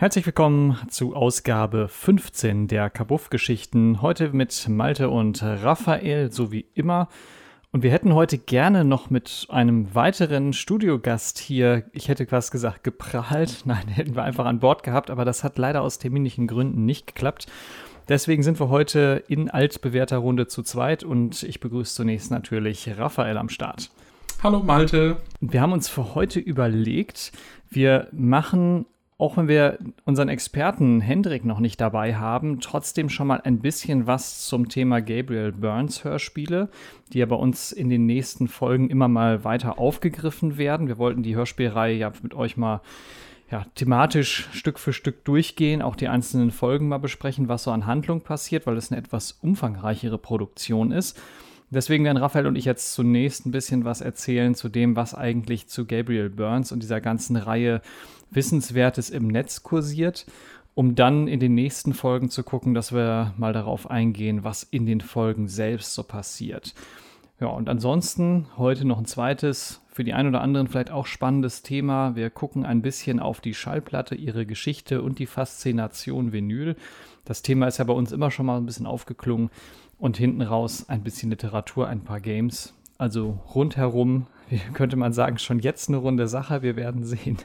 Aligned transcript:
Herzlich 0.00 0.24
willkommen 0.24 0.78
zu 0.88 1.14
Ausgabe 1.14 1.86
15 1.86 2.68
der 2.68 2.88
Kabuff-Geschichten. 2.88 4.00
Heute 4.00 4.30
mit 4.30 4.66
Malte 4.66 5.10
und 5.10 5.42
Raphael, 5.42 6.32
so 6.32 6.50
wie 6.50 6.64
immer. 6.72 7.08
Und 7.70 7.82
wir 7.82 7.90
hätten 7.90 8.14
heute 8.14 8.38
gerne 8.38 8.82
noch 8.82 9.10
mit 9.10 9.46
einem 9.50 9.94
weiteren 9.94 10.54
Studiogast 10.54 11.38
hier, 11.38 11.84
ich 11.92 12.08
hätte 12.08 12.24
quasi 12.24 12.50
gesagt, 12.50 12.82
geprahlt. 12.82 13.60
Nein, 13.66 13.88
hätten 13.88 14.16
wir 14.16 14.22
einfach 14.22 14.46
an 14.46 14.60
Bord 14.60 14.84
gehabt, 14.84 15.10
aber 15.10 15.26
das 15.26 15.44
hat 15.44 15.58
leider 15.58 15.82
aus 15.82 15.98
terminlichen 15.98 16.46
Gründen 16.46 16.86
nicht 16.86 17.06
geklappt. 17.06 17.46
Deswegen 18.08 18.42
sind 18.42 18.58
wir 18.58 18.70
heute 18.70 19.22
in 19.28 19.50
altbewährter 19.50 20.16
Runde 20.16 20.46
zu 20.46 20.62
zweit 20.62 21.04
und 21.04 21.42
ich 21.42 21.60
begrüße 21.60 21.96
zunächst 21.96 22.30
natürlich 22.30 22.88
Raphael 22.96 23.36
am 23.36 23.50
Start. 23.50 23.90
Hallo 24.42 24.62
Malte. 24.62 25.18
Wir 25.40 25.60
haben 25.60 25.74
uns 25.74 25.90
für 25.90 26.14
heute 26.14 26.40
überlegt, 26.40 27.32
wir 27.68 28.08
machen 28.12 28.86
auch 29.20 29.36
wenn 29.36 29.48
wir 29.48 29.78
unseren 30.04 30.28
Experten 30.28 31.00
Hendrik 31.00 31.44
noch 31.44 31.60
nicht 31.60 31.80
dabei 31.80 32.14
haben, 32.16 32.60
trotzdem 32.60 33.08
schon 33.08 33.26
mal 33.26 33.40
ein 33.42 33.60
bisschen 33.60 34.06
was 34.06 34.46
zum 34.46 34.68
Thema 34.68 35.00
Gabriel 35.00 35.52
Burns 35.52 36.04
Hörspiele, 36.04 36.68
die 37.12 37.18
ja 37.18 37.26
bei 37.26 37.36
uns 37.36 37.72
in 37.72 37.90
den 37.90 38.06
nächsten 38.06 38.48
Folgen 38.48 38.88
immer 38.88 39.08
mal 39.08 39.44
weiter 39.44 39.78
aufgegriffen 39.78 40.56
werden. 40.56 40.88
Wir 40.88 40.98
wollten 40.98 41.22
die 41.22 41.36
Hörspielreihe 41.36 41.96
ja 41.96 42.12
mit 42.22 42.34
euch 42.34 42.56
mal 42.56 42.80
ja, 43.50 43.66
thematisch 43.74 44.48
Stück 44.52 44.78
für 44.78 44.92
Stück 44.92 45.24
durchgehen, 45.24 45.82
auch 45.82 45.96
die 45.96 46.08
einzelnen 46.08 46.50
Folgen 46.50 46.88
mal 46.88 46.98
besprechen, 46.98 47.48
was 47.48 47.64
so 47.64 47.72
an 47.72 47.86
Handlung 47.86 48.22
passiert, 48.22 48.66
weil 48.66 48.76
es 48.76 48.90
eine 48.90 49.00
etwas 49.00 49.32
umfangreichere 49.42 50.18
Produktion 50.18 50.92
ist. 50.92 51.20
Deswegen 51.72 52.04
werden 52.04 52.16
Raphael 52.16 52.46
und 52.46 52.56
ich 52.56 52.64
jetzt 52.64 52.94
zunächst 52.94 53.46
ein 53.46 53.52
bisschen 53.52 53.84
was 53.84 54.00
erzählen 54.00 54.54
zu 54.56 54.68
dem, 54.68 54.96
was 54.96 55.14
eigentlich 55.14 55.68
zu 55.68 55.86
Gabriel 55.86 56.28
Burns 56.28 56.72
und 56.72 56.82
dieser 56.82 57.00
ganzen 57.00 57.36
Reihe 57.36 57.80
Wissenswertes 58.30 59.10
im 59.10 59.28
Netz 59.28 59.62
kursiert, 59.62 60.26
um 60.74 60.94
dann 60.94 61.28
in 61.28 61.40
den 61.40 61.54
nächsten 61.54 61.94
Folgen 61.94 62.30
zu 62.30 62.42
gucken, 62.42 62.74
dass 62.74 62.92
wir 62.92 63.34
mal 63.36 63.52
darauf 63.52 63.90
eingehen, 63.90 64.44
was 64.44 64.62
in 64.62 64.86
den 64.86 65.00
Folgen 65.00 65.48
selbst 65.48 65.94
so 65.94 66.02
passiert. 66.02 66.74
Ja, 67.40 67.48
und 67.48 67.68
ansonsten 67.70 68.46
heute 68.58 68.86
noch 68.86 68.98
ein 68.98 69.06
zweites, 69.06 69.80
für 69.88 70.04
die 70.04 70.12
einen 70.12 70.28
oder 70.28 70.42
anderen 70.42 70.68
vielleicht 70.68 70.90
auch 70.90 71.06
spannendes 71.06 71.62
Thema. 71.62 72.14
Wir 72.14 72.28
gucken 72.28 72.66
ein 72.66 72.82
bisschen 72.82 73.18
auf 73.18 73.40
die 73.40 73.54
Schallplatte, 73.54 74.14
ihre 74.14 74.44
Geschichte 74.44 75.00
und 75.00 75.18
die 75.18 75.26
Faszination 75.26 76.32
Vinyl. 76.32 76.76
Das 77.24 77.42
Thema 77.42 77.66
ist 77.66 77.78
ja 77.78 77.84
bei 77.84 77.94
uns 77.94 78.12
immer 78.12 78.30
schon 78.30 78.46
mal 78.46 78.58
ein 78.58 78.66
bisschen 78.66 78.86
aufgeklungen. 78.86 79.50
Und 79.98 80.16
hinten 80.16 80.40
raus 80.42 80.86
ein 80.88 81.02
bisschen 81.02 81.30
Literatur, 81.30 81.88
ein 81.88 82.00
paar 82.00 82.20
Games. 82.20 82.74
Also 82.96 83.38
rundherum, 83.54 84.26
könnte 84.74 84.96
man 84.96 85.12
sagen, 85.12 85.38
schon 85.38 85.60
jetzt 85.60 85.88
eine 85.88 85.98
runde 85.98 86.28
Sache. 86.28 86.62
Wir 86.62 86.76
werden 86.76 87.04
sehen. 87.04 87.38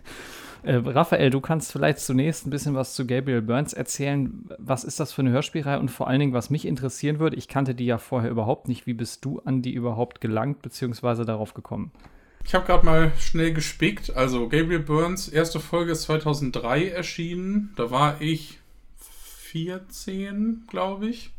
Äh, 0.66 0.78
Raphael, 0.78 1.30
du 1.30 1.42
kannst 1.42 1.72
vielleicht 1.72 2.00
zunächst 2.00 2.48
ein 2.48 2.50
bisschen 2.50 2.74
was 2.74 2.96
zu 2.96 3.06
Gabriel 3.06 3.44
Burns 3.44 3.74
erzählen. 3.74 4.50
Was 4.58 4.84
ist 4.84 5.00
das 5.00 5.14
für 5.14 5.22
eine 5.22 5.30
Hörspielreihe 5.30 5.80
und 5.80 5.92
vor 5.92 6.08
allen 6.08 6.20
Dingen, 6.20 6.34
was 6.34 6.50
mich 6.50 6.66
interessieren 6.66 7.20
würde, 7.20 7.36
ich 7.36 7.48
kannte 7.48 7.76
die 7.76 7.86
ja 7.86 8.00
vorher 8.00 8.32
überhaupt 8.32 8.68
nicht. 8.68 8.88
Wie 8.88 8.96
bist 8.96 9.24
du 9.24 9.40
an 9.46 9.62
die 9.62 9.74
überhaupt 9.74 10.22
gelangt 10.22 10.64
bzw. 10.64 11.24
darauf 11.24 11.54
gekommen? 11.54 11.92
Ich 12.44 12.56
habe 12.56 12.66
gerade 12.66 12.86
mal 12.86 13.12
schnell 13.20 13.54
gespickt. 13.54 14.16
Also 14.16 14.50
Gabriel 14.50 14.80
Burns, 14.80 15.28
erste 15.28 15.60
Folge 15.60 15.92
ist 15.92 16.04
2003 16.04 16.90
erschienen. 16.90 17.72
Da 17.76 17.92
war 17.92 18.20
ich 18.20 18.60
14, 18.98 20.64
glaube 20.68 21.08
ich. 21.08 21.30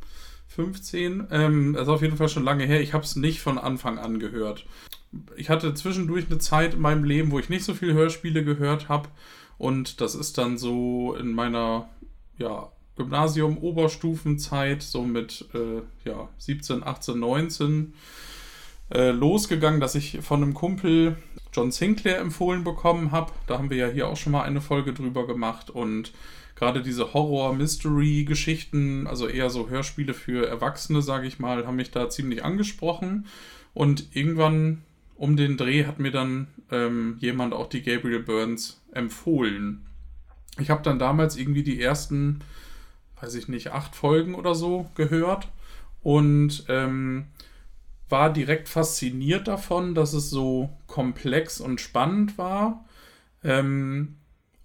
15. 0.49 1.27
Ähm, 1.33 1.75
ist 1.75 1.89
auf 1.89 2.03
jeden 2.03 2.17
Fall 2.17 2.29
schon 2.29 2.45
lange 2.45 2.65
her. 2.65 2.81
Ich 2.81 2.93
habe 2.93 3.05
es 3.05 3.17
nicht 3.17 3.41
von 3.41 3.59
Anfang 3.59 3.99
an 3.99 4.21
gehört 4.21 4.67
ich 5.37 5.51
hatte 5.51 5.75
zwischendurch 5.75 6.27
eine 6.27 6.39
Zeit 6.39 6.75
in 6.75 6.81
meinem 6.81 7.05
Leben, 7.05 7.31
wo 7.31 7.39
ich 7.39 7.49
nicht 7.49 7.65
so 7.65 7.75
viele 7.75 7.95
Hörspiele 7.95 8.45
gehört 8.45 8.89
habe. 8.89 9.09
Und 9.59 10.01
das 10.01 10.15
ist 10.15 10.39
dann 10.39 10.59
so 10.59 11.15
in 11.15 11.33
meiner 11.33 11.89
ja, 12.39 12.71
Gymnasium, 12.97 13.59
Oberstufenzeit, 13.59 14.83
so 14.83 15.03
mit 15.03 15.47
äh, 15.55 15.83
ja, 16.09 16.29
17, 16.39 16.83
18, 16.83 17.19
19 17.19 17.95
äh, 18.93 19.11
losgegangen, 19.11 19.81
dass 19.81 19.95
ich 19.95 20.19
von 20.23 20.43
einem 20.43 20.55
Kumpel 20.55 21.17
John 21.53 21.71
Sinclair 21.73 22.19
empfohlen 22.19 22.65
bekommen 22.65 23.13
habe. 23.13 23.33
Da 23.47 23.59
haben 23.59 23.71
wir 23.71 23.77
ja 23.77 23.89
hier 23.89 24.09
auch 24.09 24.17
schon 24.17 24.33
mal 24.33 24.43
eine 24.43 24.61
Folge 24.61 24.93
drüber 24.93 25.27
gemacht. 25.27 25.71
Und 25.71 26.13
gerade 26.55 26.83
diese 26.83 27.13
Horror-Mystery-Geschichten, 27.13 29.07
also 29.07 29.27
eher 29.29 29.51
so 29.51 29.69
Hörspiele 29.69 30.15
für 30.15 30.47
Erwachsene, 30.47 31.03
sage 31.03 31.27
ich 31.27 31.39
mal, 31.39 31.67
haben 31.67 31.77
mich 31.77 31.91
da 31.91 32.09
ziemlich 32.09 32.45
angesprochen. 32.45 33.27
Und 33.75 34.15
irgendwann 34.15 34.83
um 35.17 35.37
den 35.37 35.57
Dreh 35.57 35.85
hat 35.87 35.99
mir 35.99 36.11
dann 36.11 36.49
ähm, 36.71 37.17
jemand 37.19 37.55
auch 37.55 37.69
die 37.69 37.83
Gabriel 37.83 38.23
Burns 38.23 38.83
empfohlen. 38.93 39.87
Ich 40.59 40.71
habe 40.71 40.83
dann 40.83 40.99
damals 40.99 41.37
irgendwie 41.37 41.63
die 41.63 41.81
ersten, 41.81 42.41
weiß 43.21 43.35
ich 43.35 43.49
nicht, 43.49 43.73
acht 43.73 43.95
Folgen 43.95 44.35
oder 44.35 44.55
so 44.55 44.91
gehört 44.95 45.49
und 46.03 46.65
ähm, 46.69 47.27
war 48.09 48.33
direkt 48.33 48.69
fasziniert 48.69 49.49
davon, 49.49 49.95
dass 49.95 50.13
es 50.13 50.31
so 50.31 50.71
komplex 50.87 51.61
und 51.61 51.81
spannend 51.81 52.39
war. 52.39 52.85
Ähm, 53.43 54.17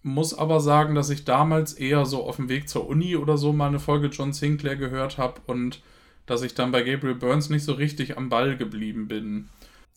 muss 0.03 0.33
aber 0.33 0.59
sagen, 0.59 0.95
dass 0.95 1.09
ich 1.09 1.25
damals 1.25 1.73
eher 1.73 2.05
so 2.05 2.25
auf 2.25 2.37
dem 2.37 2.49
Weg 2.49 2.69
zur 2.69 2.87
Uni 2.87 3.15
oder 3.15 3.37
so 3.37 3.53
mal 3.53 3.67
eine 3.67 3.79
Folge 3.79 4.07
John 4.07 4.33
Sinclair 4.33 4.75
gehört 4.75 5.17
habe 5.17 5.41
und 5.45 5.81
dass 6.25 6.41
ich 6.41 6.53
dann 6.55 6.71
bei 6.71 6.83
Gabriel 6.83 7.15
Burns 7.15 7.49
nicht 7.49 7.63
so 7.63 7.73
richtig 7.73 8.17
am 8.17 8.29
Ball 8.29 8.57
geblieben 8.57 9.07
bin. 9.07 9.49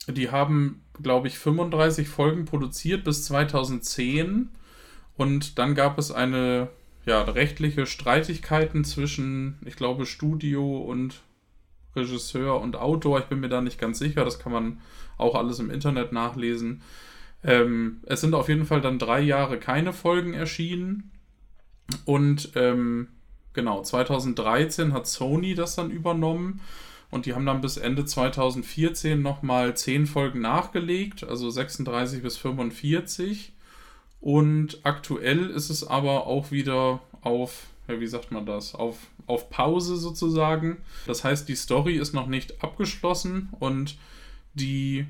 Die 0.09 0.31
haben, 0.31 0.82
glaube 1.03 1.28
ich, 1.28 1.38
35 1.38 2.09
Folgen 2.09 2.44
produziert 2.44 3.04
bis 3.04 3.25
2010. 3.25 4.50
Und 5.16 5.59
dann 5.59 5.75
gab 5.75 5.98
es 5.98 6.10
eine 6.10 6.69
ja, 7.06 7.22
rechtliche 7.22 7.87
Streitigkeiten 7.87 8.84
zwischen, 8.84 9.59
ich 9.65 9.76
glaube, 9.76 10.06
Studio 10.06 10.78
und 10.78 11.22
Regisseur 11.94 12.60
und 12.60 12.76
Autor. 12.76 13.20
Ich 13.20 13.26
bin 13.26 13.41
mir 13.41 13.48
da 13.48 13.60
nicht 13.60 13.78
ganz 13.78 13.98
sicher. 13.98 14.25
Das 14.25 14.38
kann 14.38 14.53
man 14.53 14.81
auch 15.16 15.34
alles 15.34 15.59
im 15.59 15.70
Internet 15.70 16.12
nachlesen. 16.12 16.82
Ähm, 17.42 18.00
es 18.06 18.21
sind 18.21 18.34
auf 18.34 18.48
jeden 18.48 18.65
Fall 18.65 18.81
dann 18.81 18.98
drei 18.98 19.21
Jahre 19.21 19.59
keine 19.59 19.92
Folgen 19.92 20.34
erschienen. 20.34 21.12
Und 22.04 22.53
ähm, 22.54 23.09
genau, 23.53 23.82
2013 23.82 24.92
hat 24.92 25.06
Sony 25.06 25.54
das 25.54 25.76
dann 25.76 25.91
übernommen. 25.91 26.60
Und 27.14 27.26
die 27.26 27.34
haben 27.34 27.47
dann 27.47 27.60
bis 27.60 27.76
Ende 27.76 28.04
2014 28.04 29.22
nochmal 29.22 29.76
10 29.76 30.06
Folgen 30.06 30.41
nachgelegt, 30.41 31.22
also 31.22 31.48
36 31.48 32.25
bis 32.25 32.36
45. 32.38 33.52
Und 34.20 34.80
aktuell 34.82 35.48
ist 35.48 35.70
es 35.70 35.86
aber 35.86 36.26
auch 36.26 36.50
wieder 36.50 37.00
auf, 37.20 37.69
ja, 37.86 38.00
wie 38.00 38.08
sagt 38.08 38.32
man 38.32 38.47
das, 38.47 38.74
auf, 38.74 38.97
auf 39.28 39.48
Pause 39.48 39.97
sozusagen. 39.97 40.78
Das 41.06 41.22
heißt, 41.22 41.48
die 41.48 41.54
Story 41.54 41.98
ist 41.98 42.14
noch 42.14 42.26
nicht 42.26 42.64
abgeschlossen 42.64 43.48
und 43.60 43.97
die 44.54 45.06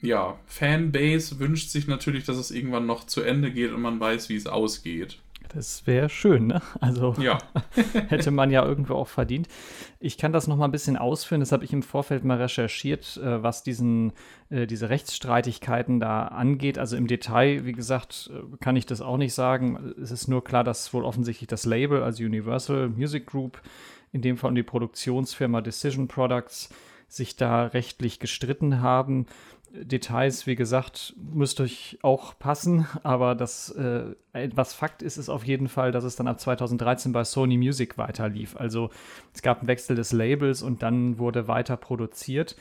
ja, 0.00 0.40
Fanbase 0.46 1.38
wünscht 1.38 1.70
sich 1.70 1.86
natürlich, 1.86 2.24
dass 2.24 2.36
es 2.36 2.50
irgendwann 2.50 2.86
noch 2.86 3.06
zu 3.06 3.20
Ende 3.20 3.52
geht 3.52 3.70
und 3.70 3.80
man 3.80 4.00
weiß, 4.00 4.28
wie 4.28 4.36
es 4.36 4.48
ausgeht. 4.48 5.20
Das 5.54 5.86
wäre 5.86 6.08
schön, 6.08 6.46
ne? 6.46 6.60
Also 6.80 7.14
ja. 7.18 7.38
hätte 8.08 8.30
man 8.30 8.50
ja 8.50 8.64
irgendwo 8.64 8.94
auch 8.94 9.08
verdient. 9.08 9.48
Ich 9.98 10.18
kann 10.18 10.32
das 10.32 10.46
noch 10.46 10.56
mal 10.56 10.66
ein 10.66 10.72
bisschen 10.72 10.96
ausführen. 10.96 11.40
Das 11.40 11.52
habe 11.52 11.64
ich 11.64 11.72
im 11.72 11.82
Vorfeld 11.82 12.24
mal 12.24 12.36
recherchiert, 12.36 13.16
äh, 13.16 13.42
was 13.42 13.62
diesen, 13.62 14.12
äh, 14.50 14.66
diese 14.66 14.90
Rechtsstreitigkeiten 14.90 16.00
da 16.00 16.26
angeht. 16.26 16.78
Also 16.78 16.96
im 16.96 17.06
Detail, 17.06 17.64
wie 17.64 17.72
gesagt, 17.72 18.30
äh, 18.32 18.56
kann 18.58 18.76
ich 18.76 18.86
das 18.86 19.00
auch 19.00 19.16
nicht 19.16 19.34
sagen. 19.34 19.94
Es 20.00 20.10
ist 20.10 20.28
nur 20.28 20.44
klar, 20.44 20.64
dass 20.64 20.92
wohl 20.92 21.04
offensichtlich 21.04 21.48
das 21.48 21.64
Label, 21.64 22.02
also 22.02 22.24
Universal 22.24 22.88
Music 22.90 23.26
Group, 23.26 23.60
in 24.12 24.20
dem 24.22 24.36
Fall 24.36 24.54
die 24.54 24.62
Produktionsfirma 24.62 25.60
Decision 25.60 26.08
Products, 26.08 26.70
sich 27.08 27.36
da 27.36 27.66
rechtlich 27.66 28.20
gestritten 28.20 28.82
haben. 28.82 29.26
Details, 29.72 30.46
wie 30.46 30.54
gesagt, 30.54 31.14
müsste 31.16 31.64
euch 31.64 31.98
auch 32.02 32.38
passen, 32.38 32.86
aber 33.02 33.34
das, 33.34 33.70
äh, 33.70 34.14
was 34.54 34.74
Fakt 34.74 35.02
ist, 35.02 35.16
ist 35.16 35.28
auf 35.28 35.44
jeden 35.44 35.68
Fall, 35.68 35.92
dass 35.92 36.04
es 36.04 36.16
dann 36.16 36.28
ab 36.28 36.40
2013 36.40 37.12
bei 37.12 37.24
Sony 37.24 37.56
Music 37.56 37.98
weiterlief. 37.98 38.56
Also 38.56 38.90
es 39.34 39.42
gab 39.42 39.58
einen 39.58 39.68
Wechsel 39.68 39.96
des 39.96 40.12
Labels 40.12 40.62
und 40.62 40.82
dann 40.82 41.18
wurde 41.18 41.48
weiter 41.48 41.76
produziert. 41.76 42.56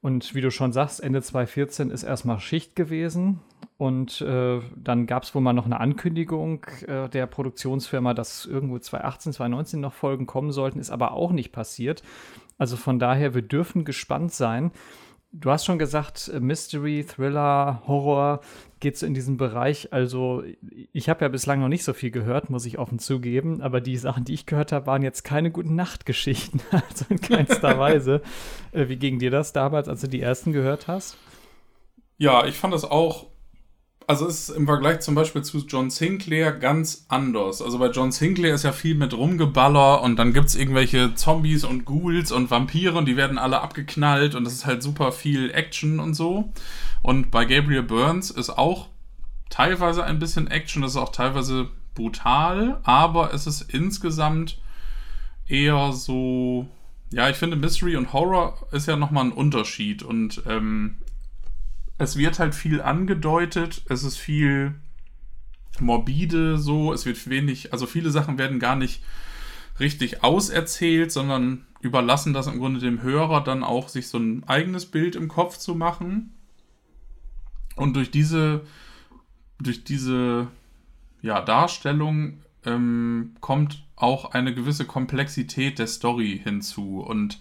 Und 0.00 0.34
wie 0.34 0.40
du 0.40 0.50
schon 0.50 0.72
sagst, 0.72 1.02
Ende 1.02 1.22
2014 1.22 1.90
ist 1.90 2.04
erstmal 2.04 2.38
Schicht 2.38 2.76
gewesen. 2.76 3.40
Und 3.78 4.20
äh, 4.20 4.60
dann 4.76 5.06
gab 5.06 5.24
es 5.24 5.34
wohl 5.34 5.42
mal 5.42 5.52
noch 5.52 5.66
eine 5.66 5.80
Ankündigung 5.80 6.64
äh, 6.86 7.08
der 7.08 7.26
Produktionsfirma, 7.26 8.14
dass 8.14 8.44
irgendwo 8.44 8.78
2018, 8.78 9.32
2019 9.32 9.80
noch 9.80 9.92
Folgen 9.92 10.26
kommen 10.26 10.52
sollten, 10.52 10.80
ist 10.80 10.90
aber 10.90 11.12
auch 11.12 11.32
nicht 11.32 11.52
passiert. 11.52 12.02
Also 12.58 12.76
von 12.76 12.98
daher, 12.98 13.34
wir 13.34 13.42
dürfen 13.42 13.84
gespannt 13.84 14.32
sein. 14.32 14.72
Du 15.30 15.50
hast 15.50 15.66
schon 15.66 15.78
gesagt, 15.78 16.30
äh, 16.32 16.40
Mystery, 16.40 17.04
Thriller, 17.04 17.82
Horror 17.86 18.40
geht 18.80 18.96
so 18.96 19.04
in 19.04 19.12
diesem 19.12 19.36
Bereich. 19.36 19.92
Also, 19.92 20.42
ich 20.92 21.08
habe 21.08 21.24
ja 21.24 21.28
bislang 21.28 21.60
noch 21.60 21.68
nicht 21.68 21.84
so 21.84 21.92
viel 21.92 22.10
gehört, 22.10 22.48
muss 22.48 22.64
ich 22.64 22.78
offen 22.78 22.98
zugeben. 22.98 23.60
Aber 23.60 23.80
die 23.80 23.96
Sachen, 23.98 24.24
die 24.24 24.34
ich 24.34 24.46
gehört 24.46 24.72
habe, 24.72 24.86
waren 24.86 25.02
jetzt 25.02 25.24
keine 25.24 25.50
guten 25.50 25.74
Nachtgeschichten. 25.74 26.60
Also 26.70 27.04
in 27.10 27.20
keinster 27.20 27.78
Weise. 27.78 28.22
Äh, 28.72 28.88
wie 28.88 28.96
ging 28.96 29.18
dir 29.18 29.30
das 29.30 29.52
damals, 29.52 29.88
als 29.88 30.00
du 30.00 30.08
die 30.08 30.22
ersten 30.22 30.52
gehört 30.52 30.88
hast? 30.88 31.18
Ja, 32.16 32.46
ich 32.46 32.56
fand 32.56 32.72
das 32.72 32.84
auch 32.84 33.26
also 34.08 34.26
ist 34.26 34.48
im 34.48 34.64
Vergleich 34.64 35.00
zum 35.00 35.14
Beispiel 35.14 35.42
zu 35.42 35.58
John 35.58 35.90
Sinclair 35.90 36.52
ganz 36.52 37.04
anders. 37.08 37.60
Also 37.60 37.78
bei 37.78 37.90
John 37.90 38.10
Sinclair 38.10 38.54
ist 38.54 38.62
ja 38.62 38.72
viel 38.72 38.94
mit 38.94 39.12
Rumgeballer 39.12 40.00
und 40.00 40.16
dann 40.16 40.32
gibt 40.32 40.48
es 40.48 40.54
irgendwelche 40.54 41.14
Zombies 41.14 41.62
und 41.62 41.84
Ghouls 41.84 42.32
und 42.32 42.50
Vampire 42.50 42.94
und 42.94 43.04
die 43.04 43.18
werden 43.18 43.36
alle 43.36 43.60
abgeknallt 43.60 44.34
und 44.34 44.44
das 44.44 44.54
ist 44.54 44.64
halt 44.64 44.82
super 44.82 45.12
viel 45.12 45.50
Action 45.50 46.00
und 46.00 46.14
so. 46.14 46.54
Und 47.02 47.30
bei 47.30 47.44
Gabriel 47.44 47.82
Burns 47.82 48.30
ist 48.30 48.48
auch 48.48 48.88
teilweise 49.50 50.02
ein 50.04 50.18
bisschen 50.18 50.50
Action, 50.50 50.80
das 50.80 50.92
ist 50.92 50.96
auch 50.96 51.12
teilweise 51.12 51.68
brutal, 51.94 52.80
aber 52.84 53.34
es 53.34 53.46
ist 53.46 53.60
insgesamt 53.74 54.58
eher 55.46 55.92
so. 55.92 56.66
Ja, 57.10 57.28
ich 57.28 57.36
finde 57.36 57.56
Mystery 57.56 57.96
und 57.96 58.14
Horror 58.14 58.66
ist 58.72 58.88
ja 58.88 58.96
nochmal 58.96 59.26
ein 59.26 59.32
Unterschied 59.32 60.02
und 60.02 60.42
ähm, 60.46 60.96
es 61.98 62.16
wird 62.16 62.38
halt 62.38 62.54
viel 62.54 62.80
angedeutet, 62.80 63.82
es 63.88 64.04
ist 64.04 64.16
viel 64.16 64.74
morbide 65.80 66.58
so, 66.58 66.92
es 66.92 67.06
wird 67.06 67.28
wenig, 67.28 67.72
also 67.72 67.86
viele 67.86 68.10
Sachen 68.10 68.38
werden 68.38 68.58
gar 68.58 68.76
nicht 68.76 69.02
richtig 69.80 70.24
auserzählt, 70.24 71.12
sondern 71.12 71.66
überlassen 71.80 72.32
das 72.32 72.46
im 72.46 72.58
Grunde 72.58 72.80
dem 72.80 73.02
Hörer 73.02 73.42
dann 73.42 73.62
auch, 73.62 73.88
sich 73.88 74.08
so 74.08 74.18
ein 74.18 74.44
eigenes 74.48 74.86
Bild 74.86 75.14
im 75.14 75.28
Kopf 75.28 75.58
zu 75.58 75.74
machen. 75.74 76.34
Und 77.76 77.94
durch 77.94 78.10
diese, 78.10 78.62
durch 79.60 79.84
diese 79.84 80.48
ja, 81.22 81.40
Darstellung 81.40 82.42
ähm, 82.64 83.36
kommt 83.40 83.84
auch 83.94 84.32
eine 84.32 84.54
gewisse 84.54 84.84
Komplexität 84.84 85.78
der 85.78 85.86
Story 85.86 86.40
hinzu. 86.42 87.00
Und 87.00 87.40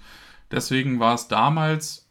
deswegen 0.52 1.00
war 1.00 1.16
es 1.16 1.28
damals 1.28 2.07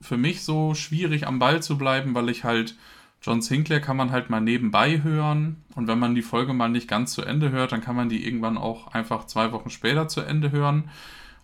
für 0.00 0.16
mich 0.16 0.42
so 0.42 0.74
schwierig 0.74 1.26
am 1.26 1.38
Ball 1.38 1.62
zu 1.62 1.76
bleiben, 1.78 2.14
weil 2.14 2.28
ich 2.28 2.44
halt 2.44 2.76
John 3.22 3.42
Sinclair 3.42 3.80
kann 3.80 3.98
man 3.98 4.12
halt 4.12 4.30
mal 4.30 4.40
nebenbei 4.40 5.02
hören 5.02 5.62
und 5.74 5.86
wenn 5.88 5.98
man 5.98 6.14
die 6.14 6.22
Folge 6.22 6.54
mal 6.54 6.70
nicht 6.70 6.88
ganz 6.88 7.12
zu 7.12 7.22
Ende 7.22 7.50
hört, 7.50 7.72
dann 7.72 7.82
kann 7.82 7.96
man 7.96 8.08
die 8.08 8.24
irgendwann 8.24 8.56
auch 8.56 8.88
einfach 8.88 9.26
zwei 9.26 9.52
Wochen 9.52 9.68
später 9.68 10.08
zu 10.08 10.22
Ende 10.22 10.50
hören. 10.50 10.90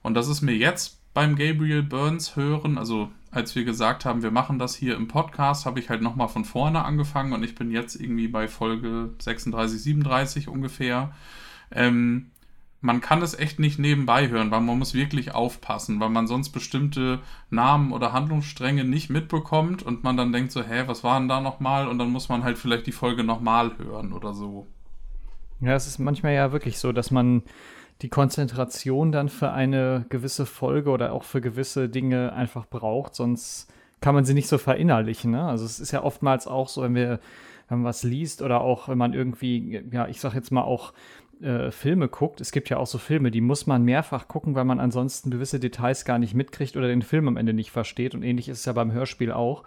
Und 0.03 0.15
das 0.15 0.29
ist 0.29 0.41
mir 0.41 0.57
jetzt 0.57 1.01
beim 1.13 1.37
Gabriel 1.37 1.83
Burns 1.83 2.37
hören, 2.37 2.79
also 2.79 3.11
als 3.31 3.55
wir 3.55 3.65
gesagt 3.65 4.07
haben, 4.07 4.23
wir 4.23 4.31
machen 4.31 4.59
das 4.59 4.75
hier 4.75 4.97
im 4.97 5.09
Podcast, 5.09 5.67
habe 5.67 5.79
ich 5.79 5.91
halt 5.91 6.01
nochmal 6.01 6.29
von 6.29 6.47
vorne 6.47 6.85
angefangen 6.85 7.35
und 7.35 7.43
ich 7.43 7.55
bin 7.55 7.71
jetzt 7.71 7.95
irgendwie 7.95 8.29
bei 8.29 8.49
Folge 8.49 9.11
36, 9.19 9.83
37 9.83 10.49
ungefähr. 10.49 11.13
Ähm, 11.71 12.31
man 12.81 13.01
kann 13.01 13.23
es 13.23 13.39
echt 13.39 13.59
nicht 13.59 13.79
nebenbei 13.79 14.29
hören, 14.29 14.51
weil 14.51 14.61
man 14.61 14.79
muss 14.79 14.95
wirklich 14.95 15.35
aufpassen, 15.35 15.99
weil 15.99 16.11
man 16.11 16.27
sonst 16.27 16.51
bestimmte 16.51 17.21
Namen 17.51 17.93
oder 17.93 18.13
Handlungsstränge 18.13 18.85
nicht 18.85 19.11
mitbekommt 19.11 19.83
und 19.83 20.05
man 20.05 20.17
dann 20.17 20.33
denkt 20.33 20.53
so, 20.53 20.63
hä, 20.63 20.85
was 20.87 21.03
war 21.03 21.19
denn 21.19 21.29
da 21.29 21.41
nochmal? 21.41 21.89
Und 21.89 21.99
dann 21.99 22.11
muss 22.11 22.29
man 22.29 22.45
halt 22.45 22.59
vielleicht 22.59 22.87
die 22.87 22.93
Folge 22.93 23.25
nochmal 23.25 23.73
hören 23.79 24.13
oder 24.13 24.35
so. 24.35 24.67
Ja, 25.61 25.75
es 25.75 25.87
ist 25.87 25.99
manchmal 25.99 26.35
ja 26.35 26.53
wirklich 26.53 26.79
so, 26.79 26.93
dass 26.93 27.11
man 27.11 27.43
die 28.03 28.11
Konzentration 28.11 29.11
dann 29.11 29.31
für 29.31 29.53
eine 29.53 30.05
gewisse 30.11 30.45
Folge 30.45 30.91
oder 30.91 31.13
auch 31.13 31.25
für 31.25 31.41
gewisse 31.41 31.89
Dinge 31.89 32.35
einfach 32.35 32.67
braucht, 32.67 33.15
sonst 33.15 33.73
kann 34.03 34.15
man 34.15 34.27
sie 34.27 34.35
nicht 34.35 34.49
so 34.49 34.59
verinnerlichen. 34.59 35.31
Ne? 35.31 35.43
Also 35.43 35.65
es 35.65 35.81
ist 35.81 35.93
ja 35.93 36.03
oftmals 36.03 36.47
auch 36.47 36.69
so, 36.69 36.83
wenn 36.83 36.95
wir 36.95 37.21
wenn 37.69 37.79
man 37.79 37.89
was 37.89 38.03
liest 38.03 38.43
oder 38.43 38.61
auch 38.61 38.89
wenn 38.89 38.99
man 38.99 39.13
irgendwie, 39.13 39.83
ja, 39.91 40.07
ich 40.07 40.21
sag 40.21 40.35
jetzt 40.35 40.53
mal 40.53 40.63
auch 40.63 40.93
äh, 41.41 41.71
Filme 41.71 42.09
guckt, 42.09 42.41
es 42.41 42.53
gibt 42.53 42.71
ja 42.71 42.79
auch 42.79 42.87
so 42.87 42.99
Filme, 42.99 43.31
die 43.31 43.41
muss 43.41 43.67
man 43.67 43.83
mehrfach 43.83 44.29
gucken, 44.29 44.55
weil 44.55 44.65
man 44.65 44.81
ansonsten 44.81 45.31
gewisse 45.31 45.61
Details 45.61 46.05
gar 46.05 46.19
nicht 46.19 46.35
mitkriegt 46.35 46.77
oder 46.77 46.89
den 46.89 47.03
Film 47.03 47.29
am 47.29 47.37
Ende 47.37 47.53
nicht 47.53 47.71
versteht. 47.71 48.15
Und 48.15 48.23
ähnlich 48.23 48.49
ist 48.49 48.61
es 48.61 48.65
ja 48.65 48.73
beim 48.73 48.93
Hörspiel 48.93 49.33
auch. 49.33 49.65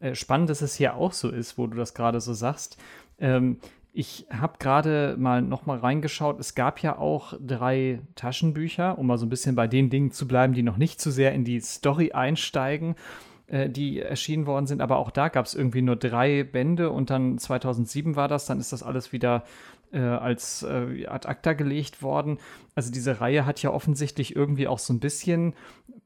Äh, 0.00 0.14
spannend, 0.14 0.50
dass 0.50 0.62
es 0.62 0.74
hier 0.74 0.96
auch 0.96 1.12
so 1.12 1.30
ist, 1.30 1.58
wo 1.58 1.66
du 1.66 1.76
das 1.76 1.94
gerade 1.94 2.20
so 2.20 2.34
sagst. 2.34 2.76
Ähm, 3.18 3.58
ich 3.92 4.26
habe 4.30 4.54
gerade 4.58 5.16
mal 5.18 5.42
noch 5.42 5.66
mal 5.66 5.78
reingeschaut. 5.78 6.40
Es 6.40 6.54
gab 6.54 6.80
ja 6.80 6.98
auch 6.98 7.34
drei 7.40 8.00
Taschenbücher, 8.14 8.98
um 8.98 9.06
mal 9.06 9.18
so 9.18 9.26
ein 9.26 9.28
bisschen 9.30 9.54
bei 9.54 9.68
den 9.68 9.90
Dingen 9.90 10.10
zu 10.10 10.26
bleiben, 10.26 10.54
die 10.54 10.62
noch 10.62 10.78
nicht 10.78 11.00
zu 11.00 11.10
sehr 11.10 11.32
in 11.32 11.44
die 11.44 11.60
Story 11.60 12.12
einsteigen, 12.12 12.96
äh, 13.48 13.68
die 13.68 14.00
erschienen 14.00 14.46
worden 14.46 14.66
sind. 14.66 14.80
Aber 14.80 14.96
auch 14.96 15.10
da 15.10 15.28
gab 15.28 15.44
es 15.44 15.54
irgendwie 15.54 15.82
nur 15.82 15.96
drei 15.96 16.42
Bände 16.42 16.90
und 16.90 17.10
dann 17.10 17.38
2007 17.38 18.16
war 18.16 18.28
das. 18.28 18.46
Dann 18.46 18.58
ist 18.58 18.72
das 18.72 18.82
alles 18.82 19.12
wieder 19.12 19.44
äh, 19.92 20.00
als 20.00 20.62
äh, 20.62 21.06
ad 21.06 21.28
acta 21.28 21.52
gelegt 21.52 22.02
worden. 22.02 22.38
Also 22.74 22.90
diese 22.90 23.20
Reihe 23.20 23.46
hat 23.46 23.62
ja 23.62 23.70
offensichtlich 23.70 24.34
irgendwie 24.34 24.66
auch 24.66 24.78
so 24.78 24.92
ein 24.92 25.00
bisschen 25.00 25.54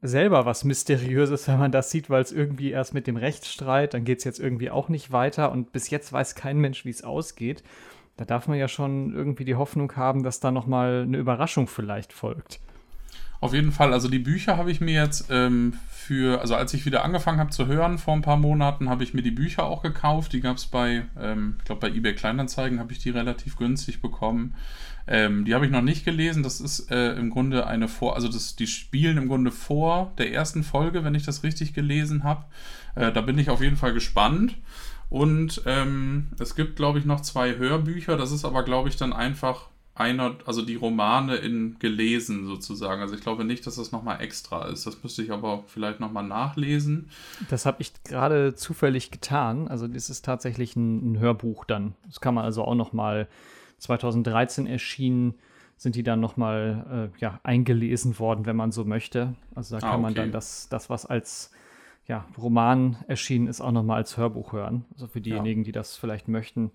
selber 0.01 0.45
was 0.45 0.63
Mysteriöses, 0.63 1.47
wenn 1.47 1.59
man 1.59 1.71
das 1.71 1.91
sieht, 1.91 2.09
weil 2.09 2.21
es 2.21 2.31
irgendwie 2.31 2.71
erst 2.71 2.93
mit 2.93 3.07
dem 3.07 3.17
Rechtsstreit, 3.17 3.93
dann 3.93 4.03
geht 4.03 4.19
es 4.19 4.23
jetzt 4.23 4.39
irgendwie 4.39 4.69
auch 4.69 4.89
nicht 4.89 5.11
weiter 5.11 5.51
und 5.51 5.71
bis 5.71 5.89
jetzt 5.89 6.11
weiß 6.13 6.35
kein 6.35 6.57
Mensch, 6.57 6.85
wie 6.85 6.89
es 6.89 7.03
ausgeht. 7.03 7.63
Da 8.17 8.25
darf 8.25 8.47
man 8.47 8.57
ja 8.57 8.67
schon 8.67 9.13
irgendwie 9.13 9.45
die 9.45 9.55
Hoffnung 9.55 9.95
haben, 9.95 10.23
dass 10.23 10.39
da 10.39 10.51
noch 10.51 10.65
mal 10.65 11.03
eine 11.03 11.17
Überraschung 11.17 11.67
vielleicht 11.67 12.13
folgt. 12.13 12.59
Auf 13.39 13.53
jeden 13.53 13.71
Fall, 13.71 13.93
also 13.93 14.07
die 14.07 14.19
Bücher 14.19 14.57
habe 14.57 14.71
ich 14.71 14.81
mir 14.81 14.93
jetzt 14.93 15.27
ähm, 15.29 15.73
für, 15.89 16.41
also 16.41 16.55
als 16.55 16.73
ich 16.73 16.85
wieder 16.85 17.03
angefangen 17.03 17.39
habe 17.39 17.51
zu 17.51 17.67
hören 17.67 17.97
vor 17.97 18.15
ein 18.15 18.21
paar 18.21 18.37
Monaten, 18.37 18.89
habe 18.89 19.03
ich 19.03 19.13
mir 19.13 19.21
die 19.21 19.31
Bücher 19.31 19.65
auch 19.65 19.83
gekauft. 19.83 20.33
Die 20.33 20.39
gab 20.39 20.57
es 20.57 20.65
bei, 20.65 21.05
ähm, 21.19 21.55
ich 21.59 21.65
glaube 21.65 21.81
bei 21.81 21.89
eBay 21.89 22.15
Kleinanzeigen 22.15 22.79
habe 22.79 22.93
ich 22.93 22.99
die 22.99 23.11
relativ 23.11 23.57
günstig 23.57 24.01
bekommen. 24.01 24.55
Ähm, 25.05 25.45
die 25.45 25.53
habe 25.53 25.65
ich 25.65 25.71
noch 25.71 25.81
nicht 25.81 26.03
gelesen. 26.03 26.43
Das 26.43 26.59
ist 26.59 26.91
äh, 26.91 27.13
im 27.13 27.29
Grunde 27.29 27.67
eine 27.67 27.87
Vor, 27.87 28.15
also 28.15 28.27
das, 28.27 28.55
die 28.55 28.67
spielen 28.67 29.17
im 29.17 29.27
Grunde 29.27 29.51
vor 29.51 30.13
der 30.17 30.31
ersten 30.33 30.63
Folge, 30.63 31.03
wenn 31.03 31.15
ich 31.15 31.23
das 31.23 31.43
richtig 31.43 31.73
gelesen 31.73 32.23
habe. 32.23 32.45
Äh, 32.95 33.11
da 33.11 33.21
bin 33.21 33.37
ich 33.37 33.49
auf 33.49 33.61
jeden 33.61 33.77
Fall 33.77 33.93
gespannt. 33.93 34.57
Und 35.09 35.61
ähm, 35.65 36.27
es 36.39 36.55
gibt, 36.55 36.75
glaube 36.75 36.99
ich, 36.99 37.05
noch 37.05 37.21
zwei 37.21 37.55
Hörbücher. 37.55 38.17
Das 38.17 38.31
ist 38.31 38.43
aber, 38.43 38.63
glaube 38.63 38.89
ich, 38.89 38.97
dann 38.97 39.13
einfach 39.13 39.69
einer, 39.99 40.35
also 40.45 40.61
die 40.61 40.75
Romane 40.75 41.35
in 41.35 41.77
gelesen 41.79 42.45
sozusagen. 42.45 43.01
Also 43.01 43.15
ich 43.15 43.21
glaube 43.21 43.43
nicht, 43.43 43.65
dass 43.67 43.75
das 43.75 43.91
nochmal 43.91 44.21
extra 44.21 44.67
ist. 44.67 44.85
Das 44.85 45.01
müsste 45.03 45.23
ich 45.23 45.31
aber 45.31 45.63
vielleicht 45.67 45.99
nochmal 45.99 46.25
nachlesen. 46.25 47.09
Das 47.49 47.65
habe 47.65 47.81
ich 47.81 47.91
gerade 48.03 48.55
zufällig 48.55 49.11
getan. 49.11 49.67
Also 49.67 49.87
das 49.87 50.09
ist 50.09 50.25
tatsächlich 50.25 50.75
ein, 50.75 51.13
ein, 51.13 51.19
Hörbuch 51.19 51.65
dann. 51.65 51.95
Das 52.05 52.21
kann 52.21 52.33
man 52.33 52.45
also 52.45 52.63
auch 52.63 52.75
nochmal 52.75 53.27
2013 53.79 54.67
erschienen 54.67 55.35
sind 55.77 55.95
die 55.95 56.03
dann 56.03 56.19
nochmal 56.19 57.11
äh, 57.15 57.19
ja, 57.21 57.39
eingelesen 57.43 58.17
worden, 58.17 58.47
wenn 58.47 58.55
man 58.55 58.71
so 58.71 58.83
möchte. 58.83 59.35
Also 59.53 59.77
da 59.77 59.77
ah, 59.77 59.81
kann 59.81 59.89
ah, 59.89 59.93
okay. 59.93 60.01
man 60.01 60.15
dann 60.15 60.31
das, 60.31 60.69
das, 60.69 60.89
was 60.89 61.05
als 61.05 61.51
ja, 62.07 62.25
Roman 62.37 62.97
erschienen 63.07 63.47
ist, 63.47 63.61
auch 63.61 63.71
nochmal 63.71 63.97
als 63.97 64.17
Hörbuch 64.17 64.53
hören. 64.53 64.85
Also 64.93 65.07
für 65.07 65.21
diejenigen, 65.21 65.61
ja. 65.61 65.65
die 65.65 65.71
das 65.73 65.95
vielleicht 65.95 66.27
möchten. 66.27 66.71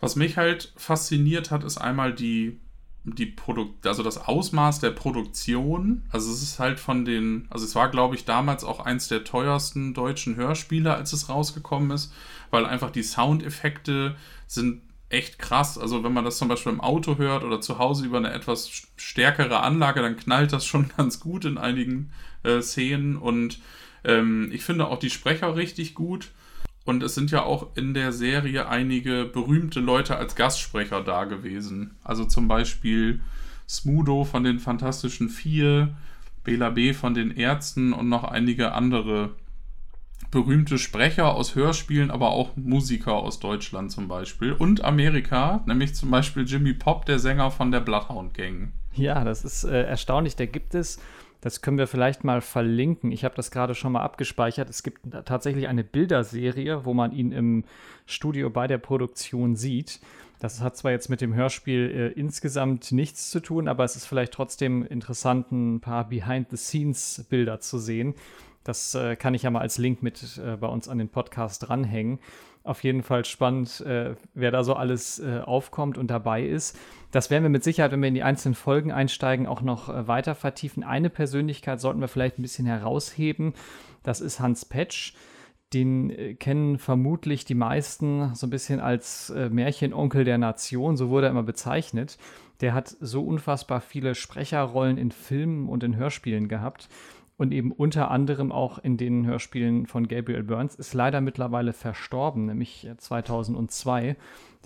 Was 0.00 0.16
mich 0.16 0.36
halt 0.36 0.72
fasziniert 0.76 1.50
hat, 1.50 1.64
ist 1.64 1.78
einmal 1.78 2.14
die, 2.14 2.60
die 3.04 3.26
Produkt, 3.26 3.86
also 3.86 4.02
das 4.02 4.18
Ausmaß 4.18 4.80
der 4.80 4.90
Produktion. 4.90 6.02
Also 6.10 6.30
es 6.30 6.42
ist 6.42 6.58
halt 6.58 6.78
von 6.78 7.04
den, 7.04 7.46
also 7.50 7.64
es 7.64 7.74
war, 7.74 7.88
glaube 7.88 8.14
ich, 8.14 8.24
damals 8.24 8.64
auch 8.64 8.80
eins 8.80 9.08
der 9.08 9.24
teuersten 9.24 9.94
deutschen 9.94 10.36
Hörspiele, 10.36 10.94
als 10.94 11.12
es 11.12 11.28
rausgekommen 11.28 11.90
ist, 11.90 12.12
weil 12.50 12.64
einfach 12.64 12.90
die 12.90 13.02
Soundeffekte 13.02 14.16
sind 14.46 14.82
echt 15.10 15.38
krass. 15.38 15.78
Also 15.78 16.04
wenn 16.04 16.12
man 16.12 16.24
das 16.24 16.38
zum 16.38 16.48
Beispiel 16.48 16.72
im 16.72 16.80
Auto 16.80 17.18
hört 17.18 17.42
oder 17.44 17.60
zu 17.60 17.78
Hause 17.78 18.04
über 18.04 18.18
eine 18.18 18.32
etwas 18.32 18.70
stärkere 18.96 19.60
Anlage, 19.60 20.02
dann 20.02 20.16
knallt 20.16 20.52
das 20.52 20.66
schon 20.66 20.90
ganz 20.96 21.20
gut 21.20 21.44
in 21.44 21.58
einigen 21.58 22.12
äh, 22.42 22.60
Szenen. 22.60 23.16
Und 23.16 23.60
ähm, 24.04 24.50
ich 24.52 24.62
finde 24.62 24.86
auch 24.86 24.98
die 24.98 25.10
Sprecher 25.10 25.56
richtig 25.56 25.94
gut. 25.94 26.30
Und 26.88 27.02
es 27.02 27.14
sind 27.14 27.30
ja 27.30 27.42
auch 27.42 27.66
in 27.74 27.92
der 27.92 28.12
Serie 28.12 28.66
einige 28.66 29.26
berühmte 29.26 29.78
Leute 29.78 30.16
als 30.16 30.36
Gastsprecher 30.36 31.02
da 31.02 31.24
gewesen. 31.24 31.90
Also 32.02 32.24
zum 32.24 32.48
Beispiel 32.48 33.20
Smudo 33.68 34.24
von 34.24 34.42
den 34.42 34.58
Fantastischen 34.58 35.28
Vier, 35.28 35.94
Bela 36.44 36.70
B. 36.70 36.94
von 36.94 37.12
den 37.12 37.30
Ärzten 37.30 37.92
und 37.92 38.08
noch 38.08 38.24
einige 38.24 38.72
andere 38.72 39.34
berühmte 40.30 40.78
Sprecher 40.78 41.34
aus 41.34 41.54
Hörspielen, 41.54 42.10
aber 42.10 42.30
auch 42.30 42.56
Musiker 42.56 43.16
aus 43.16 43.38
Deutschland 43.38 43.92
zum 43.92 44.08
Beispiel. 44.08 44.52
Und 44.52 44.82
Amerika, 44.82 45.62
nämlich 45.66 45.94
zum 45.94 46.10
Beispiel 46.10 46.44
Jimmy 46.44 46.72
Pop, 46.72 47.04
der 47.04 47.18
Sänger 47.18 47.50
von 47.50 47.70
der 47.70 47.80
Bloodhound 47.80 48.32
Gang. 48.32 48.72
Ja, 48.94 49.24
das 49.24 49.44
ist 49.44 49.64
äh, 49.64 49.82
erstaunlich. 49.82 50.36
Der 50.36 50.46
gibt 50.46 50.74
es 50.74 50.98
das 51.40 51.62
können 51.62 51.78
wir 51.78 51.86
vielleicht 51.86 52.24
mal 52.24 52.40
verlinken. 52.40 53.12
Ich 53.12 53.24
habe 53.24 53.34
das 53.34 53.50
gerade 53.50 53.74
schon 53.74 53.92
mal 53.92 54.02
abgespeichert. 54.02 54.68
Es 54.68 54.82
gibt 54.82 55.00
tatsächlich 55.24 55.68
eine 55.68 55.84
Bilderserie, 55.84 56.84
wo 56.84 56.94
man 56.94 57.12
ihn 57.12 57.32
im 57.32 57.64
Studio 58.06 58.50
bei 58.50 58.66
der 58.66 58.78
Produktion 58.78 59.54
sieht. 59.54 60.00
Das 60.40 60.60
hat 60.60 60.76
zwar 60.76 60.92
jetzt 60.92 61.08
mit 61.08 61.20
dem 61.20 61.34
Hörspiel 61.34 61.90
äh, 61.90 62.20
insgesamt 62.20 62.92
nichts 62.92 63.30
zu 63.30 63.40
tun, 63.40 63.68
aber 63.68 63.84
es 63.84 63.96
ist 63.96 64.06
vielleicht 64.06 64.32
trotzdem 64.32 64.84
interessant, 64.84 65.50
ein 65.50 65.80
paar 65.80 66.08
Behind-the-Scenes-Bilder 66.08 67.60
zu 67.60 67.78
sehen. 67.78 68.14
Das 68.62 68.94
äh, 68.94 69.16
kann 69.16 69.34
ich 69.34 69.42
ja 69.42 69.50
mal 69.50 69.60
als 69.60 69.78
Link 69.78 70.02
mit 70.02 70.38
äh, 70.38 70.56
bei 70.56 70.68
uns 70.68 70.88
an 70.88 70.98
den 70.98 71.08
Podcast 71.08 71.68
dranhängen 71.68 72.20
auf 72.68 72.84
jeden 72.84 73.02
Fall 73.02 73.24
spannend, 73.24 73.80
äh, 73.80 74.14
wer 74.34 74.50
da 74.50 74.62
so 74.62 74.74
alles 74.74 75.18
äh, 75.18 75.40
aufkommt 75.40 75.96
und 75.96 76.08
dabei 76.08 76.44
ist. 76.44 76.78
Das 77.10 77.30
werden 77.30 77.42
wir 77.42 77.50
mit 77.50 77.64
Sicherheit, 77.64 77.92
wenn 77.92 78.02
wir 78.02 78.08
in 78.08 78.14
die 78.14 78.22
einzelnen 78.22 78.54
Folgen 78.54 78.92
einsteigen, 78.92 79.46
auch 79.46 79.62
noch 79.62 79.88
äh, 79.88 80.06
weiter 80.06 80.34
vertiefen. 80.34 80.84
Eine 80.84 81.10
Persönlichkeit 81.10 81.80
sollten 81.80 82.00
wir 82.00 82.08
vielleicht 82.08 82.38
ein 82.38 82.42
bisschen 82.42 82.66
herausheben. 82.66 83.54
Das 84.02 84.20
ist 84.20 84.40
Hans 84.40 84.64
Petsch. 84.64 85.14
Den 85.72 86.10
äh, 86.10 86.34
kennen 86.34 86.78
vermutlich 86.78 87.44
die 87.44 87.54
meisten 87.54 88.34
so 88.34 88.46
ein 88.46 88.50
bisschen 88.50 88.80
als 88.80 89.30
äh, 89.30 89.48
Märchenonkel 89.48 90.24
der 90.24 90.38
Nation, 90.38 90.96
so 90.96 91.08
wurde 91.08 91.26
er 91.26 91.30
immer 91.30 91.42
bezeichnet. 91.42 92.18
Der 92.60 92.74
hat 92.74 92.96
so 93.00 93.22
unfassbar 93.22 93.80
viele 93.80 94.14
Sprecherrollen 94.14 94.98
in 94.98 95.10
Filmen 95.10 95.68
und 95.68 95.82
in 95.84 95.96
Hörspielen 95.96 96.48
gehabt 96.48 96.88
und 97.38 97.52
eben 97.52 97.72
unter 97.72 98.10
anderem 98.10 98.52
auch 98.52 98.78
in 98.78 98.96
den 98.96 99.24
Hörspielen 99.24 99.86
von 99.86 100.08
Gabriel 100.08 100.42
Burns, 100.42 100.74
ist 100.74 100.92
leider 100.92 101.20
mittlerweile 101.20 101.72
verstorben, 101.72 102.46
nämlich 102.46 102.88
2002. 102.98 104.16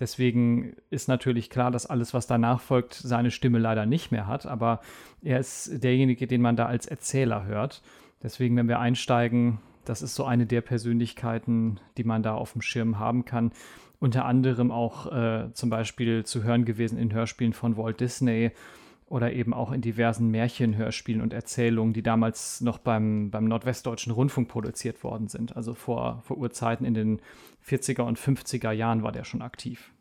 Deswegen 0.03 0.75
ist 0.89 1.07
natürlich 1.07 1.49
klar, 1.49 1.71
dass 1.71 1.85
alles, 1.85 2.13
was 2.13 2.27
danach 2.27 2.59
folgt, 2.59 2.93
seine 2.93 3.31
Stimme 3.31 3.57
leider 3.57 3.85
nicht 3.85 4.11
mehr 4.11 4.27
hat, 4.27 4.45
aber 4.45 4.81
er 5.21 5.39
ist 5.39 5.81
derjenige, 5.81 6.27
den 6.27 6.41
man 6.41 6.57
da 6.57 6.65
als 6.65 6.87
Erzähler 6.87 7.45
hört. 7.45 7.81
Deswegen, 8.21 8.57
wenn 8.57 8.67
wir 8.67 8.81
einsteigen, 8.81 9.59
das 9.85 10.01
ist 10.01 10.15
so 10.15 10.25
eine 10.25 10.45
der 10.45 10.59
Persönlichkeiten, 10.59 11.79
die 11.95 12.03
man 12.03 12.21
da 12.21 12.33
auf 12.33 12.51
dem 12.51 12.61
Schirm 12.61 12.99
haben 12.99 13.23
kann. 13.23 13.53
Unter 14.01 14.25
anderem 14.25 14.71
auch 14.71 15.09
äh, 15.09 15.53
zum 15.53 15.69
Beispiel 15.69 16.25
zu 16.25 16.43
hören 16.43 16.65
gewesen 16.65 16.97
in 16.97 17.13
Hörspielen 17.13 17.53
von 17.53 17.77
Walt 17.77 18.01
Disney 18.01 18.51
oder 19.07 19.31
eben 19.31 19.53
auch 19.53 19.71
in 19.71 19.79
diversen 19.79 20.31
Märchenhörspielen 20.31 21.21
und 21.21 21.31
Erzählungen, 21.31 21.93
die 21.93 22.03
damals 22.03 22.59
noch 22.59 22.77
beim, 22.77 23.31
beim 23.31 23.45
Nordwestdeutschen 23.45 24.11
Rundfunk 24.11 24.49
produziert 24.49 25.01
worden 25.01 25.29
sind. 25.29 25.55
Also 25.55 25.73
vor, 25.73 26.21
vor 26.25 26.37
Urzeiten 26.37 26.85
in 26.85 26.93
den 26.93 27.21
40er 27.65 28.01
und 28.01 28.19
50er 28.19 28.71
Jahren 28.73 29.03
war 29.03 29.13
der 29.13 29.23
schon 29.23 29.41
aktiv. 29.41 29.92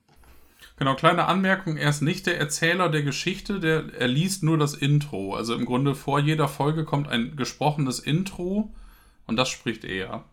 Genau, 0.76 0.94
kleine 0.94 1.26
Anmerkung, 1.26 1.76
er 1.76 1.90
ist 1.90 2.02
nicht 2.02 2.26
der 2.26 2.38
Erzähler 2.38 2.88
der 2.88 3.02
Geschichte, 3.02 3.60
der, 3.60 3.84
er 3.98 4.08
liest 4.08 4.42
nur 4.42 4.58
das 4.58 4.74
Intro. 4.74 5.34
Also 5.34 5.54
im 5.54 5.64
Grunde 5.64 5.94
vor 5.94 6.18
jeder 6.18 6.48
Folge 6.48 6.84
kommt 6.84 7.08
ein 7.08 7.36
gesprochenes 7.36 7.98
Intro 7.98 8.72
und 9.26 9.36
das 9.36 9.48
spricht 9.48 9.84
er. 9.84 10.24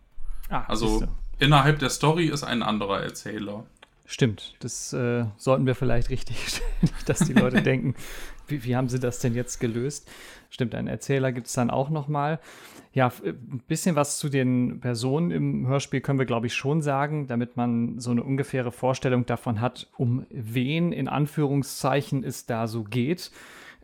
Ah, 0.48 0.64
also 0.66 1.06
innerhalb 1.38 1.78
der 1.78 1.90
Story 1.90 2.26
ist 2.26 2.42
ein 2.42 2.62
anderer 2.62 3.00
Erzähler. 3.00 3.64
Stimmt, 4.10 4.56
das 4.58 4.92
äh, 4.92 5.24
sollten 5.36 5.66
wir 5.66 5.76
vielleicht 5.76 6.10
richtig 6.10 6.36
stellen, 6.48 6.92
dass 7.06 7.20
die 7.20 7.32
Leute 7.32 7.62
denken, 7.62 7.94
wie, 8.48 8.64
wie, 8.64 8.74
haben 8.74 8.88
sie 8.88 8.98
das 8.98 9.20
denn 9.20 9.36
jetzt 9.36 9.60
gelöst? 9.60 10.10
Stimmt, 10.50 10.74
einen 10.74 10.88
Erzähler 10.88 11.30
gibt 11.30 11.46
es 11.46 11.52
dann 11.52 11.70
auch 11.70 11.90
noch 11.90 12.08
mal. 12.08 12.40
Ja, 12.92 13.12
ein 13.24 13.62
bisschen 13.68 13.94
was 13.94 14.18
zu 14.18 14.28
den 14.28 14.80
Personen 14.80 15.30
im 15.30 15.68
Hörspiel 15.68 16.00
können 16.00 16.18
wir, 16.18 16.26
glaube 16.26 16.48
ich, 16.48 16.54
schon 16.54 16.82
sagen, 16.82 17.28
damit 17.28 17.56
man 17.56 18.00
so 18.00 18.10
eine 18.10 18.24
ungefähre 18.24 18.72
Vorstellung 18.72 19.26
davon 19.26 19.60
hat, 19.60 19.86
um 19.96 20.26
wen 20.30 20.90
in 20.90 21.06
Anführungszeichen 21.06 22.24
es 22.24 22.46
da 22.46 22.66
so 22.66 22.82
geht. 22.82 23.30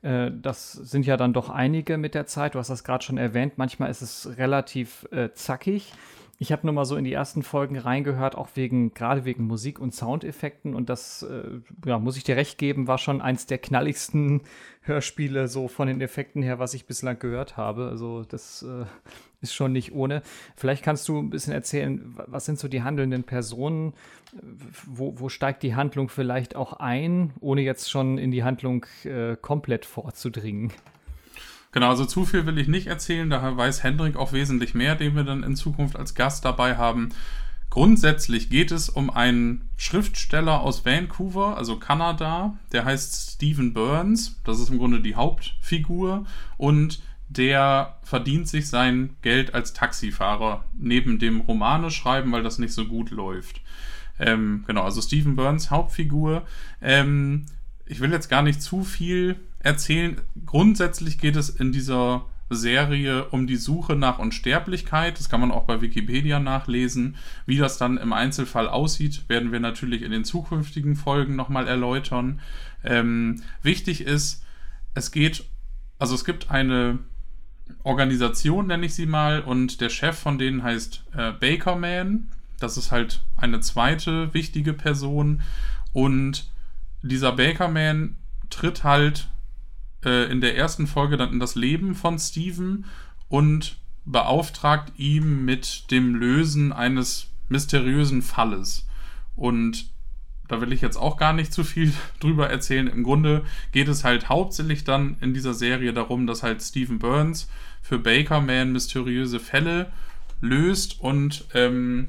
Äh, 0.02 0.32
das 0.34 0.72
sind 0.72 1.06
ja 1.06 1.16
dann 1.16 1.34
doch 1.34 1.50
einige 1.50 1.98
mit 1.98 2.16
der 2.16 2.26
Zeit. 2.26 2.56
Du 2.56 2.58
hast 2.58 2.68
das 2.68 2.82
gerade 2.82 3.04
schon 3.04 3.16
erwähnt. 3.16 3.58
Manchmal 3.58 3.92
ist 3.92 4.02
es 4.02 4.36
relativ 4.36 5.06
äh, 5.12 5.28
zackig. 5.34 5.92
Ich 6.38 6.52
habe 6.52 6.66
nur 6.66 6.74
mal 6.74 6.84
so 6.84 6.96
in 6.96 7.04
die 7.04 7.14
ersten 7.14 7.42
Folgen 7.42 7.78
reingehört, 7.78 8.34
auch 8.34 8.50
wegen, 8.54 8.92
gerade 8.92 9.24
wegen 9.24 9.46
Musik 9.46 9.78
und 9.78 9.94
Soundeffekten. 9.94 10.74
Und 10.74 10.90
das, 10.90 11.22
äh, 11.22 11.60
ja, 11.86 11.98
muss 11.98 12.18
ich 12.18 12.24
dir 12.24 12.36
recht 12.36 12.58
geben, 12.58 12.86
war 12.86 12.98
schon 12.98 13.22
eins 13.22 13.46
der 13.46 13.58
knalligsten 13.58 14.42
Hörspiele, 14.82 15.48
so 15.48 15.66
von 15.66 15.88
den 15.88 16.00
Effekten 16.00 16.42
her, 16.42 16.58
was 16.58 16.74
ich 16.74 16.86
bislang 16.86 17.18
gehört 17.18 17.56
habe. 17.56 17.88
Also, 17.88 18.24
das 18.24 18.62
äh, 18.62 18.84
ist 19.40 19.54
schon 19.54 19.72
nicht 19.72 19.92
ohne. 19.92 20.22
Vielleicht 20.56 20.82
kannst 20.82 21.08
du 21.08 21.18
ein 21.18 21.30
bisschen 21.30 21.54
erzählen, 21.54 22.14
was 22.26 22.44
sind 22.44 22.58
so 22.58 22.68
die 22.68 22.82
handelnden 22.82 23.24
Personen? 23.24 23.94
Wo, 24.84 25.18
wo 25.18 25.30
steigt 25.30 25.62
die 25.62 25.74
Handlung 25.74 26.10
vielleicht 26.10 26.54
auch 26.54 26.74
ein, 26.74 27.32
ohne 27.40 27.62
jetzt 27.62 27.90
schon 27.90 28.18
in 28.18 28.30
die 28.30 28.44
Handlung 28.44 28.84
äh, 29.04 29.36
komplett 29.36 29.86
vorzudringen? 29.86 30.70
Genau, 31.76 31.90
also 31.90 32.06
zu 32.06 32.24
viel 32.24 32.46
will 32.46 32.56
ich 32.56 32.68
nicht 32.68 32.86
erzählen, 32.86 33.28
daher 33.28 33.54
weiß 33.54 33.82
Hendrik 33.82 34.16
auch 34.16 34.32
wesentlich 34.32 34.72
mehr, 34.74 34.94
den 34.94 35.14
wir 35.14 35.24
dann 35.24 35.42
in 35.42 35.56
Zukunft 35.56 35.94
als 35.94 36.14
Gast 36.14 36.42
dabei 36.46 36.78
haben. 36.78 37.10
Grundsätzlich 37.68 38.48
geht 38.48 38.70
es 38.70 38.88
um 38.88 39.10
einen 39.10 39.68
Schriftsteller 39.76 40.62
aus 40.62 40.86
Vancouver, 40.86 41.58
also 41.58 41.78
Kanada, 41.78 42.56
der 42.72 42.86
heißt 42.86 43.34
Stephen 43.34 43.74
Burns, 43.74 44.40
das 44.42 44.58
ist 44.58 44.70
im 44.70 44.78
Grunde 44.78 45.02
die 45.02 45.16
Hauptfigur 45.16 46.24
und 46.56 47.02
der 47.28 47.98
verdient 48.02 48.48
sich 48.48 48.70
sein 48.70 49.14
Geld 49.20 49.52
als 49.52 49.74
Taxifahrer 49.74 50.64
neben 50.78 51.18
dem 51.18 51.42
Romane 51.42 51.90
schreiben, 51.90 52.32
weil 52.32 52.42
das 52.42 52.58
nicht 52.58 52.72
so 52.72 52.86
gut 52.86 53.10
läuft. 53.10 53.60
Ähm, 54.18 54.64
genau, 54.66 54.84
also 54.84 55.02
Stephen 55.02 55.36
Burns 55.36 55.70
Hauptfigur. 55.70 56.46
Ähm, 56.80 57.44
ich 57.84 58.00
will 58.00 58.12
jetzt 58.12 58.30
gar 58.30 58.40
nicht 58.40 58.62
zu 58.62 58.82
viel 58.82 59.36
erzählen. 59.66 60.20
Grundsätzlich 60.46 61.18
geht 61.18 61.36
es 61.36 61.50
in 61.50 61.72
dieser 61.72 62.24
Serie 62.48 63.24
um 63.30 63.48
die 63.48 63.56
Suche 63.56 63.96
nach 63.96 64.20
Unsterblichkeit. 64.20 65.18
Das 65.18 65.28
kann 65.28 65.40
man 65.40 65.50
auch 65.50 65.64
bei 65.64 65.80
Wikipedia 65.80 66.38
nachlesen. 66.38 67.16
Wie 67.44 67.58
das 67.58 67.76
dann 67.76 67.98
im 67.98 68.12
Einzelfall 68.12 68.68
aussieht, 68.68 69.28
werden 69.28 69.50
wir 69.50 69.58
natürlich 69.58 70.02
in 70.02 70.12
den 70.12 70.24
zukünftigen 70.24 70.94
Folgen 70.94 71.34
nochmal 71.34 71.66
erläutern. 71.66 72.40
Ähm, 72.84 73.42
wichtig 73.62 74.02
ist, 74.02 74.44
es 74.94 75.10
geht, 75.10 75.44
also 75.98 76.14
es 76.14 76.24
gibt 76.24 76.50
eine 76.50 77.00
Organisation, 77.82 78.68
nenne 78.68 78.86
ich 78.86 78.94
sie 78.94 79.06
mal, 79.06 79.40
und 79.40 79.80
der 79.80 79.90
Chef 79.90 80.16
von 80.16 80.38
denen 80.38 80.62
heißt 80.62 81.04
äh, 81.16 81.32
Bakerman. 81.32 82.28
Das 82.60 82.76
ist 82.76 82.92
halt 82.92 83.22
eine 83.36 83.58
zweite 83.58 84.32
wichtige 84.32 84.72
Person. 84.72 85.42
Und 85.92 86.48
dieser 87.02 87.32
Bakerman 87.32 88.16
tritt 88.48 88.84
halt 88.84 89.28
äh, 90.06 90.30
in 90.30 90.40
der 90.40 90.56
ersten 90.56 90.86
Folge 90.86 91.18
dann 91.18 91.32
in 91.32 91.40
das 91.40 91.56
Leben 91.56 91.94
von 91.94 92.18
Steven 92.18 92.86
und 93.28 93.76
beauftragt 94.06 94.92
ihm 94.96 95.44
mit 95.44 95.90
dem 95.90 96.14
Lösen 96.14 96.72
eines 96.72 97.28
mysteriösen 97.48 98.22
Falles. 98.22 98.86
Und 99.34 99.90
da 100.48 100.60
will 100.60 100.72
ich 100.72 100.80
jetzt 100.80 100.96
auch 100.96 101.16
gar 101.16 101.32
nicht 101.32 101.52
zu 101.52 101.64
viel 101.64 101.92
drüber 102.20 102.48
erzählen. 102.48 102.86
Im 102.86 103.02
Grunde 103.02 103.44
geht 103.72 103.88
es 103.88 104.04
halt 104.04 104.28
hauptsächlich 104.28 104.84
dann 104.84 105.16
in 105.20 105.34
dieser 105.34 105.54
Serie 105.54 105.92
darum, 105.92 106.26
dass 106.26 106.42
halt 106.42 106.62
Stephen 106.62 106.98
Burns 106.98 107.50
für 107.82 107.98
Baker 107.98 108.40
Man 108.40 108.72
mysteriöse 108.72 109.40
Fälle 109.40 109.92
löst 110.40 111.00
und 111.00 111.46
ähm, 111.54 112.08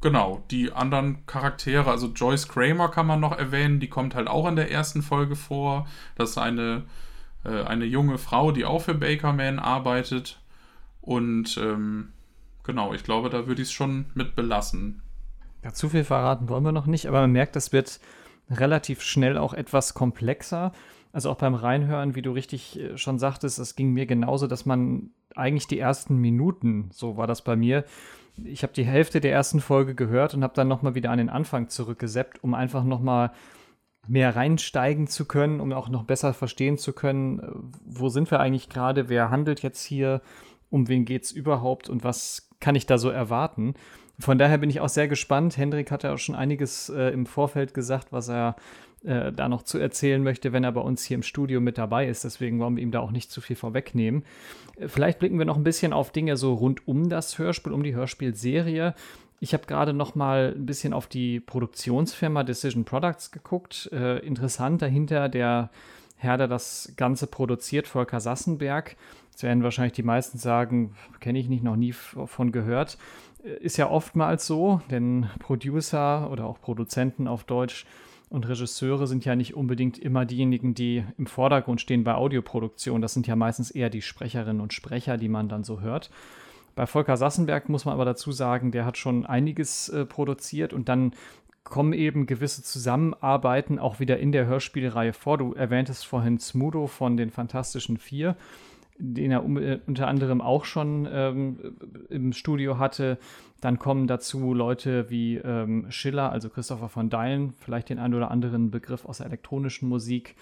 Genau, 0.00 0.44
die 0.50 0.72
anderen 0.72 1.26
Charaktere, 1.26 1.90
also 1.90 2.06
Joyce 2.08 2.46
Kramer 2.46 2.88
kann 2.88 3.06
man 3.06 3.18
noch 3.18 3.36
erwähnen, 3.36 3.80
die 3.80 3.88
kommt 3.88 4.14
halt 4.14 4.28
auch 4.28 4.46
in 4.46 4.54
der 4.54 4.70
ersten 4.70 5.02
Folge 5.02 5.34
vor. 5.34 5.88
Das 6.14 6.30
ist 6.30 6.38
eine, 6.38 6.84
äh, 7.44 7.64
eine 7.64 7.84
junge 7.84 8.18
Frau, 8.18 8.52
die 8.52 8.64
auch 8.64 8.82
für 8.82 8.94
Bakerman 8.94 9.58
arbeitet. 9.58 10.40
Und 11.00 11.58
ähm, 11.58 12.12
genau, 12.62 12.94
ich 12.94 13.02
glaube, 13.02 13.28
da 13.28 13.48
würde 13.48 13.60
ich 13.60 13.68
es 13.68 13.72
schon 13.72 14.06
mit 14.14 14.36
belassen. 14.36 15.02
Ja, 15.64 15.72
zu 15.72 15.88
viel 15.88 16.04
verraten 16.04 16.48
wollen 16.48 16.64
wir 16.64 16.72
noch 16.72 16.86
nicht, 16.86 17.06
aber 17.06 17.22
man 17.22 17.32
merkt, 17.32 17.56
das 17.56 17.72
wird 17.72 17.98
relativ 18.48 19.02
schnell 19.02 19.36
auch 19.36 19.52
etwas 19.52 19.94
komplexer. 19.94 20.72
Also 21.12 21.30
auch 21.30 21.36
beim 21.36 21.54
Reinhören, 21.54 22.14
wie 22.14 22.22
du 22.22 22.30
richtig 22.30 22.78
äh, 22.78 22.96
schon 22.96 23.18
sagtest, 23.18 23.58
es 23.58 23.74
ging 23.74 23.92
mir 23.92 24.06
genauso, 24.06 24.46
dass 24.46 24.64
man 24.64 25.10
eigentlich 25.34 25.66
die 25.66 25.78
ersten 25.78 26.18
Minuten, 26.18 26.90
so 26.92 27.16
war 27.16 27.26
das 27.26 27.42
bei 27.42 27.56
mir, 27.56 27.84
ich 28.44 28.62
habe 28.62 28.72
die 28.72 28.84
Hälfte 28.84 29.20
der 29.20 29.32
ersten 29.32 29.60
Folge 29.60 29.94
gehört 29.94 30.34
und 30.34 30.42
habe 30.42 30.54
dann 30.54 30.68
nochmal 30.68 30.94
wieder 30.94 31.10
an 31.10 31.18
den 31.18 31.28
Anfang 31.28 31.68
zurückgeseppt, 31.68 32.42
um 32.42 32.54
einfach 32.54 32.84
nochmal 32.84 33.32
mehr 34.06 34.34
reinsteigen 34.34 35.06
zu 35.06 35.26
können, 35.26 35.60
um 35.60 35.72
auch 35.72 35.88
noch 35.88 36.04
besser 36.04 36.32
verstehen 36.32 36.78
zu 36.78 36.92
können, 36.92 37.72
wo 37.84 38.08
sind 38.08 38.30
wir 38.30 38.40
eigentlich 38.40 38.68
gerade, 38.68 39.08
wer 39.08 39.30
handelt 39.30 39.62
jetzt 39.62 39.84
hier, 39.84 40.22
um 40.70 40.88
wen 40.88 41.04
geht 41.04 41.24
es 41.24 41.32
überhaupt 41.32 41.88
und 41.88 42.04
was 42.04 42.48
kann 42.60 42.74
ich 42.74 42.86
da 42.86 42.98
so 42.98 43.10
erwarten. 43.10 43.74
Von 44.18 44.38
daher 44.38 44.58
bin 44.58 44.70
ich 44.70 44.80
auch 44.80 44.88
sehr 44.88 45.08
gespannt. 45.08 45.56
Hendrik 45.56 45.90
hat 45.90 46.02
ja 46.02 46.12
auch 46.12 46.18
schon 46.18 46.34
einiges 46.34 46.88
äh, 46.88 47.10
im 47.10 47.26
Vorfeld 47.26 47.72
gesagt, 47.72 48.12
was 48.12 48.28
er 48.28 48.56
äh, 49.04 49.32
da 49.32 49.48
noch 49.48 49.62
zu 49.62 49.78
erzählen 49.78 50.22
möchte, 50.22 50.52
wenn 50.52 50.64
er 50.64 50.72
bei 50.72 50.80
uns 50.80 51.04
hier 51.04 51.14
im 51.14 51.22
Studio 51.22 51.60
mit 51.60 51.78
dabei 51.78 52.08
ist. 52.08 52.24
Deswegen 52.24 52.58
wollen 52.58 52.76
wir 52.76 52.82
ihm 52.82 52.90
da 52.90 53.00
auch 53.00 53.10
nicht 53.10 53.30
zu 53.30 53.40
viel 53.40 53.56
vorwegnehmen. 53.56 54.24
Äh, 54.76 54.88
vielleicht 54.88 55.18
blicken 55.18 55.38
wir 55.38 55.46
noch 55.46 55.56
ein 55.56 55.64
bisschen 55.64 55.92
auf 55.92 56.10
Dinge 56.10 56.36
so 56.36 56.54
rund 56.54 56.86
um 56.88 57.08
das 57.08 57.38
Hörspiel, 57.38 57.72
um 57.72 57.82
die 57.82 57.94
Hörspielserie. 57.94 58.94
Ich 59.40 59.54
habe 59.54 59.66
gerade 59.66 59.92
noch 59.92 60.16
mal 60.16 60.54
ein 60.56 60.66
bisschen 60.66 60.92
auf 60.92 61.06
die 61.06 61.38
Produktionsfirma 61.38 62.42
Decision 62.42 62.84
Products 62.84 63.30
geguckt. 63.30 63.88
Äh, 63.92 64.18
interessant 64.26 64.82
dahinter 64.82 65.28
der 65.28 65.70
Herr, 66.16 66.36
der 66.36 66.48
das 66.48 66.92
Ganze 66.96 67.28
produziert, 67.28 67.86
Volker 67.86 68.18
Sassenberg. 68.18 68.96
Jetzt 69.30 69.44
werden 69.44 69.62
wahrscheinlich 69.62 69.92
die 69.92 70.02
meisten 70.02 70.38
sagen, 70.38 70.96
kenne 71.20 71.38
ich 71.38 71.48
nicht, 71.48 71.62
noch 71.62 71.76
nie 71.76 71.92
von 71.92 72.50
gehört. 72.50 72.98
Äh, 73.44 73.62
ist 73.62 73.76
ja 73.76 73.88
oftmals 73.88 74.44
so, 74.44 74.82
denn 74.90 75.30
Producer 75.38 76.28
oder 76.32 76.46
auch 76.46 76.60
Produzenten 76.60 77.28
auf 77.28 77.44
Deutsch 77.44 77.86
und 78.30 78.48
Regisseure 78.48 79.06
sind 79.06 79.24
ja 79.24 79.34
nicht 79.36 79.54
unbedingt 79.54 79.98
immer 79.98 80.26
diejenigen, 80.26 80.74
die 80.74 81.04
im 81.16 81.26
Vordergrund 81.26 81.80
stehen 81.80 82.04
bei 82.04 82.14
Audioproduktion. 82.14 83.00
Das 83.00 83.14
sind 83.14 83.26
ja 83.26 83.36
meistens 83.36 83.70
eher 83.70 83.90
die 83.90 84.02
Sprecherinnen 84.02 84.60
und 84.60 84.72
Sprecher, 84.72 85.16
die 85.16 85.28
man 85.28 85.48
dann 85.48 85.64
so 85.64 85.80
hört. 85.80 86.10
Bei 86.74 86.86
Volker 86.86 87.16
Sassenberg 87.16 87.68
muss 87.68 87.86
man 87.86 87.94
aber 87.94 88.04
dazu 88.04 88.30
sagen, 88.30 88.70
der 88.70 88.84
hat 88.84 88.98
schon 88.98 89.26
einiges 89.26 89.88
äh, 89.88 90.04
produziert 90.04 90.72
und 90.72 90.88
dann 90.88 91.12
kommen 91.64 91.92
eben 91.92 92.26
gewisse 92.26 92.62
Zusammenarbeiten 92.62 93.78
auch 93.78 94.00
wieder 94.00 94.18
in 94.18 94.32
der 94.32 94.46
Hörspielreihe 94.46 95.12
vor. 95.12 95.38
Du 95.38 95.54
erwähntest 95.54 96.06
vorhin 96.06 96.38
Smudo 96.38 96.86
von 96.86 97.16
den 97.16 97.30
Fantastischen 97.30 97.98
Vier. 97.98 98.36
Den 98.98 99.30
er 99.30 99.44
äh, 99.44 99.80
unter 99.86 100.08
anderem 100.08 100.40
auch 100.40 100.64
schon 100.64 101.08
ähm, 101.10 101.76
im 102.08 102.32
Studio 102.32 102.78
hatte. 102.78 103.18
Dann 103.60 103.78
kommen 103.78 104.06
dazu 104.06 104.54
Leute 104.54 105.10
wie 105.10 105.36
ähm, 105.36 105.86
Schiller, 105.90 106.30
also 106.30 106.48
Christopher 106.48 106.88
von 106.88 107.10
Dylan, 107.10 107.54
vielleicht 107.58 107.88
den 107.88 107.98
einen 107.98 108.14
oder 108.14 108.30
anderen 108.30 108.70
Begriff 108.70 109.04
aus 109.04 109.18
der 109.18 109.26
elektronischen 109.26 109.88
Musik. 109.88 110.36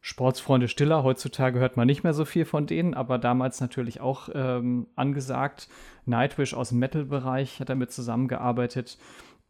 Sportsfreunde 0.00 0.68
Stiller, 0.68 1.02
heutzutage 1.02 1.58
hört 1.58 1.76
man 1.76 1.86
nicht 1.86 2.04
mehr 2.04 2.14
so 2.14 2.24
viel 2.24 2.44
von 2.44 2.66
denen, 2.66 2.94
aber 2.94 3.18
damals 3.18 3.60
natürlich 3.60 4.00
auch 4.00 4.28
ähm, 4.32 4.86
angesagt. 4.94 5.68
Nightwish 6.06 6.54
aus 6.54 6.68
dem 6.70 6.78
Metal-Bereich 6.78 7.60
hat 7.60 7.68
damit 7.68 7.90
zusammengearbeitet 7.90 8.96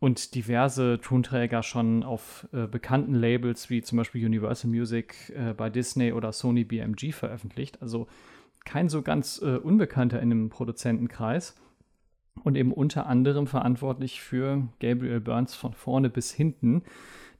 und 0.00 0.34
diverse 0.34 1.00
Tonträger 1.00 1.62
schon 1.62 2.02
auf 2.02 2.48
äh, 2.52 2.66
bekannten 2.66 3.14
Labels 3.14 3.68
wie 3.68 3.82
zum 3.82 3.98
Beispiel 3.98 4.24
Universal 4.24 4.70
Music 4.70 5.32
äh, 5.36 5.52
bei 5.54 5.70
Disney 5.70 6.12
oder 6.12 6.32
Sony 6.32 6.64
BMG 6.64 7.12
veröffentlicht. 7.12 7.82
Also 7.82 8.06
kein 8.68 8.90
so 8.90 9.00
ganz 9.02 9.40
äh, 9.42 9.56
Unbekannter 9.56 10.20
in 10.20 10.28
dem 10.28 10.50
Produzentenkreis. 10.50 11.56
Und 12.44 12.56
eben 12.56 12.72
unter 12.72 13.06
anderem 13.06 13.48
verantwortlich 13.48 14.20
für 14.20 14.68
Gabriel 14.78 15.20
Burns 15.20 15.56
von 15.56 15.72
vorne 15.72 16.08
bis 16.08 16.30
hinten. 16.30 16.82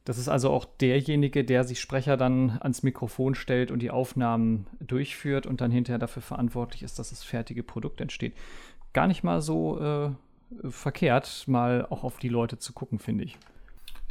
Das 0.03 0.17
ist 0.17 0.27
also 0.27 0.49
auch 0.49 0.65
derjenige, 0.65 1.45
der 1.45 1.63
sich 1.63 1.79
Sprecher 1.79 2.17
dann 2.17 2.57
ans 2.59 2.83
Mikrofon 2.83 3.35
stellt 3.35 3.71
und 3.71 3.79
die 3.79 3.91
Aufnahmen 3.91 4.65
durchführt 4.81 5.45
und 5.45 5.61
dann 5.61 5.71
hinterher 5.71 5.99
dafür 5.99 6.21
verantwortlich 6.21 6.83
ist, 6.83 6.99
dass 6.99 7.11
das 7.11 7.23
fertige 7.23 7.63
Produkt 7.63 8.01
entsteht. 8.01 8.33
Gar 8.91 9.07
nicht 9.07 9.23
mal 9.23 9.41
so 9.41 9.79
äh, 9.79 10.09
verkehrt, 10.69 11.43
mal 11.47 11.85
auch 11.89 12.03
auf 12.03 12.17
die 12.17 12.29
Leute 12.29 12.57
zu 12.57 12.73
gucken, 12.73 12.99
finde 12.99 13.23
ich. 13.23 13.37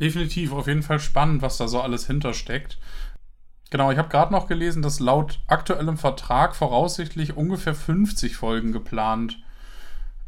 Definitiv, 0.01 0.53
auf 0.53 0.69
jeden 0.69 0.85
Fall 0.85 1.01
spannend, 1.01 1.43
was 1.43 1.59
da 1.59 1.67
so 1.67 1.81
alles 1.81 2.07
hintersteckt. 2.07 2.79
Genau, 3.71 3.91
ich 3.91 3.99
habe 3.99 4.09
gerade 4.09 4.33
noch 4.33 4.49
gelesen, 4.49 4.83
dass 4.83 5.01
laut 5.01 5.41
aktuellem 5.47 5.99
Vertrag 5.99 6.57
voraussichtlich 6.57 7.37
ungefähr 7.37 7.75
50 7.75 8.35
Folgen 8.37 8.73
geplant 8.73 9.39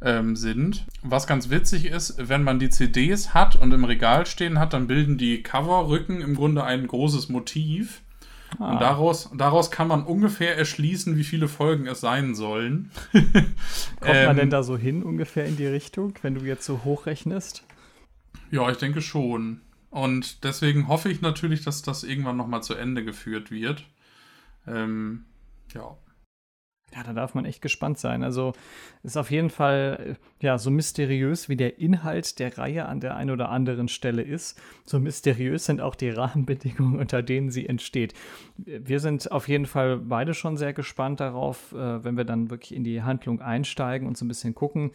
ähm, 0.02 0.36
sind. 0.36 0.84
Was 1.02 1.26
ganz 1.26 1.48
witzig 1.50 1.86
ist, 1.86 2.28
wenn 2.28 2.42
man 2.42 2.58
die 2.58 2.70
CDs 2.70 3.32
hat 3.32 3.56
und 3.56 3.72
im 3.72 3.84
Regal 3.84 4.26
stehen 4.26 4.58
hat, 4.58 4.74
dann 4.74 4.86
bilden 4.86 5.16
die 5.16 5.42
Coverrücken 5.42 6.20
im 6.20 6.34
Grunde 6.34 6.64
ein 6.64 6.86
großes 6.86 7.28
Motiv. 7.30 8.02
Ah. 8.58 8.72
Und 8.72 8.80
daraus, 8.80 9.30
daraus 9.34 9.70
kann 9.70 9.88
man 9.88 10.02
ungefähr 10.02 10.58
erschließen, 10.58 11.16
wie 11.16 11.24
viele 11.24 11.48
Folgen 11.48 11.86
es 11.86 12.00
sein 12.00 12.34
sollen. 12.34 12.90
Kommt 13.12 13.24
ähm, 14.04 14.26
man 14.26 14.36
denn 14.36 14.46
ähm, 14.46 14.50
da 14.50 14.62
so 14.62 14.76
hin, 14.76 15.02
ungefähr 15.02 15.46
in 15.46 15.56
die 15.56 15.66
Richtung, 15.66 16.14
wenn 16.22 16.34
du 16.34 16.44
jetzt 16.44 16.64
so 16.64 16.84
hochrechnest? 16.84 17.64
Ja, 18.50 18.68
ich 18.70 18.78
denke 18.78 19.00
schon. 19.00 19.60
Und 19.90 20.44
deswegen 20.44 20.88
hoffe 20.88 21.10
ich 21.10 21.20
natürlich, 21.20 21.64
dass 21.64 21.82
das 21.82 22.04
irgendwann 22.04 22.36
nochmal 22.36 22.62
zu 22.62 22.74
Ende 22.74 23.04
geführt 23.04 23.50
wird. 23.50 23.84
Ähm, 24.66 25.24
ja. 25.74 25.96
Ja, 26.94 27.04
da 27.04 27.12
darf 27.12 27.34
man 27.34 27.44
echt 27.44 27.62
gespannt 27.62 27.98
sein. 27.98 28.24
Also 28.24 28.52
ist 29.04 29.16
auf 29.16 29.30
jeden 29.30 29.50
Fall 29.50 30.16
äh, 30.18 30.44
ja 30.44 30.58
so 30.58 30.70
mysteriös, 30.70 31.48
wie 31.48 31.56
der 31.56 31.78
Inhalt 31.78 32.38
der 32.40 32.58
Reihe 32.58 32.86
an 32.86 32.98
der 32.98 33.16
einen 33.16 33.30
oder 33.30 33.48
anderen 33.48 33.86
Stelle 33.86 34.22
ist. 34.22 34.60
So 34.84 34.98
mysteriös 34.98 35.66
sind 35.66 35.80
auch 35.80 35.94
die 35.94 36.10
Rahmenbedingungen, 36.10 36.98
unter 36.98 37.22
denen 37.22 37.50
sie 37.50 37.68
entsteht. 37.68 38.14
Wir 38.56 38.98
sind 38.98 39.30
auf 39.30 39.46
jeden 39.46 39.66
Fall 39.66 39.98
beide 39.98 40.34
schon 40.34 40.56
sehr 40.56 40.72
gespannt 40.72 41.20
darauf, 41.20 41.72
äh, 41.72 42.02
wenn 42.04 42.16
wir 42.16 42.24
dann 42.24 42.50
wirklich 42.50 42.74
in 42.74 42.82
die 42.82 43.02
Handlung 43.02 43.40
einsteigen 43.40 44.08
und 44.08 44.16
so 44.16 44.24
ein 44.24 44.28
bisschen 44.28 44.56
gucken, 44.56 44.90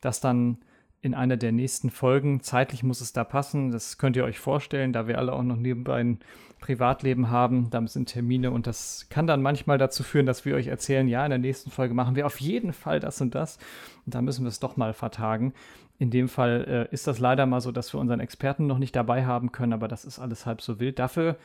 dass 0.00 0.20
dann 0.20 0.58
in 1.02 1.14
einer 1.14 1.36
der 1.36 1.52
nächsten 1.52 1.90
Folgen. 1.90 2.40
Zeitlich 2.40 2.82
muss 2.82 3.00
es 3.00 3.12
da 3.12 3.24
passen. 3.24 3.70
Das 3.70 3.98
könnt 3.98 4.16
ihr 4.16 4.24
euch 4.24 4.38
vorstellen, 4.38 4.92
da 4.92 5.06
wir 5.06 5.18
alle 5.18 5.32
auch 5.32 5.42
noch 5.42 5.56
nebenbei 5.56 6.00
ein 6.00 6.18
Privatleben 6.60 7.30
haben. 7.30 7.70
Da 7.70 7.86
sind 7.86 8.08
Termine 8.08 8.50
und 8.50 8.66
das 8.66 9.06
kann 9.08 9.26
dann 9.26 9.42
manchmal 9.42 9.78
dazu 9.78 10.02
führen, 10.02 10.26
dass 10.26 10.44
wir 10.44 10.54
euch 10.54 10.66
erzählen, 10.66 11.06
ja, 11.06 11.24
in 11.24 11.30
der 11.30 11.38
nächsten 11.38 11.70
Folge 11.70 11.94
machen 11.94 12.16
wir 12.16 12.26
auf 12.26 12.40
jeden 12.40 12.72
Fall 12.72 12.98
das 12.98 13.20
und 13.20 13.34
das. 13.34 13.58
Und 14.04 14.14
da 14.14 14.22
müssen 14.22 14.44
wir 14.44 14.48
es 14.48 14.60
doch 14.60 14.76
mal 14.76 14.94
vertagen. 14.94 15.52
In 15.98 16.10
dem 16.10 16.28
Fall 16.28 16.88
äh, 16.90 16.94
ist 16.94 17.06
das 17.06 17.18
leider 17.18 17.46
mal 17.46 17.60
so, 17.60 17.72
dass 17.72 17.92
wir 17.94 18.00
unseren 18.00 18.20
Experten 18.20 18.66
noch 18.66 18.78
nicht 18.78 18.96
dabei 18.96 19.24
haben 19.24 19.52
können, 19.52 19.72
aber 19.72 19.88
das 19.88 20.04
ist 20.04 20.18
alles 20.18 20.44
halb 20.44 20.60
so 20.60 20.80
wild. 20.80 20.98
Dafür 20.98 21.36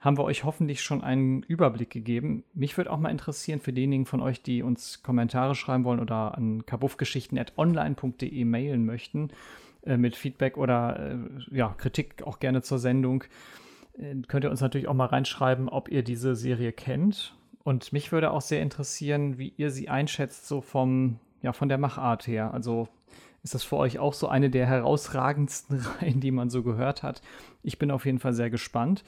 haben 0.00 0.16
wir 0.16 0.24
euch 0.24 0.44
hoffentlich 0.44 0.80
schon 0.82 1.02
einen 1.02 1.42
Überblick 1.42 1.90
gegeben. 1.90 2.44
Mich 2.54 2.76
würde 2.76 2.92
auch 2.92 2.98
mal 2.98 3.10
interessieren 3.10 3.60
für 3.60 3.72
diejenigen 3.72 4.06
von 4.06 4.20
euch, 4.20 4.42
die 4.42 4.62
uns 4.62 5.02
Kommentare 5.02 5.54
schreiben 5.54 5.84
wollen 5.84 6.00
oder 6.00 6.36
an 6.36 6.64
kabuffgeschichten.online.de 6.64 8.44
mailen 8.44 8.86
möchten 8.86 9.30
äh, 9.82 9.96
mit 9.96 10.14
Feedback 10.14 10.56
oder 10.56 11.14
äh, 11.14 11.16
ja, 11.50 11.74
Kritik 11.76 12.22
auch 12.22 12.38
gerne 12.38 12.62
zur 12.62 12.78
Sendung. 12.78 13.24
Äh, 13.98 14.14
könnt 14.28 14.44
ihr 14.44 14.50
uns 14.50 14.60
natürlich 14.60 14.86
auch 14.86 14.94
mal 14.94 15.06
reinschreiben, 15.06 15.68
ob 15.68 15.88
ihr 15.88 16.04
diese 16.04 16.36
Serie 16.36 16.72
kennt. 16.72 17.34
Und 17.64 17.92
mich 17.92 18.12
würde 18.12 18.30
auch 18.30 18.40
sehr 18.40 18.62
interessieren, 18.62 19.36
wie 19.36 19.52
ihr 19.56 19.70
sie 19.70 19.88
einschätzt, 19.88 20.46
so 20.46 20.60
vom, 20.60 21.18
ja, 21.42 21.52
von 21.52 21.68
der 21.68 21.76
Machart 21.76 22.28
her. 22.28 22.54
Also 22.54 22.88
ist 23.42 23.54
das 23.54 23.64
für 23.64 23.76
euch 23.76 23.98
auch 23.98 24.14
so 24.14 24.28
eine 24.28 24.48
der 24.48 24.66
herausragendsten 24.66 25.80
Reihen, 26.00 26.20
die 26.20 26.30
man 26.30 26.50
so 26.50 26.62
gehört 26.62 27.02
hat? 27.02 27.20
Ich 27.64 27.80
bin 27.80 27.90
auf 27.90 28.06
jeden 28.06 28.20
Fall 28.20 28.32
sehr 28.32 28.48
gespannt 28.48 29.02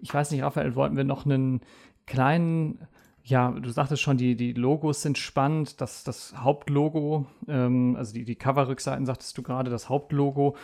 ich 0.00 0.12
weiß 0.12 0.30
nicht, 0.30 0.42
Raphael, 0.42 0.74
wollten 0.74 0.96
wir 0.96 1.04
noch 1.04 1.24
einen 1.24 1.60
kleinen, 2.06 2.86
ja, 3.22 3.50
du 3.50 3.70
sagtest 3.70 4.02
schon, 4.02 4.16
die, 4.16 4.34
die 4.34 4.52
Logos 4.52 5.02
sind 5.02 5.18
spannend. 5.18 5.80
Das, 5.80 6.04
das 6.04 6.34
Hauptlogo, 6.36 7.26
ähm, 7.48 7.96
also 7.96 8.14
die, 8.14 8.24
die 8.24 8.36
Coverrückseiten, 8.36 9.06
sagtest 9.06 9.36
du 9.38 9.42
gerade, 9.42 9.70
das 9.70 9.88
Hauptlogo 9.88 10.56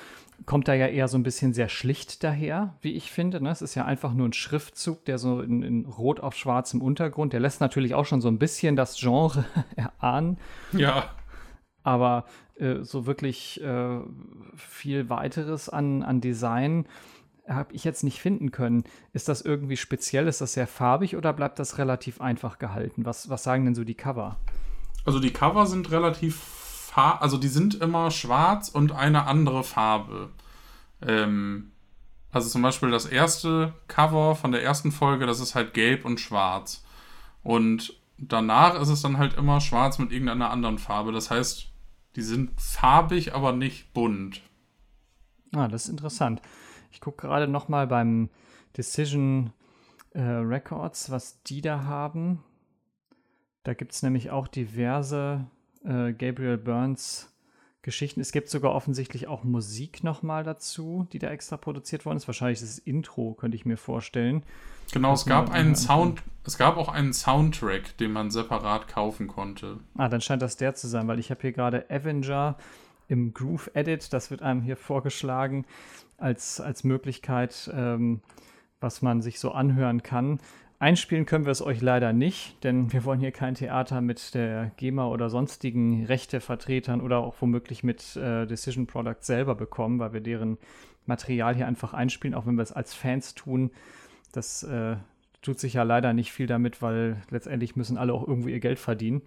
kommt 0.44 0.68
da 0.68 0.74
ja 0.74 0.86
eher 0.86 1.08
so 1.08 1.16
ein 1.16 1.22
bisschen 1.22 1.54
sehr 1.54 1.68
schlicht 1.68 2.22
daher, 2.22 2.74
wie 2.82 2.92
ich 2.92 3.10
finde. 3.10 3.40
Ne? 3.40 3.50
Es 3.50 3.62
ist 3.62 3.74
ja 3.74 3.84
einfach 3.84 4.12
nur 4.12 4.28
ein 4.28 4.34
Schriftzug, 4.34 5.04
der 5.06 5.18
so 5.18 5.40
in, 5.40 5.62
in 5.62 5.86
rot 5.86 6.20
auf 6.20 6.34
schwarzem 6.34 6.82
Untergrund, 6.82 7.32
der 7.32 7.40
lässt 7.40 7.60
natürlich 7.60 7.94
auch 7.94 8.04
schon 8.04 8.20
so 8.20 8.28
ein 8.28 8.38
bisschen 8.38 8.76
das 8.76 8.98
Genre 8.98 9.44
erahnen. 9.76 10.38
Ja. 10.72 11.10
Aber 11.82 12.24
äh, 12.56 12.82
so 12.82 13.06
wirklich 13.06 13.62
äh, 13.62 14.00
viel 14.56 15.08
weiteres 15.08 15.68
an, 15.68 16.02
an 16.02 16.20
Design 16.20 16.86
habe 17.48 17.72
ich 17.74 17.84
jetzt 17.84 18.02
nicht 18.04 18.20
finden 18.20 18.50
können. 18.50 18.84
Ist 19.12 19.28
das 19.28 19.42
irgendwie 19.42 19.76
speziell? 19.76 20.26
Ist 20.28 20.40
das 20.40 20.54
sehr 20.54 20.66
farbig 20.66 21.16
oder 21.16 21.32
bleibt 21.32 21.58
das 21.58 21.78
relativ 21.78 22.20
einfach 22.20 22.58
gehalten? 22.58 23.04
Was, 23.04 23.28
was 23.28 23.42
sagen 23.42 23.64
denn 23.64 23.74
so 23.74 23.84
die 23.84 23.94
Cover? 23.94 24.36
Also 25.04 25.20
die 25.20 25.32
Cover 25.32 25.66
sind 25.66 25.90
relativ 25.90 26.36
farbig, 26.36 27.22
also 27.22 27.38
die 27.38 27.48
sind 27.48 27.74
immer 27.76 28.10
schwarz 28.10 28.68
und 28.68 28.92
eine 28.92 29.26
andere 29.26 29.62
Farbe. 29.62 30.30
Ähm, 31.06 31.72
also 32.32 32.48
zum 32.48 32.62
Beispiel 32.62 32.90
das 32.90 33.06
erste 33.06 33.74
Cover 33.86 34.34
von 34.34 34.52
der 34.52 34.62
ersten 34.62 34.92
Folge, 34.92 35.26
das 35.26 35.40
ist 35.40 35.54
halt 35.54 35.74
gelb 35.74 36.04
und 36.04 36.20
schwarz. 36.20 36.84
Und 37.42 37.94
danach 38.18 38.80
ist 38.80 38.88
es 38.88 39.02
dann 39.02 39.18
halt 39.18 39.34
immer 39.34 39.60
schwarz 39.60 39.98
mit 39.98 40.10
irgendeiner 40.10 40.50
anderen 40.50 40.78
Farbe. 40.78 41.12
Das 41.12 41.30
heißt, 41.30 41.68
die 42.16 42.22
sind 42.22 42.50
farbig, 42.60 43.34
aber 43.34 43.52
nicht 43.52 43.92
bunt. 43.92 44.42
Ah, 45.54 45.68
das 45.68 45.84
ist 45.84 45.90
interessant. 45.90 46.42
Ich 46.96 47.02
gucke 47.02 47.26
gerade 47.26 47.46
noch 47.46 47.68
mal 47.68 47.86
beim 47.86 48.30
Decision 48.74 49.52
äh, 50.14 50.22
Records, 50.22 51.10
was 51.10 51.42
die 51.42 51.60
da 51.60 51.84
haben. 51.84 52.42
Da 53.64 53.74
gibt 53.74 53.92
es 53.92 54.02
nämlich 54.02 54.30
auch 54.30 54.48
diverse 54.48 55.46
äh, 55.84 56.14
Gabriel 56.14 56.56
Burns 56.56 57.30
Geschichten. 57.82 58.22
Es 58.22 58.32
gibt 58.32 58.48
sogar 58.48 58.72
offensichtlich 58.72 59.26
auch 59.26 59.44
Musik 59.44 60.04
noch 60.04 60.22
mal 60.22 60.42
dazu, 60.42 61.06
die 61.12 61.18
da 61.18 61.28
extra 61.28 61.58
produziert 61.58 62.06
worden 62.06 62.16
ist. 62.16 62.28
Wahrscheinlich 62.28 62.60
das 62.60 62.78
Intro, 62.78 63.34
könnte 63.34 63.58
ich 63.58 63.66
mir 63.66 63.76
vorstellen. 63.76 64.42
Genau, 64.90 65.12
es 65.12 65.26
gab 65.26 65.50
einen 65.50 65.76
Sound, 65.76 66.22
es 66.44 66.56
gab 66.56 66.78
auch 66.78 66.88
einen 66.88 67.12
Soundtrack, 67.12 67.98
den 67.98 68.12
man 68.12 68.30
separat 68.30 68.88
kaufen 68.88 69.26
konnte. 69.26 69.80
Ah, 69.98 70.08
dann 70.08 70.22
scheint 70.22 70.40
das 70.40 70.56
der 70.56 70.74
zu 70.74 70.88
sein, 70.88 71.08
weil 71.08 71.18
ich 71.18 71.30
habe 71.30 71.42
hier 71.42 71.52
gerade 71.52 71.90
Avenger 71.90 72.56
im 73.08 73.34
Groove 73.34 73.70
Edit, 73.74 74.12
das 74.12 74.30
wird 74.30 74.42
einem 74.42 74.62
hier 74.62 74.76
vorgeschlagen 74.76 75.64
als, 76.18 76.60
als 76.60 76.84
Möglichkeit, 76.84 77.70
ähm, 77.74 78.20
was 78.80 79.02
man 79.02 79.22
sich 79.22 79.40
so 79.40 79.52
anhören 79.52 80.02
kann. 80.02 80.40
Einspielen 80.78 81.24
können 81.24 81.46
wir 81.46 81.52
es 81.52 81.62
euch 81.62 81.80
leider 81.80 82.12
nicht, 82.12 82.62
denn 82.62 82.92
wir 82.92 83.04
wollen 83.04 83.20
hier 83.20 83.32
kein 83.32 83.54
Theater 83.54 84.02
mit 84.02 84.34
der 84.34 84.72
GEMA 84.76 85.06
oder 85.06 85.30
sonstigen 85.30 86.04
Rechtevertretern 86.04 87.00
oder 87.00 87.18
auch 87.18 87.34
womöglich 87.40 87.82
mit 87.82 88.16
äh, 88.16 88.46
Decision 88.46 88.86
Product 88.86 89.22
selber 89.22 89.54
bekommen, 89.54 89.98
weil 89.98 90.12
wir 90.12 90.20
deren 90.20 90.58
Material 91.06 91.54
hier 91.54 91.66
einfach 91.66 91.94
einspielen, 91.94 92.34
auch 92.34 92.46
wenn 92.46 92.56
wir 92.56 92.62
es 92.62 92.72
als 92.72 92.92
Fans 92.92 93.34
tun. 93.34 93.70
Das 94.32 94.64
äh, 94.64 94.96
tut 95.40 95.58
sich 95.58 95.74
ja 95.74 95.82
leider 95.82 96.12
nicht 96.12 96.32
viel 96.32 96.46
damit, 96.46 96.82
weil 96.82 97.22
letztendlich 97.30 97.74
müssen 97.74 97.96
alle 97.96 98.12
auch 98.12 98.26
irgendwo 98.26 98.48
ihr 98.48 98.60
Geld 98.60 98.78
verdienen. 98.78 99.22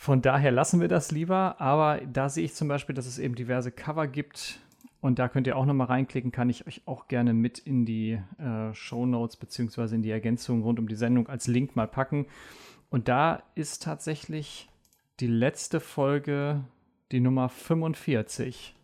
Von 0.00 0.22
daher 0.22 0.52
lassen 0.52 0.80
wir 0.80 0.86
das 0.86 1.10
lieber, 1.10 1.60
aber 1.60 2.00
da 2.06 2.28
sehe 2.28 2.44
ich 2.44 2.54
zum 2.54 2.68
Beispiel, 2.68 2.94
dass 2.94 3.06
es 3.06 3.18
eben 3.18 3.34
diverse 3.34 3.72
Cover 3.72 4.06
gibt, 4.06 4.60
und 5.00 5.18
da 5.18 5.28
könnt 5.28 5.46
ihr 5.46 5.56
auch 5.56 5.66
nochmal 5.66 5.88
reinklicken, 5.88 6.32
kann 6.32 6.50
ich 6.50 6.66
euch 6.66 6.82
auch 6.86 7.08
gerne 7.08 7.34
mit 7.34 7.58
in 7.58 7.84
die 7.84 8.20
äh, 8.38 8.74
Show 8.74 9.06
Notes 9.06 9.36
beziehungsweise 9.36 9.94
in 9.94 10.02
die 10.02 10.10
Ergänzung 10.10 10.62
rund 10.62 10.78
um 10.78 10.88
die 10.88 10.96
Sendung 10.96 11.28
als 11.28 11.46
Link 11.46 11.76
mal 11.76 11.86
packen. 11.86 12.26
Und 12.90 13.08
da 13.08 13.42
ist 13.54 13.82
tatsächlich 13.82 14.68
die 15.20 15.26
letzte 15.26 15.80
Folge 15.80 16.64
die 17.12 17.20
Nummer 17.20 17.48
45. 17.48 18.74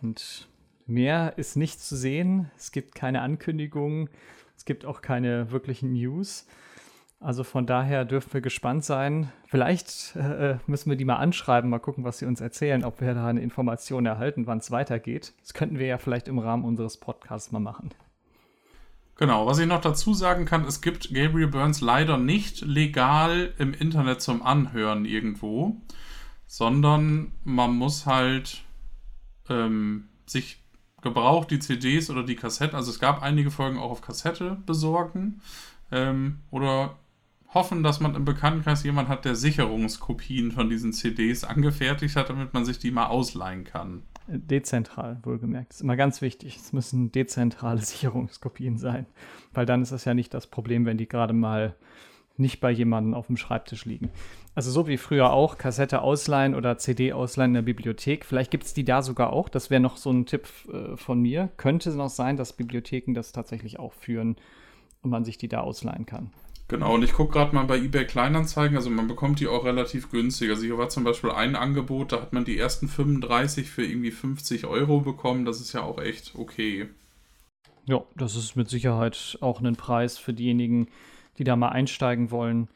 Und 0.00 0.48
mehr 0.86 1.34
ist 1.36 1.56
nicht 1.56 1.80
zu 1.80 1.96
sehen. 1.96 2.50
Es 2.56 2.72
gibt 2.72 2.94
keine 2.94 3.20
Ankündigungen. 3.20 4.08
Es 4.56 4.64
gibt 4.64 4.86
auch 4.86 5.02
keine 5.02 5.50
wirklichen 5.50 5.92
News. 5.92 6.46
Also 7.22 7.44
von 7.44 7.66
daher 7.66 8.06
dürfen 8.06 8.32
wir 8.32 8.40
gespannt 8.40 8.82
sein. 8.82 9.30
Vielleicht 9.46 10.16
äh, 10.16 10.56
müssen 10.66 10.88
wir 10.88 10.96
die 10.96 11.04
mal 11.04 11.16
anschreiben, 11.16 11.68
mal 11.68 11.78
gucken, 11.78 12.02
was 12.02 12.18
sie 12.18 12.24
uns 12.24 12.40
erzählen, 12.40 12.82
ob 12.82 13.02
wir 13.02 13.12
da 13.12 13.26
eine 13.26 13.42
Information 13.42 14.06
erhalten, 14.06 14.46
wann 14.46 14.58
es 14.58 14.70
weitergeht. 14.70 15.34
Das 15.42 15.52
könnten 15.52 15.78
wir 15.78 15.86
ja 15.86 15.98
vielleicht 15.98 16.28
im 16.28 16.38
Rahmen 16.38 16.64
unseres 16.64 16.96
Podcasts 16.96 17.52
mal 17.52 17.60
machen. 17.60 17.90
Genau, 19.16 19.46
was 19.46 19.58
ich 19.58 19.66
noch 19.66 19.82
dazu 19.82 20.14
sagen 20.14 20.46
kann, 20.46 20.64
es 20.64 20.80
gibt 20.80 21.12
Gabriel 21.12 21.48
Burns 21.48 21.82
leider 21.82 22.16
nicht 22.16 22.62
legal 22.62 23.52
im 23.58 23.74
Internet 23.74 24.22
zum 24.22 24.42
Anhören 24.42 25.04
irgendwo, 25.04 25.76
sondern 26.46 27.32
man 27.44 27.76
muss 27.76 28.06
halt 28.06 28.62
ähm, 29.50 30.08
sich 30.24 30.64
gebraucht 31.02 31.50
die 31.50 31.58
CDs 31.58 32.08
oder 32.08 32.22
die 32.22 32.34
Kassetten, 32.34 32.76
also 32.76 32.90
es 32.90 32.98
gab 32.98 33.20
einige 33.20 33.50
Folgen 33.50 33.78
auch 33.78 33.90
auf 33.90 34.00
Kassette 34.00 34.56
besorgen 34.64 35.42
ähm, 35.92 36.40
oder 36.50 36.96
hoffen, 37.52 37.82
dass 37.82 38.00
man 38.00 38.14
im 38.14 38.24
Bekanntenkreis 38.24 38.84
jemand 38.84 39.08
hat, 39.08 39.24
der 39.24 39.34
Sicherungskopien 39.34 40.52
von 40.52 40.70
diesen 40.70 40.92
CDs 40.92 41.44
angefertigt 41.44 42.16
hat, 42.16 42.30
damit 42.30 42.54
man 42.54 42.64
sich 42.64 42.78
die 42.78 42.90
mal 42.90 43.06
ausleihen 43.06 43.64
kann. 43.64 44.02
Dezentral, 44.28 45.18
wohlgemerkt. 45.24 45.70
Das 45.70 45.76
ist 45.78 45.82
immer 45.82 45.96
ganz 45.96 46.22
wichtig. 46.22 46.56
Es 46.56 46.72
müssen 46.72 47.10
dezentrale 47.10 47.80
Sicherungskopien 47.80 48.78
sein, 48.78 49.06
weil 49.52 49.66
dann 49.66 49.82
ist 49.82 49.92
das 49.92 50.04
ja 50.04 50.14
nicht 50.14 50.32
das 50.32 50.46
Problem, 50.46 50.86
wenn 50.86 50.98
die 50.98 51.08
gerade 51.08 51.32
mal 51.32 51.74
nicht 52.36 52.60
bei 52.60 52.70
jemandem 52.70 53.14
auf 53.14 53.26
dem 53.26 53.36
Schreibtisch 53.36 53.84
liegen. 53.84 54.10
Also 54.54 54.70
so 54.70 54.86
wie 54.86 54.96
früher 54.96 55.32
auch, 55.32 55.58
Kassette 55.58 56.00
ausleihen 56.02 56.54
oder 56.54 56.78
CD 56.78 57.12
ausleihen 57.12 57.50
in 57.50 57.54
der 57.54 57.62
Bibliothek. 57.62 58.24
Vielleicht 58.24 58.50
gibt 58.50 58.64
es 58.64 58.74
die 58.74 58.84
da 58.84 59.02
sogar 59.02 59.32
auch. 59.32 59.48
Das 59.48 59.70
wäre 59.70 59.80
noch 59.80 59.96
so 59.96 60.10
ein 60.10 60.26
Tipp 60.26 60.48
äh, 60.72 60.96
von 60.96 61.20
mir. 61.20 61.50
Könnte 61.56 61.90
noch 61.90 62.08
sein, 62.08 62.36
dass 62.36 62.54
Bibliotheken 62.54 63.14
das 63.14 63.32
tatsächlich 63.32 63.78
auch 63.78 63.92
führen 63.92 64.36
und 65.02 65.10
man 65.10 65.24
sich 65.24 65.38
die 65.38 65.48
da 65.48 65.60
ausleihen 65.60 66.06
kann. 66.06 66.32
Genau, 66.70 66.94
und 66.94 67.02
ich 67.02 67.14
gucke 67.14 67.32
gerade 67.32 67.52
mal 67.52 67.64
bei 67.64 67.78
eBay 67.78 68.06
Kleinanzeigen, 68.06 68.76
also 68.76 68.90
man 68.90 69.08
bekommt 69.08 69.40
die 69.40 69.48
auch 69.48 69.64
relativ 69.64 70.08
günstig. 70.08 70.50
Also 70.50 70.62
hier 70.62 70.78
war 70.78 70.88
zum 70.88 71.02
Beispiel 71.02 71.32
ein 71.32 71.56
Angebot, 71.56 72.12
da 72.12 72.22
hat 72.22 72.32
man 72.32 72.44
die 72.44 72.56
ersten 72.56 72.86
35 72.86 73.68
für 73.68 73.84
irgendwie 73.84 74.12
50 74.12 74.66
Euro 74.66 75.00
bekommen. 75.00 75.44
Das 75.44 75.60
ist 75.60 75.72
ja 75.72 75.82
auch 75.82 76.00
echt 76.00 76.36
okay. 76.36 76.88
Ja, 77.86 78.04
das 78.14 78.36
ist 78.36 78.54
mit 78.54 78.68
Sicherheit 78.68 79.36
auch 79.40 79.60
ein 79.60 79.74
Preis 79.74 80.16
für 80.16 80.32
diejenigen, 80.32 80.86
die 81.38 81.44
da 81.44 81.56
mal 81.56 81.70
einsteigen 81.70 82.30
wollen. 82.30 82.68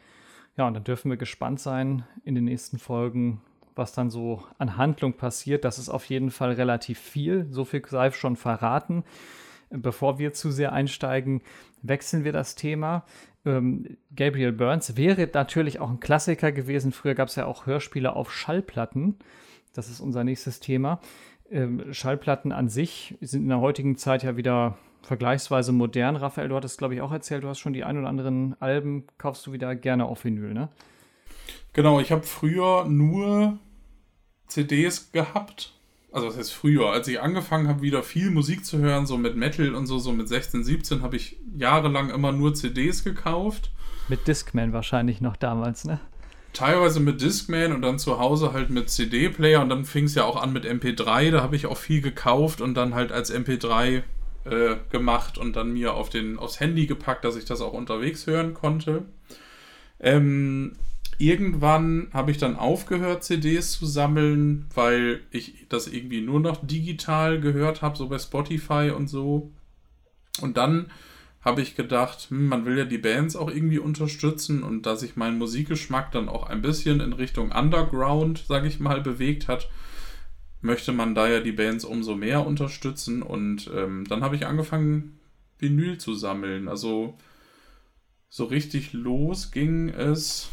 Ja, 0.56 0.66
und 0.66 0.74
dann 0.74 0.82
dürfen 0.82 1.08
wir 1.08 1.16
gespannt 1.16 1.60
sein 1.60 2.02
in 2.24 2.34
den 2.34 2.46
nächsten 2.46 2.80
Folgen, 2.80 3.42
was 3.76 3.92
dann 3.92 4.10
so 4.10 4.42
an 4.58 4.76
Handlung 4.76 5.12
passiert. 5.12 5.64
Das 5.64 5.78
ist 5.78 5.88
auf 5.88 6.06
jeden 6.06 6.32
Fall 6.32 6.50
relativ 6.50 6.98
viel. 6.98 7.46
So 7.52 7.64
viel 7.64 7.84
sei 7.86 8.10
schon 8.10 8.34
verraten. 8.34 9.04
Bevor 9.76 10.18
wir 10.18 10.32
zu 10.32 10.50
sehr 10.50 10.72
einsteigen, 10.72 11.42
wechseln 11.82 12.24
wir 12.24 12.32
das 12.32 12.54
Thema 12.54 13.04
ähm, 13.44 13.96
Gabriel 14.14 14.52
Burns 14.52 14.96
wäre 14.96 15.28
natürlich 15.32 15.80
auch 15.80 15.90
ein 15.90 16.00
Klassiker 16.00 16.52
gewesen. 16.52 16.92
Früher 16.92 17.14
gab 17.14 17.28
es 17.28 17.36
ja 17.36 17.46
auch 17.46 17.66
Hörspiele 17.66 18.14
auf 18.14 18.32
Schallplatten. 18.32 19.16
Das 19.72 19.88
ist 19.90 20.00
unser 20.00 20.24
nächstes 20.24 20.60
Thema. 20.60 21.00
Ähm, 21.50 21.92
Schallplatten 21.92 22.52
an 22.52 22.68
sich 22.68 23.16
sind 23.20 23.42
in 23.42 23.48
der 23.48 23.60
heutigen 23.60 23.96
Zeit 23.96 24.22
ja 24.22 24.36
wieder 24.36 24.78
vergleichsweise 25.02 25.72
modern. 25.72 26.16
Raphael, 26.16 26.48
du 26.48 26.56
hattest, 26.56 26.78
glaube 26.78 26.94
ich, 26.94 27.02
auch 27.02 27.12
erzählt, 27.12 27.44
du 27.44 27.48
hast 27.48 27.58
schon 27.58 27.74
die 27.74 27.84
ein 27.84 27.98
oder 27.98 28.08
anderen 28.08 28.60
Alben, 28.60 29.06
kaufst 29.18 29.46
du 29.46 29.52
wieder 29.52 29.74
gerne 29.74 30.06
auf 30.06 30.24
Vinyl, 30.24 30.54
ne? 30.54 30.70
Genau, 31.74 32.00
ich 32.00 32.12
habe 32.12 32.22
früher 32.22 32.84
nur 32.84 33.58
CDs 34.46 35.12
gehabt 35.12 35.73
also 36.14 36.28
das 36.28 36.38
heißt 36.38 36.52
früher, 36.52 36.90
als 36.90 37.08
ich 37.08 37.20
angefangen 37.20 37.66
habe, 37.66 37.82
wieder 37.82 38.04
viel 38.04 38.30
Musik 38.30 38.64
zu 38.64 38.78
hören, 38.78 39.04
so 39.04 39.18
mit 39.18 39.34
Metal 39.34 39.74
und 39.74 39.86
so, 39.86 39.98
so 39.98 40.12
mit 40.12 40.28
16, 40.28 40.62
17, 40.62 41.02
habe 41.02 41.16
ich 41.16 41.38
jahrelang 41.58 42.10
immer 42.10 42.30
nur 42.30 42.54
CDs 42.54 43.02
gekauft. 43.02 43.72
Mit 44.08 44.28
Discman 44.28 44.72
wahrscheinlich 44.72 45.20
noch 45.20 45.36
damals, 45.36 45.84
ne? 45.84 45.98
Teilweise 46.52 47.00
mit 47.00 47.20
Discman 47.20 47.72
und 47.72 47.82
dann 47.82 47.98
zu 47.98 48.20
Hause 48.20 48.52
halt 48.52 48.70
mit 48.70 48.90
CD-Player 48.90 49.60
und 49.60 49.70
dann 49.70 49.84
fing 49.84 50.04
es 50.04 50.14
ja 50.14 50.22
auch 50.22 50.40
an 50.40 50.52
mit 50.52 50.64
MP3, 50.64 51.32
da 51.32 51.42
habe 51.42 51.56
ich 51.56 51.66
auch 51.66 51.76
viel 51.76 52.00
gekauft 52.00 52.60
und 52.60 52.74
dann 52.74 52.94
halt 52.94 53.10
als 53.10 53.34
MP3 53.34 54.04
äh, 54.44 54.76
gemacht 54.90 55.36
und 55.36 55.56
dann 55.56 55.72
mir 55.72 55.94
auf 55.94 56.10
den, 56.10 56.38
aufs 56.38 56.60
Handy 56.60 56.86
gepackt, 56.86 57.24
dass 57.24 57.34
ich 57.34 57.44
das 57.44 57.60
auch 57.60 57.72
unterwegs 57.72 58.28
hören 58.28 58.54
konnte. 58.54 59.06
Ähm, 59.98 60.76
Irgendwann 61.18 62.08
habe 62.12 62.30
ich 62.30 62.38
dann 62.38 62.56
aufgehört, 62.56 63.24
CDs 63.24 63.72
zu 63.72 63.86
sammeln, 63.86 64.66
weil 64.74 65.20
ich 65.30 65.66
das 65.68 65.86
irgendwie 65.86 66.20
nur 66.20 66.40
noch 66.40 66.64
digital 66.66 67.40
gehört 67.40 67.82
habe, 67.82 67.96
so 67.96 68.08
bei 68.08 68.18
Spotify 68.18 68.92
und 68.94 69.08
so. 69.08 69.52
Und 70.40 70.56
dann 70.56 70.90
habe 71.40 71.60
ich 71.60 71.76
gedacht, 71.76 72.30
hm, 72.30 72.48
man 72.48 72.64
will 72.64 72.78
ja 72.78 72.84
die 72.84 72.98
Bands 72.98 73.36
auch 73.36 73.50
irgendwie 73.50 73.78
unterstützen 73.78 74.62
und 74.62 74.86
da 74.86 74.96
sich 74.96 75.14
mein 75.14 75.38
Musikgeschmack 75.38 76.10
dann 76.10 76.28
auch 76.28 76.48
ein 76.48 76.62
bisschen 76.62 77.00
in 77.00 77.12
Richtung 77.12 77.52
Underground, 77.52 78.44
sage 78.48 78.66
ich 78.66 78.80
mal, 78.80 79.00
bewegt 79.00 79.46
hat, 79.46 79.68
möchte 80.62 80.92
man 80.92 81.14
da 81.14 81.28
ja 81.28 81.40
die 81.40 81.52
Bands 81.52 81.84
umso 81.84 82.16
mehr 82.16 82.46
unterstützen. 82.46 83.22
Und 83.22 83.70
ähm, 83.74 84.04
dann 84.08 84.22
habe 84.22 84.36
ich 84.36 84.46
angefangen, 84.46 85.18
Vinyl 85.58 85.98
zu 85.98 86.14
sammeln. 86.14 86.66
Also 86.66 87.18
so 88.30 88.44
richtig 88.44 88.94
los 88.94 89.52
ging 89.52 89.90
es 89.90 90.48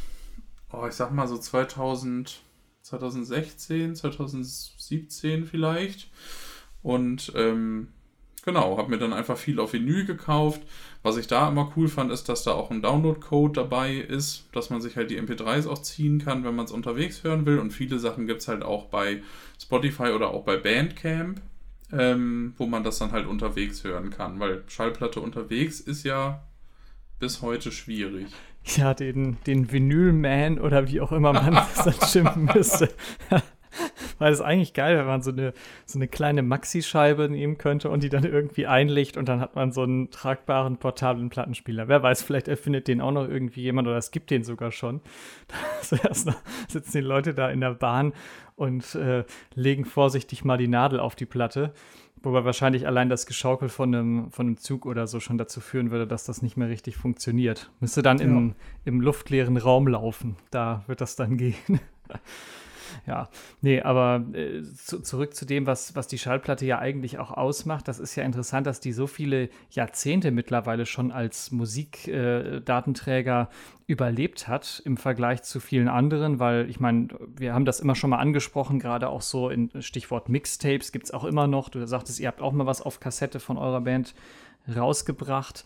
oh, 0.72 0.86
ich 0.88 0.94
sag 0.94 1.12
mal 1.12 1.28
so 1.28 1.38
2000, 1.38 2.42
2016, 2.82 3.96
2017 3.96 5.46
vielleicht. 5.46 6.10
Und 6.84 7.32
ähm, 7.36 7.90
genau, 8.44 8.78
habe 8.78 8.90
mir 8.90 8.98
dann 8.98 9.14
einfach 9.14 9.38
viel 9.38 9.60
auf 9.60 9.74
Vinyl 9.74 10.06
gekauft. 10.06 10.62
Was 11.04 11.18
ich 11.18 11.28
da 11.28 11.50
immer 11.50 11.72
cool 11.76 11.88
fand, 11.88 12.12
ist, 12.12 12.30
dass 12.30 12.44
da 12.44 12.52
auch 12.52 12.72
ein 12.72 12.82
Download-Code 12.82 13.54
dabei 13.54 13.96
ist, 13.96 14.46
dass 14.54 14.70
man 14.70 14.82
sich 14.82 14.96
halt 14.96 15.12
die 15.12 15.20
MP3s 15.22 15.68
auch 15.68 15.82
ziehen 15.82 16.20
kann, 16.20 16.44
wenn 16.44 16.56
man 16.56 16.66
es 16.66 16.72
unterwegs 16.72 17.24
hören 17.24 17.46
will. 17.46 17.60
Und 17.60 17.72
viele 17.72 18.00
Sachen 18.00 18.28
gibt 18.28 18.42
es 18.42 18.48
halt 18.48 18.64
auch 18.64 18.86
bei 18.86 19.22
Spotify 19.60 20.10
oder 20.10 20.30
auch 20.32 20.44
bei 20.44 20.58
Bandcamp, 20.58 21.42
ähm, 21.92 22.54
wo 22.58 22.66
man 22.66 22.84
das 22.84 23.00
dann 23.00 23.12
halt 23.12 23.28
unterwegs 23.28 23.84
hören 23.84 24.10
kann. 24.10 24.40
Weil 24.40 24.64
Schallplatte 24.68 25.22
unterwegs 25.22 25.80
ist 25.80 26.04
ja 26.04 26.44
bis 27.20 27.42
heute 27.44 27.72
schwierig 27.72 28.28
ja, 28.78 28.94
den, 28.94 29.38
den 29.48 29.72
Vinyl-Man 29.72 30.60
oder 30.60 30.88
wie 30.88 31.02
auch 31.02 31.12
immer 31.12 31.34
man 31.34 31.54
das 31.76 31.84
dann 31.84 32.08
schimpfen 32.08 32.50
müsste. 32.54 32.90
Weil 34.20 34.34
es 34.34 34.42
eigentlich 34.42 34.74
geil, 34.74 34.98
wenn 34.98 35.06
man 35.06 35.22
so 35.22 35.32
eine, 35.32 35.54
so 35.86 35.98
eine 35.98 36.08
kleine 36.08 36.44
Maxi-Scheibe 36.44 37.30
nehmen 37.30 37.58
könnte 37.58 37.90
und 37.90 38.04
die 38.04 38.10
dann 38.10 38.26
irgendwie 38.26 38.68
einlegt 38.68 39.16
und 39.16 39.30
dann 39.30 39.40
hat 39.40 39.56
man 39.56 39.72
so 39.72 39.84
einen 39.84 40.12
tragbaren, 40.12 40.78
portablen 40.78 41.30
Plattenspieler. 41.30 41.88
Wer 41.88 42.04
weiß, 42.04 42.22
vielleicht 42.22 42.50
erfindet 42.50 42.90
den 42.90 43.00
auch 43.00 43.12
noch 43.12 43.28
irgendwie 43.28 43.62
jemand 43.62 43.88
oder 43.88 43.98
es 43.98 44.12
gibt 44.12 44.30
den 44.30 44.44
sogar 44.44 44.72
schon. 44.72 45.00
Zuerst 45.82 46.30
sitzen 46.68 46.98
die 46.98 47.04
Leute 47.04 47.34
da 47.34 47.50
in 47.50 47.62
der 47.62 47.74
Bahn 47.74 48.14
und 48.58 48.94
äh, 48.96 49.24
legen 49.56 49.86
vorsichtig 49.86 50.44
mal 50.44 50.58
die 50.58 50.68
Nadel 50.68 51.00
auf 51.00 51.16
die 51.16 51.26
Platte 51.26 51.74
Wobei 52.24 52.46
wahrscheinlich 52.46 52.86
allein 52.86 53.10
das 53.10 53.26
Geschaukel 53.26 53.68
von 53.68 53.96
einem, 53.96 54.32
von 54.32 54.46
einem 54.48 54.58
Zug 54.58 54.86
oder 54.86 55.08
so 55.08 55.20
schon 55.20 55.40
dazu 55.40 55.60
führen 55.60 55.90
würde, 55.90 56.06
dass 56.06 56.26
das 56.26 56.44
nicht 56.44 56.56
mehr 56.56 56.70
richtig 56.70 56.96
funktioniert. 56.96 57.72
Müsste 57.80 58.04
dann 58.04 58.20
ja. 58.20 58.26
im, 58.26 58.56
im 58.86 59.02
luftleeren 59.02 59.58
Raum 59.58 59.88
laufen. 59.88 60.36
Da 60.52 60.84
wird 60.88 61.02
das 61.02 61.16
dann 61.16 61.38
gehen. 61.38 61.56
Ja, 63.08 63.30
nee, 63.62 63.82
aber 63.82 64.26
äh, 64.34 64.64
zu, 64.64 65.02
zurück 65.02 65.36
zu 65.36 65.46
dem, 65.46 65.66
was, 65.66 65.96
was 65.96 66.08
die 66.08 66.18
Schallplatte 66.18 66.66
ja 66.66 66.80
eigentlich 66.80 67.20
auch 67.20 67.32
ausmacht. 67.32 67.88
Das 67.88 68.00
ist 68.00 68.16
ja 68.16 68.24
interessant, 68.24 68.68
dass 68.68 68.80
die 68.80 68.92
so 68.94 69.08
viele 69.08 69.50
Jahrzehnte 69.70 70.32
mittlerweile 70.32 70.86
schon 70.86 71.12
als 71.12 71.52
Musikdatenträger 71.52 73.50
äh, 73.50 73.56
überlebt 73.92 74.48
hat 74.48 74.82
im 74.86 74.96
Vergleich 74.96 75.44
zu 75.44 75.60
vielen 75.60 75.90
anderen, 75.90 76.40
weil 76.40 76.70
ich 76.70 76.80
meine, 76.80 77.10
wir 77.36 77.54
haben 77.54 77.66
das 77.66 77.82
immer 77.82 77.96
schon 77.96 78.10
mal 78.12 78.20
angesprochen, 78.20 78.80
gerade 78.80 79.10
auch 79.10 79.22
so 79.22 79.50
in 79.50 79.70
Stichwort 79.82 80.30
Mixtapes 80.30 80.92
gibt 80.92 81.06
es 81.06 81.12
auch 81.12 81.26
immer 81.26 81.48
noch. 81.48 81.70
Du 81.70 81.86
sagtest, 81.86 82.20
ihr 82.20 82.28
habt 82.28 82.42
auch 82.42 82.54
mal 82.54 82.66
was 82.66 82.82
auf 82.82 83.00
Kassette 83.00 83.40
von 83.40 83.58
eurer 83.58 83.82
Band 83.82 84.16
rausgebracht. 84.74 85.66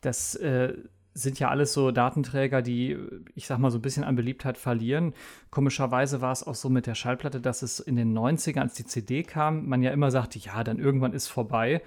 Das 0.00 0.34
äh, 0.36 0.74
sind 1.22 1.38
ja 1.38 1.48
alles 1.48 1.72
so 1.72 1.90
Datenträger, 1.90 2.62
die, 2.62 2.96
ich 3.34 3.46
sag 3.46 3.58
mal, 3.58 3.70
so 3.70 3.78
ein 3.78 3.82
bisschen 3.82 4.04
an 4.04 4.16
Beliebtheit 4.16 4.58
verlieren. 4.58 5.14
Komischerweise 5.50 6.20
war 6.20 6.32
es 6.32 6.46
auch 6.46 6.54
so 6.54 6.68
mit 6.68 6.86
der 6.86 6.94
Schallplatte, 6.94 7.40
dass 7.40 7.62
es 7.62 7.80
in 7.80 7.96
den 7.96 8.16
90ern, 8.16 8.60
als 8.60 8.74
die 8.74 8.84
CD 8.84 9.22
kam, 9.22 9.66
man 9.66 9.82
ja 9.82 9.90
immer 9.90 10.10
sagte, 10.10 10.38
ja, 10.38 10.62
dann 10.64 10.78
irgendwann 10.78 11.12
ist 11.12 11.28
vorbei. 11.28 11.82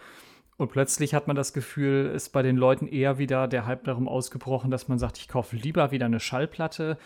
Und 0.57 0.71
plötzlich 0.71 1.15
hat 1.15 1.25
man 1.25 1.35
das 1.35 1.53
Gefühl, 1.53 2.11
ist 2.13 2.29
bei 2.29 2.43
den 2.43 2.55
Leuten 2.55 2.87
eher 2.87 3.17
wieder 3.17 3.47
der 3.47 3.65
Hype 3.65 3.83
darum 3.85 4.07
ausgebrochen, 4.07 4.69
dass 4.69 4.87
man 4.87 4.99
sagt, 4.99 5.17
ich 5.17 5.27
kaufe 5.27 5.55
lieber 5.55 5.91
wieder 5.91 6.05
eine 6.05 6.19
Schallplatte, 6.19 6.99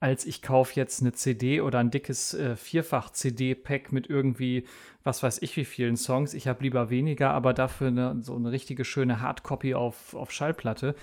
als 0.00 0.26
ich 0.26 0.42
kaufe 0.42 0.74
jetzt 0.76 1.00
eine 1.00 1.12
CD 1.12 1.60
oder 1.60 1.78
ein 1.78 1.90
dickes 1.90 2.34
äh, 2.34 2.56
Vierfach-CD-Pack 2.56 3.92
mit 3.92 4.08
irgendwie, 4.08 4.64
was 5.04 5.22
weiß 5.22 5.40
ich, 5.42 5.56
wie 5.56 5.64
vielen 5.64 5.96
Songs. 5.96 6.34
Ich 6.34 6.48
habe 6.48 6.62
lieber 6.62 6.90
weniger, 6.90 7.30
aber 7.30 7.54
dafür 7.54 7.88
eine, 7.88 8.20
so 8.22 8.34
eine 8.34 8.50
richtige 8.50 8.84
schöne 8.84 9.20
Hardcopy 9.20 9.74
auf, 9.74 10.14
auf 10.14 10.30
Schallplatte. 10.32 10.94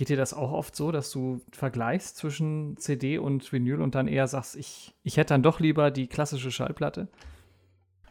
Geht 0.00 0.08
dir 0.08 0.16
das 0.16 0.32
auch 0.32 0.50
oft 0.52 0.74
so, 0.74 0.92
dass 0.92 1.10
du 1.10 1.42
vergleichst 1.52 2.16
zwischen 2.16 2.78
CD 2.78 3.18
und 3.18 3.52
Vinyl 3.52 3.82
und 3.82 3.94
dann 3.94 4.08
eher 4.08 4.26
sagst, 4.28 4.56
ich, 4.56 4.94
ich 5.02 5.18
hätte 5.18 5.34
dann 5.34 5.42
doch 5.42 5.60
lieber 5.60 5.90
die 5.90 6.06
klassische 6.06 6.50
Schallplatte? 6.50 7.08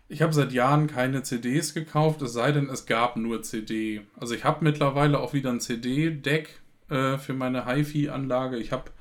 Ich 0.07 0.21
habe 0.21 0.31
seit 0.31 0.51
Jahren 0.53 0.85
keine 0.85 1.23
CDs 1.23 1.73
gekauft, 1.73 2.21
es 2.21 2.31
sei 2.31 2.51
denn, 2.51 2.69
es 2.69 2.85
gab 2.85 3.15
nur 3.17 3.41
CD. 3.41 4.01
Also 4.19 4.35
ich 4.35 4.43
habe 4.43 4.63
mittlerweile 4.63 5.19
auch 5.19 5.33
wieder 5.33 5.49
ein 5.49 5.61
CD-Deck, 5.61 6.61
äh, 6.89 7.17
für 7.17 7.33
meine 7.33 7.65
HiFi-Anlage. 7.65 8.57
Ich 8.57 8.71
habe 8.71 8.91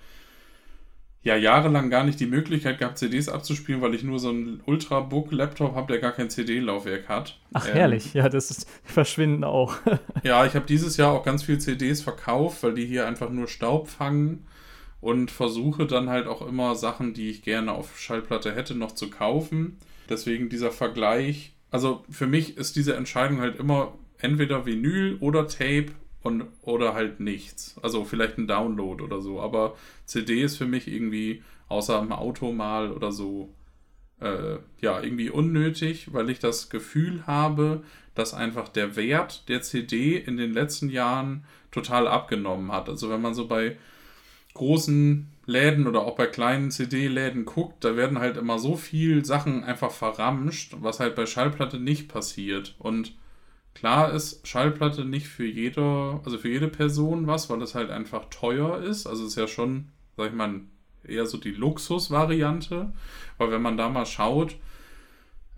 ja 1.22 1.37
jahrelang 1.37 1.90
gar 1.90 2.04
nicht 2.04 2.20
die 2.20 2.26
Möglichkeit 2.26 2.78
gehabt, 2.78 2.98
CDs 2.98 3.28
abzuspielen, 3.28 3.81
weil 3.81 3.94
ich 3.94 4.04
nur 4.04 4.18
so 4.18 4.28
einen 4.31 4.62
Ultrabook-Laptop 4.64 5.74
habe, 5.74 5.92
der 5.92 6.00
gar 6.00 6.12
kein 6.12 6.31
CD-Laufwerk 6.31 7.09
hat. 7.09 7.38
Ach, 7.52 7.66
ähm, 7.66 7.74
herrlich. 7.74 8.14
Ja, 8.14 8.28
das 8.28 8.50
ist 8.50 8.68
verschwinden 8.85 9.44
auch. 9.44 9.76
ja, 10.22 10.46
ich 10.46 10.54
habe 10.54 10.66
dieses 10.66 10.96
Jahr 10.96 11.12
auch 11.12 11.24
ganz 11.24 11.42
viel 11.42 11.59
CDs 11.59 12.02
verkauft, 12.02 12.62
weil 12.62 12.74
die 12.74 12.87
hier 12.87 13.07
einfach 13.07 13.31
nur 13.31 13.48
Staub 13.48 13.88
fangen 13.88 14.46
und 15.00 15.31
versuche 15.31 15.87
dann 15.87 16.09
halt 16.09 16.26
auch 16.26 16.46
immer 16.46 16.74
Sachen, 16.74 17.14
die 17.14 17.31
ich 17.31 17.42
gerne 17.42 17.72
auf 17.72 17.98
Schallplatte 17.98 18.54
hätte, 18.54 18.74
noch 18.74 18.92
zu 18.92 19.11
kaufen. 19.11 19.78
Deswegen 20.09 20.48
dieser 20.48 20.70
Vergleich. 20.70 21.52
Also 21.70 22.04
für 22.11 22.26
mich 22.26 22.57
ist 22.57 22.76
diese 22.76 22.96
Entscheidung 22.96 23.40
halt 23.40 23.59
immer 23.59 23.94
entweder 24.18 24.66
Vinyl 24.66 25.16
oder 25.20 25.46
Tape 25.46 25.92
und 26.22 26.44
oder 26.62 26.94
halt 26.94 27.20
nichts. 27.20 27.76
Also 27.83 28.04
vielleicht 28.04 28.38
ein 28.38 28.46
Download 28.46 29.02
oder 29.02 29.20
so. 29.20 29.40
Aber 29.40 29.76
CD 30.04 30.42
ist 30.42 30.57
für 30.57 30.66
mich 30.66 30.88
irgendwie 30.88 31.42
außer 31.68 31.98
im 32.00 32.12
Auto 32.12 32.52
mal 32.52 32.92
oder 32.92 33.12
so 33.12 33.52
äh, 34.20 34.57
ja 34.81 35.00
irgendwie 35.00 35.31
unnötig, 35.31 36.12
weil 36.12 36.31
ich 36.31 36.38
das 36.38 36.70
Gefühl 36.70 37.26
habe, 37.26 37.83
dass 38.14 38.35
einfach 38.35 38.68
der 38.68 38.96
Wert 38.96 39.48
der 39.48 39.62
CD 39.62 40.16
in 40.16 40.37
den 40.37 40.52
letzten 40.52 40.90
Jahren 40.90 41.44
total 41.70 42.09
abgenommen 42.09 42.72
hat. 42.72 42.88
Also 42.88 43.11
wenn 43.11 43.20
man 43.20 43.35
so 43.35 43.46
bei 43.46 43.76
großen 44.54 45.28
Läden 45.46 45.87
oder 45.87 46.02
auch 46.02 46.16
bei 46.16 46.26
kleinen 46.26 46.70
CD-Läden 46.70 47.44
guckt, 47.44 47.85
da 47.85 47.96
werden 47.96 48.18
halt 48.18 48.37
immer 48.37 48.59
so 48.59 48.76
viel 48.76 49.24
Sachen 49.24 49.64
einfach 49.64 49.90
verramscht, 49.90 50.74
was 50.81 51.00
halt 51.00 51.14
bei 51.14 51.26
Schallplatte 51.26 51.78
nicht 51.78 52.09
passiert. 52.09 52.74
Und 52.78 53.14
klar 53.79 54.12
ist 54.12 54.47
Schallplatte 54.47 55.05
nicht 55.05 55.29
für 55.29 55.47
jeder, 55.47 56.21
also 56.25 56.38
für 56.38 56.49
jede 56.49 56.69
Person 56.69 57.27
was, 57.27 57.49
weil 57.49 57.62
es 57.62 57.75
halt 57.75 57.91
einfach 57.91 58.27
teuer 58.31 58.79
ist. 58.83 59.07
Also 59.07 59.25
es 59.25 59.31
ist 59.31 59.37
ja 59.37 59.47
schon, 59.47 59.88
sag 60.17 60.29
ich 60.29 60.35
mal, 60.35 60.61
eher 61.05 61.27
so 61.27 61.38
die 61.38 61.53
Luxus-Variante. 61.53 62.93
Weil 63.38 63.51
wenn 63.51 63.62
man 63.62 63.77
da 63.77 63.88
mal 63.88 64.07
schaut, 64.07 64.57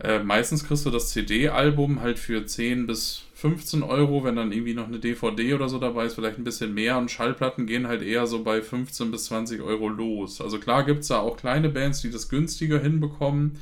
äh, 0.03 0.23
meistens 0.23 0.67
kriegst 0.67 0.87
du 0.87 0.91
das 0.91 1.11
CD-Album 1.11 2.01
halt 2.01 2.19
für 2.19 2.45
10 2.45 2.87
bis 2.87 3.25
15 3.35 3.83
Euro, 3.83 4.25
wenn 4.25 4.37
dann 4.37 4.53
irgendwie 4.53 4.75
noch 4.75 4.87
eine 4.87 4.99
DVD 4.99 5.55
oder 5.55 5.69
so 5.69 5.79
dabei 5.79 6.07
ist, 6.07 6.15
vielleicht 6.15 6.39
ein 6.39 6.45
bisschen 6.45 6.75
mehr. 6.75 6.99
Und 6.99 7.11
Schallplatten 7.11 7.67
gehen 7.67 7.87
halt 7.87 8.03
eher 8.03 8.27
so 8.27 8.43
bei 8.45 8.63
15 8.63 9.11
bis 9.11 9.27
20 9.27 9.63
Euro 9.63 9.89
los. 9.89 10.41
Also 10.41 10.59
klar 10.59 10.85
gibt 10.85 11.01
es 11.01 11.09
da 11.09 11.21
auch 11.21 11.37
kleine 11.37 11.69
Bands, 11.69 12.01
die 12.03 12.11
das 12.11 12.29
günstiger 12.29 12.79
hinbekommen. 12.79 13.61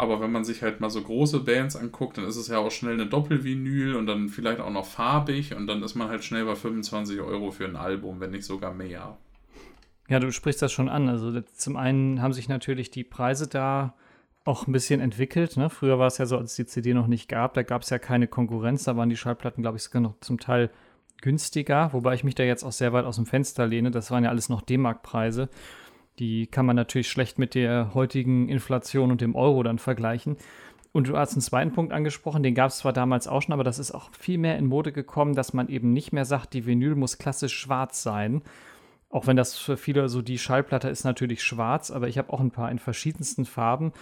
Aber 0.00 0.18
wenn 0.22 0.32
man 0.32 0.44
sich 0.44 0.62
halt 0.62 0.80
mal 0.80 0.88
so 0.88 1.02
große 1.02 1.40
Bands 1.40 1.76
anguckt, 1.76 2.16
dann 2.16 2.24
ist 2.24 2.36
es 2.36 2.48
ja 2.48 2.56
auch 2.56 2.70
schnell 2.70 2.94
eine 2.94 3.04
Doppelvinyl 3.04 3.96
und 3.96 4.06
dann 4.06 4.30
vielleicht 4.30 4.58
auch 4.58 4.70
noch 4.70 4.86
farbig 4.86 5.54
und 5.54 5.66
dann 5.66 5.82
ist 5.82 5.94
man 5.94 6.08
halt 6.08 6.24
schnell 6.24 6.46
bei 6.46 6.54
25 6.54 7.20
Euro 7.20 7.50
für 7.50 7.66
ein 7.66 7.76
Album, 7.76 8.18
wenn 8.18 8.30
nicht 8.30 8.46
sogar 8.46 8.72
mehr. 8.72 9.18
Ja, 10.08 10.18
du 10.18 10.32
sprichst 10.32 10.62
das 10.62 10.72
schon 10.72 10.88
an. 10.88 11.10
Also 11.10 11.38
zum 11.42 11.76
einen 11.76 12.22
haben 12.22 12.32
sich 12.32 12.48
natürlich 12.48 12.90
die 12.90 13.04
Preise 13.04 13.46
da 13.46 13.92
auch 14.46 14.66
ein 14.66 14.72
bisschen 14.72 15.02
entwickelt. 15.02 15.58
Ne? 15.58 15.68
Früher 15.68 15.98
war 15.98 16.06
es 16.06 16.16
ja 16.16 16.24
so, 16.24 16.38
als 16.38 16.52
es 16.52 16.56
die 16.56 16.64
CD 16.64 16.94
noch 16.94 17.06
nicht 17.06 17.28
gab, 17.28 17.52
da 17.52 17.62
gab 17.62 17.82
es 17.82 17.90
ja 17.90 17.98
keine 17.98 18.26
Konkurrenz, 18.26 18.84
da 18.84 18.96
waren 18.96 19.10
die 19.10 19.18
Schallplatten, 19.18 19.60
glaube 19.60 19.76
ich, 19.76 19.82
sogar 19.82 20.00
noch 20.00 20.18
zum 20.20 20.40
Teil 20.40 20.70
günstiger, 21.20 21.92
wobei 21.92 22.14
ich 22.14 22.24
mich 22.24 22.36
da 22.36 22.42
jetzt 22.42 22.64
auch 22.64 22.72
sehr 22.72 22.94
weit 22.94 23.04
aus 23.04 23.16
dem 23.16 23.26
Fenster 23.26 23.66
lehne. 23.66 23.90
Das 23.90 24.10
waren 24.10 24.24
ja 24.24 24.30
alles 24.30 24.48
noch 24.48 24.62
D-Mark-Preise. 24.62 25.50
Die 26.20 26.46
kann 26.46 26.66
man 26.66 26.76
natürlich 26.76 27.08
schlecht 27.10 27.38
mit 27.38 27.54
der 27.54 27.94
heutigen 27.94 28.48
Inflation 28.48 29.10
und 29.10 29.20
dem 29.20 29.34
Euro 29.34 29.62
dann 29.64 29.78
vergleichen. 29.78 30.36
Und 30.92 31.08
du 31.08 31.16
hast 31.16 31.32
einen 31.32 31.42
zweiten 31.42 31.72
Punkt 31.72 31.92
angesprochen, 31.92 32.42
den 32.42 32.54
gab 32.54 32.70
es 32.70 32.78
zwar 32.78 32.92
damals 32.92 33.26
auch 33.26 33.42
schon, 33.42 33.52
aber 33.52 33.64
das 33.64 33.78
ist 33.78 33.92
auch 33.92 34.10
viel 34.18 34.38
mehr 34.38 34.58
in 34.58 34.66
Mode 34.66 34.92
gekommen, 34.92 35.34
dass 35.34 35.52
man 35.52 35.68
eben 35.68 35.92
nicht 35.92 36.12
mehr 36.12 36.24
sagt, 36.24 36.52
die 36.52 36.66
Vinyl 36.66 36.94
muss 36.94 37.18
klassisch 37.18 37.54
schwarz 37.54 38.02
sein. 38.02 38.42
Auch 39.08 39.26
wenn 39.26 39.36
das 39.36 39.56
für 39.56 39.76
viele 39.76 40.08
so 40.08 40.22
die 40.22 40.38
Schallplatte 40.38 40.88
ist 40.88 41.04
natürlich 41.04 41.42
schwarz, 41.42 41.90
aber 41.90 42.06
ich 42.06 42.18
habe 42.18 42.32
auch 42.32 42.40
ein 42.40 42.52
paar 42.52 42.70
in 42.70 42.78
verschiedensten 42.78 43.44
Farben 43.44 43.92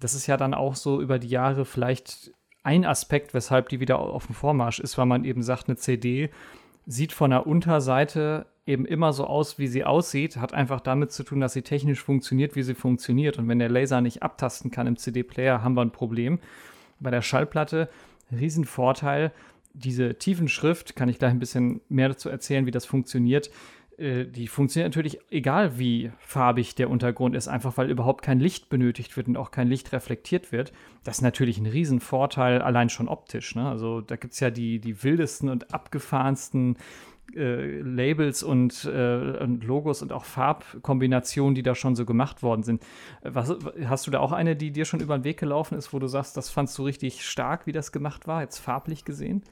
das 0.00 0.14
ist 0.14 0.26
ja 0.26 0.36
dann 0.36 0.54
auch 0.54 0.74
so 0.74 1.00
über 1.00 1.18
die 1.18 1.28
Jahre 1.28 1.64
vielleicht 1.64 2.32
ein 2.62 2.84
Aspekt, 2.84 3.34
weshalb 3.34 3.68
die 3.68 3.80
wieder 3.80 3.98
auf 3.98 4.26
dem 4.26 4.34
Vormarsch 4.34 4.80
ist, 4.80 4.98
weil 4.98 5.06
man 5.06 5.24
eben 5.24 5.42
sagt, 5.42 5.68
eine 5.68 5.76
CD 5.76 6.30
sieht 6.86 7.12
von 7.12 7.30
der 7.30 7.46
Unterseite 7.46 8.46
eben 8.68 8.84
immer 8.84 9.12
so 9.12 9.26
aus, 9.26 9.58
wie 9.58 9.66
sie 9.66 9.84
aussieht, 9.84 10.36
hat 10.36 10.52
einfach 10.52 10.80
damit 10.80 11.10
zu 11.10 11.24
tun, 11.24 11.40
dass 11.40 11.54
sie 11.54 11.62
technisch 11.62 12.02
funktioniert, 12.02 12.54
wie 12.54 12.62
sie 12.62 12.74
funktioniert. 12.74 13.38
Und 13.38 13.48
wenn 13.48 13.58
der 13.58 13.70
Laser 13.70 14.00
nicht 14.00 14.22
abtasten 14.22 14.70
kann 14.70 14.86
im 14.86 14.98
CD-Player, 14.98 15.62
haben 15.62 15.74
wir 15.74 15.82
ein 15.82 15.90
Problem. 15.90 16.38
Bei 17.00 17.10
der 17.10 17.22
Schallplatte, 17.22 17.88
Riesenvorteil, 18.30 19.32
diese 19.72 20.16
Tiefenschrift, 20.16 20.96
kann 20.96 21.08
ich 21.08 21.18
gleich 21.18 21.30
ein 21.30 21.38
bisschen 21.38 21.80
mehr 21.88 22.08
dazu 22.08 22.28
erzählen, 22.28 22.66
wie 22.66 22.70
das 22.70 22.84
funktioniert, 22.84 23.50
äh, 23.98 24.26
die 24.26 24.46
funktioniert 24.46 24.94
natürlich 24.94 25.18
egal, 25.30 25.78
wie 25.78 26.12
farbig 26.18 26.74
der 26.74 26.88
Untergrund 26.88 27.34
ist, 27.34 27.48
einfach 27.48 27.76
weil 27.76 27.90
überhaupt 27.90 28.22
kein 28.22 28.40
Licht 28.40 28.68
benötigt 28.68 29.16
wird 29.16 29.28
und 29.28 29.36
auch 29.36 29.50
kein 29.50 29.68
Licht 29.68 29.92
reflektiert 29.92 30.52
wird. 30.52 30.72
Das 31.04 31.18
ist 31.18 31.22
natürlich 31.22 31.58
ein 31.58 31.66
Riesenvorteil, 31.66 32.62
allein 32.62 32.88
schon 32.88 33.08
optisch. 33.08 33.54
Ne? 33.54 33.68
Also 33.68 34.00
da 34.00 34.16
gibt 34.16 34.34
es 34.34 34.40
ja 34.40 34.50
die, 34.50 34.78
die 34.78 35.02
wildesten 35.02 35.48
und 35.48 35.74
abgefahrensten 35.74 36.76
äh, 37.34 37.80
Labels 37.80 38.42
und, 38.42 38.84
äh, 38.84 39.38
und, 39.40 39.64
Logos 39.64 40.02
und 40.02 40.12
auch 40.12 40.24
Farbkombinationen, 40.24 41.54
die 41.54 41.62
da 41.62 41.74
schon 41.74 41.96
so 41.96 42.04
gemacht 42.04 42.42
worden 42.42 42.62
sind. 42.62 42.82
Was, 43.22 43.54
hast 43.84 44.06
du 44.06 44.10
da 44.10 44.20
auch 44.20 44.32
eine, 44.32 44.56
die 44.56 44.70
dir 44.70 44.84
schon 44.84 45.00
über 45.00 45.18
den 45.18 45.24
Weg 45.24 45.38
gelaufen 45.38 45.76
ist, 45.76 45.92
wo 45.92 45.98
du 45.98 46.06
sagst, 46.06 46.36
das 46.36 46.50
fandst 46.50 46.76
du 46.78 46.84
richtig 46.84 47.24
stark, 47.24 47.66
wie 47.66 47.72
das 47.72 47.92
gemacht 47.92 48.26
war, 48.26 48.42
jetzt 48.42 48.58
farblich 48.58 49.04
gesehen? 49.04 49.42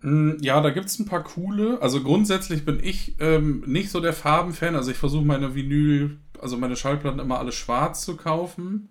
Mm, 0.00 0.32
ja, 0.40 0.60
da 0.60 0.70
gibt 0.70 0.86
es 0.86 0.98
ein 0.98 1.06
paar 1.06 1.22
coole. 1.22 1.80
Also 1.80 2.02
grundsätzlich 2.02 2.64
bin 2.64 2.80
ich 2.82 3.16
ähm, 3.20 3.62
nicht 3.66 3.90
so 3.90 4.00
der 4.00 4.12
Farbenfan. 4.12 4.76
Also 4.76 4.90
ich 4.90 4.96
versuche 4.96 5.24
meine 5.24 5.54
Vinyl, 5.54 6.18
also 6.40 6.56
meine 6.56 6.76
Schallplatten 6.76 7.20
immer 7.20 7.38
alle 7.38 7.52
schwarz 7.52 8.04
zu 8.04 8.16
kaufen. 8.16 8.88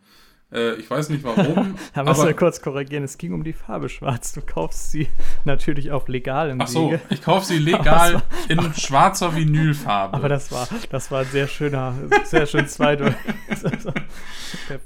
Äh, 0.51 0.75
ich 0.75 0.89
weiß 0.89 1.09
nicht 1.09 1.23
warum. 1.23 1.75
da 1.93 2.03
musst 2.03 2.23
du 2.23 2.33
kurz 2.33 2.61
korrigieren. 2.61 3.03
Es 3.03 3.17
ging 3.17 3.33
um 3.33 3.43
die 3.43 3.53
Farbe 3.53 3.89
schwarz. 3.89 4.33
Du 4.33 4.41
kaufst 4.41 4.91
sie 4.91 5.07
natürlich 5.45 5.91
auf 5.91 6.07
legalem 6.07 6.61
Ach 6.61 6.67
so, 6.67 6.91
Wege. 6.91 7.01
ich 7.09 7.21
kaufe 7.21 7.45
sie 7.45 7.57
legal 7.59 8.21
in 8.49 8.73
schwarzer 8.73 9.35
Vinylfarbe. 9.35 10.13
Aber 10.13 10.29
das 10.29 10.51
war, 10.51 10.67
das 10.89 11.11
war 11.11 11.21
ein 11.21 11.27
sehr 11.27 11.47
schöner, 11.47 11.95
sehr 12.25 12.45
schön 12.45 12.67
zweideutig. 12.67 13.15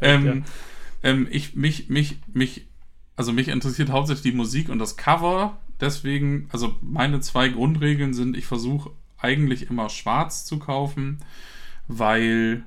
ähm, 0.01 0.25
ja. 0.25 1.09
ähm, 1.09 1.27
ich, 1.31 1.55
mich, 1.55 1.89
mich, 1.89 2.19
mich, 2.31 2.67
also 3.15 3.33
mich 3.33 3.47
interessiert 3.47 3.89
hauptsächlich 3.89 4.31
die 4.31 4.37
Musik 4.37 4.69
und 4.69 4.79
das 4.79 4.97
Cover 4.97 5.57
deswegen, 5.79 6.47
also 6.51 6.75
meine 6.81 7.19
zwei 7.19 7.49
Grundregeln 7.49 8.13
sind, 8.13 8.37
ich 8.37 8.45
versuche 8.45 8.91
eigentlich 9.17 9.69
immer 9.69 9.89
schwarz 9.89 10.45
zu 10.45 10.59
kaufen, 10.59 11.19
weil 11.87 12.63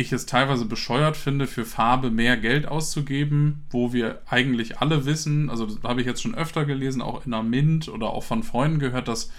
ich 0.00 0.12
es 0.12 0.26
teilweise 0.26 0.64
bescheuert 0.64 1.16
finde, 1.16 1.46
für 1.46 1.64
Farbe 1.64 2.10
mehr 2.10 2.36
Geld 2.36 2.66
auszugeben, 2.66 3.64
wo 3.70 3.92
wir 3.92 4.22
eigentlich 4.26 4.78
alle 4.78 5.04
wissen, 5.06 5.50
also 5.50 5.66
das 5.66 5.82
habe 5.82 6.00
ich 6.00 6.06
jetzt 6.06 6.22
schon 6.22 6.34
öfter 6.34 6.64
gelesen, 6.64 7.02
auch 7.02 7.24
in 7.24 7.32
der 7.32 7.42
Mint 7.42 7.88
oder 7.88 8.10
auch 8.10 8.24
von 8.24 8.42
Freunden 8.42 8.78
gehört, 8.78 9.08
dass 9.08 9.30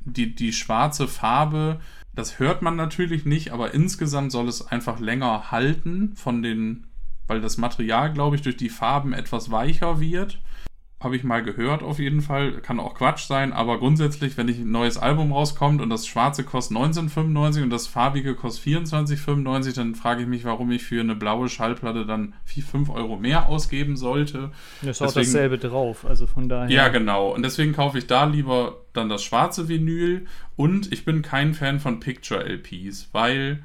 die, 0.00 0.34
die 0.34 0.52
schwarze 0.52 1.08
Farbe, 1.08 1.80
das 2.14 2.38
hört 2.38 2.62
man 2.62 2.76
natürlich 2.76 3.24
nicht, 3.24 3.52
aber 3.52 3.74
insgesamt 3.74 4.32
soll 4.32 4.48
es 4.48 4.66
einfach 4.66 4.98
länger 5.00 5.50
halten 5.50 6.12
von 6.14 6.42
den, 6.42 6.86
weil 7.26 7.40
das 7.40 7.58
Material, 7.58 8.12
glaube 8.12 8.36
ich, 8.36 8.42
durch 8.42 8.56
die 8.56 8.70
Farben 8.70 9.12
etwas 9.12 9.50
weicher 9.50 10.00
wird 10.00 10.40
habe 11.00 11.14
ich 11.14 11.22
mal 11.22 11.44
gehört 11.44 11.84
auf 11.84 12.00
jeden 12.00 12.22
Fall. 12.22 12.60
Kann 12.60 12.80
auch 12.80 12.94
Quatsch 12.94 13.26
sein, 13.26 13.52
aber 13.52 13.78
grundsätzlich, 13.78 14.36
wenn 14.36 14.48
ich 14.48 14.58
ein 14.58 14.72
neues 14.72 14.98
Album 14.98 15.32
rauskommt 15.32 15.80
und 15.80 15.90
das 15.90 16.08
schwarze 16.08 16.42
kostet 16.42 16.76
19,95 16.76 17.62
und 17.62 17.70
das 17.70 17.86
farbige 17.86 18.34
kostet 18.34 18.64
24,95, 18.82 19.76
dann 19.76 19.94
frage 19.94 20.22
ich 20.22 20.28
mich, 20.28 20.44
warum 20.44 20.72
ich 20.72 20.82
für 20.82 21.00
eine 21.00 21.14
blaue 21.14 21.48
Schallplatte 21.48 22.04
dann 22.04 22.34
4, 22.46 22.64
5 22.64 22.90
Euro 22.90 23.16
mehr 23.16 23.48
ausgeben 23.48 23.96
sollte. 23.96 24.50
Das 24.82 25.00
ist 25.00 25.02
auch 25.02 25.12
dasselbe 25.12 25.58
drauf, 25.58 26.04
also 26.04 26.26
von 26.26 26.48
daher. 26.48 26.68
Ja, 26.68 26.88
genau. 26.88 27.32
Und 27.32 27.42
deswegen 27.42 27.72
kaufe 27.72 27.98
ich 27.98 28.08
da 28.08 28.24
lieber 28.24 28.84
dann 28.92 29.08
das 29.08 29.22
schwarze 29.22 29.68
Vinyl 29.68 30.26
und 30.56 30.92
ich 30.92 31.04
bin 31.04 31.22
kein 31.22 31.54
Fan 31.54 31.78
von 31.78 32.00
Picture-LPs, 32.00 33.10
weil 33.12 33.62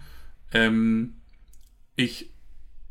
ähm, 0.54 1.16
ich 1.96 2.33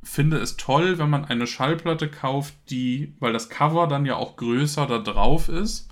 finde 0.03 0.39
es 0.39 0.57
toll, 0.57 0.99
wenn 0.99 1.11
man 1.11 1.25
eine 1.25 1.47
Schallplatte 1.47 2.09
kauft, 2.09 2.55
die, 2.71 3.15
weil 3.21 3.33
das 3.33 3.49
Cover 3.49 3.87
dann 3.87 4.05
ja 4.05 4.17
auch 4.17 4.37
größer 4.37 4.87
da 4.87 4.99
drauf 4.99 5.49
ist. 5.49 5.89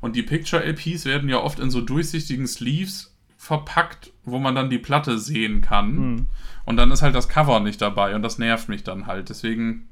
Und 0.00 0.16
die 0.16 0.22
Picture-LPs 0.22 1.04
werden 1.04 1.28
ja 1.28 1.38
oft 1.38 1.60
in 1.60 1.70
so 1.70 1.82
durchsichtigen 1.82 2.46
Sleeves 2.46 3.14
verpackt, 3.36 4.12
wo 4.24 4.38
man 4.38 4.54
dann 4.54 4.70
die 4.70 4.78
Platte 4.78 5.18
sehen 5.18 5.60
kann. 5.60 5.96
Hm. 5.96 6.26
Und 6.64 6.76
dann 6.76 6.90
ist 6.90 7.02
halt 7.02 7.14
das 7.14 7.28
Cover 7.28 7.60
nicht 7.60 7.80
dabei 7.82 8.14
und 8.14 8.22
das 8.22 8.38
nervt 8.38 8.68
mich 8.68 8.82
dann 8.82 9.06
halt. 9.06 9.28
Deswegen 9.28 9.88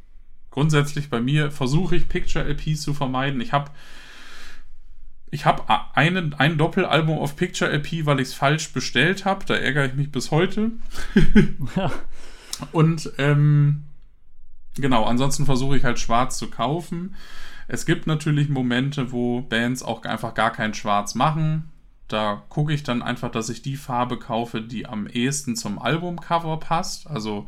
grundsätzlich 0.51 1.11
bei 1.11 1.21
mir 1.21 1.51
versuche 1.51 1.97
ich 1.97 2.09
Picture-LPs 2.09 2.83
zu 2.83 2.95
vermeiden. 2.95 3.41
Ich 3.41 3.53
habe 3.53 3.71
ich 5.31 5.45
habe 5.45 5.65
ein 5.95 6.59
Doppelalbum 6.59 7.19
auf 7.19 7.37
Picture 7.37 7.71
LP, 7.71 8.07
weil 8.07 8.21
ich 8.21 8.29
es 8.29 8.35
falsch 8.35 8.73
bestellt 8.73 9.25
habe. 9.27 9.45
Da 9.45 9.55
ärgere 9.55 9.85
ich 9.85 9.95
mich 9.95 10.11
bis 10.11 10.31
heute. 10.31 10.71
ja. 11.77 11.93
Und 12.73 13.13
ähm, 13.19 13.85
genau, 14.77 15.05
ansonsten 15.05 15.47
versuche 15.47 15.77
ich 15.77 15.85
halt 15.85 15.99
schwarz 15.99 16.39
zu 16.39 16.51
kaufen. 16.51 17.15
Es 17.69 17.85
gibt 17.85 18.07
natürlich 18.07 18.49
Momente, 18.49 19.13
wo 19.13 19.43
Bands 19.43 19.83
auch 19.83 20.03
einfach 20.05 20.35
gar 20.35 20.51
kein 20.53 20.75
Schwarz 20.75 21.15
machen. 21.15 21.71
da 22.09 22.43
gucke 22.49 22.73
ich 22.73 22.83
dann 22.83 23.03
einfach, 23.03 23.31
dass 23.31 23.51
ich 23.51 23.61
die 23.61 23.77
Farbe 23.77 24.19
kaufe, 24.19 24.63
die 24.63 24.87
am 24.87 25.07
ehesten 25.07 25.57
zum 25.57 25.79
Albumcover 25.79 26.59
passt. 26.59 27.07
Also, 27.07 27.47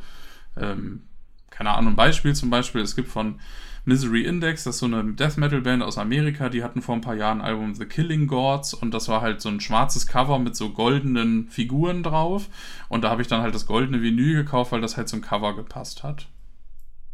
ähm, 0.56 1.04
keine 1.48 1.70
Ahnung, 1.70 1.94
ein 1.94 1.96
Beispiel 1.96 2.34
zum 2.34 2.50
Beispiel, 2.50 2.82
es 2.82 2.94
gibt 2.94 3.08
von 3.08 3.40
Misery 3.84 4.24
Index, 4.24 4.64
das 4.64 4.76
ist 4.76 4.80
so 4.80 4.86
eine 4.86 5.04
Death 5.12 5.36
Metal 5.36 5.60
Band 5.60 5.82
aus 5.82 5.98
Amerika, 5.98 6.48
die 6.48 6.62
hatten 6.62 6.82
vor 6.82 6.94
ein 6.94 7.00
paar 7.00 7.14
Jahren 7.14 7.40
ein 7.40 7.46
Album 7.46 7.74
The 7.74 7.86
Killing 7.86 8.26
Gods 8.26 8.74
und 8.74 8.92
das 8.92 9.08
war 9.08 9.20
halt 9.20 9.40
so 9.40 9.48
ein 9.48 9.60
schwarzes 9.60 10.06
Cover 10.06 10.38
mit 10.38 10.56
so 10.56 10.70
goldenen 10.70 11.48
Figuren 11.48 12.02
drauf 12.02 12.48
und 12.88 13.04
da 13.04 13.10
habe 13.10 13.22
ich 13.22 13.28
dann 13.28 13.42
halt 13.42 13.54
das 13.54 13.66
goldene 13.66 14.02
Vinyl 14.02 14.34
gekauft, 14.34 14.72
weil 14.72 14.80
das 14.80 14.96
halt 14.96 15.08
zum 15.08 15.20
Cover 15.20 15.56
gepasst 15.56 16.02
hat. 16.02 16.28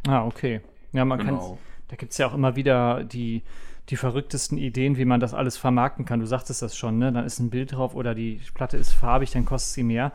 Ah, 0.06 0.24
okay. 0.24 0.60
Ja, 0.92 1.04
man 1.04 1.18
genau. 1.18 1.38
kann, 1.38 1.58
da 1.88 1.96
gibt 1.96 2.12
es 2.12 2.18
ja 2.18 2.26
auch 2.26 2.34
immer 2.34 2.56
wieder 2.56 3.04
die, 3.04 3.42
die 3.88 3.96
verrücktesten 3.96 4.58
Ideen, 4.58 4.96
wie 4.96 5.04
man 5.04 5.20
das 5.20 5.34
alles 5.34 5.56
vermarkten 5.56 6.04
kann. 6.04 6.20
Du 6.20 6.26
sagtest 6.26 6.62
das 6.62 6.76
schon, 6.76 6.98
ne? 6.98 7.12
Dann 7.12 7.24
ist 7.24 7.38
ein 7.38 7.50
Bild 7.50 7.72
drauf 7.72 7.94
oder 7.94 8.14
die 8.14 8.40
Platte 8.54 8.76
ist 8.76 8.92
farbig, 8.92 9.30
dann 9.30 9.44
kostet 9.44 9.74
sie 9.74 9.82
mehr. 9.82 10.12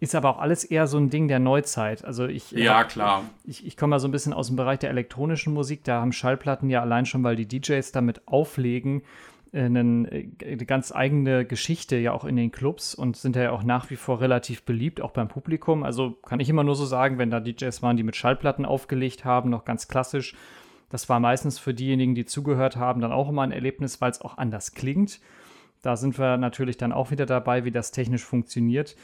Ist 0.00 0.14
aber 0.14 0.30
auch 0.30 0.38
alles 0.38 0.62
eher 0.62 0.86
so 0.86 0.96
ein 0.96 1.10
Ding 1.10 1.26
der 1.26 1.40
Neuzeit. 1.40 2.04
Also 2.04 2.26
ich, 2.26 2.52
ja, 2.52 2.84
klar. 2.84 3.24
Ich, 3.44 3.66
ich 3.66 3.76
komme 3.76 3.90
mal 3.90 3.98
so 3.98 4.06
ein 4.06 4.12
bisschen 4.12 4.32
aus 4.32 4.46
dem 4.46 4.54
Bereich 4.56 4.78
der 4.78 4.90
elektronischen 4.90 5.52
Musik. 5.52 5.82
Da 5.82 6.00
haben 6.00 6.12
Schallplatten 6.12 6.70
ja 6.70 6.80
allein 6.80 7.04
schon, 7.04 7.24
weil 7.24 7.34
die 7.34 7.48
DJs 7.48 7.90
damit 7.90 8.28
auflegen, 8.28 9.02
äh, 9.52 9.62
eine, 9.62 10.08
äh, 10.12 10.28
eine 10.44 10.66
ganz 10.66 10.92
eigene 10.92 11.44
Geschichte 11.44 11.96
ja 11.96 12.12
auch 12.12 12.24
in 12.24 12.36
den 12.36 12.52
Clubs 12.52 12.94
und 12.94 13.16
sind 13.16 13.34
ja 13.34 13.50
auch 13.50 13.64
nach 13.64 13.90
wie 13.90 13.96
vor 13.96 14.20
relativ 14.20 14.62
beliebt, 14.62 15.00
auch 15.00 15.10
beim 15.10 15.26
Publikum. 15.26 15.82
Also 15.82 16.12
kann 16.12 16.38
ich 16.38 16.48
immer 16.48 16.62
nur 16.62 16.76
so 16.76 16.86
sagen, 16.86 17.18
wenn 17.18 17.30
da 17.30 17.40
DJs 17.40 17.82
waren, 17.82 17.96
die 17.96 18.04
mit 18.04 18.14
Schallplatten 18.14 18.64
aufgelegt 18.64 19.24
haben, 19.24 19.50
noch 19.50 19.64
ganz 19.64 19.88
klassisch. 19.88 20.36
Das 20.90 21.08
war 21.08 21.18
meistens 21.18 21.58
für 21.58 21.74
diejenigen, 21.74 22.14
die 22.14 22.24
zugehört 22.24 22.76
haben, 22.76 23.00
dann 23.00 23.12
auch 23.12 23.28
immer 23.28 23.42
ein 23.42 23.52
Erlebnis, 23.52 24.00
weil 24.00 24.12
es 24.12 24.20
auch 24.20 24.38
anders 24.38 24.72
klingt. 24.72 25.20
Da 25.82 25.96
sind 25.96 26.18
wir 26.18 26.36
natürlich 26.38 26.76
dann 26.76 26.92
auch 26.92 27.10
wieder 27.10 27.26
dabei, 27.26 27.64
wie 27.64 27.70
das 27.70 27.90
technisch 27.90 28.24
funktioniert 28.24 28.96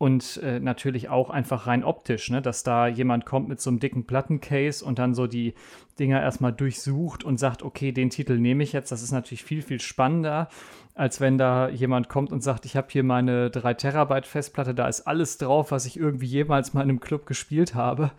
und 0.00 0.38
äh, 0.38 0.60
natürlich 0.60 1.10
auch 1.10 1.28
einfach 1.28 1.66
rein 1.66 1.84
optisch, 1.84 2.30
ne? 2.30 2.40
dass 2.40 2.62
da 2.62 2.86
jemand 2.86 3.26
kommt 3.26 3.50
mit 3.50 3.60
so 3.60 3.68
einem 3.68 3.80
dicken 3.80 4.06
Plattencase 4.06 4.82
und 4.82 4.98
dann 4.98 5.12
so 5.12 5.26
die 5.26 5.52
Dinger 5.98 6.22
erstmal 6.22 6.54
durchsucht 6.54 7.22
und 7.22 7.38
sagt, 7.38 7.62
okay, 7.62 7.92
den 7.92 8.08
Titel 8.08 8.38
nehme 8.38 8.62
ich 8.62 8.72
jetzt. 8.72 8.90
Das 8.90 9.02
ist 9.02 9.12
natürlich 9.12 9.44
viel, 9.44 9.60
viel 9.60 9.78
spannender, 9.78 10.48
als 10.94 11.20
wenn 11.20 11.36
da 11.36 11.68
jemand 11.68 12.08
kommt 12.08 12.32
und 12.32 12.42
sagt, 12.42 12.64
ich 12.64 12.78
habe 12.78 12.86
hier 12.90 13.04
meine 13.04 13.50
3 13.50 13.74
Terabyte 13.74 14.24
Festplatte, 14.24 14.74
da 14.74 14.88
ist 14.88 15.06
alles 15.06 15.36
drauf, 15.36 15.70
was 15.70 15.84
ich 15.84 15.98
irgendwie 15.98 16.24
jemals 16.24 16.72
mal 16.72 16.80
in 16.80 16.88
einem 16.88 17.00
Club 17.00 17.26
gespielt 17.26 17.74
habe. 17.74 18.10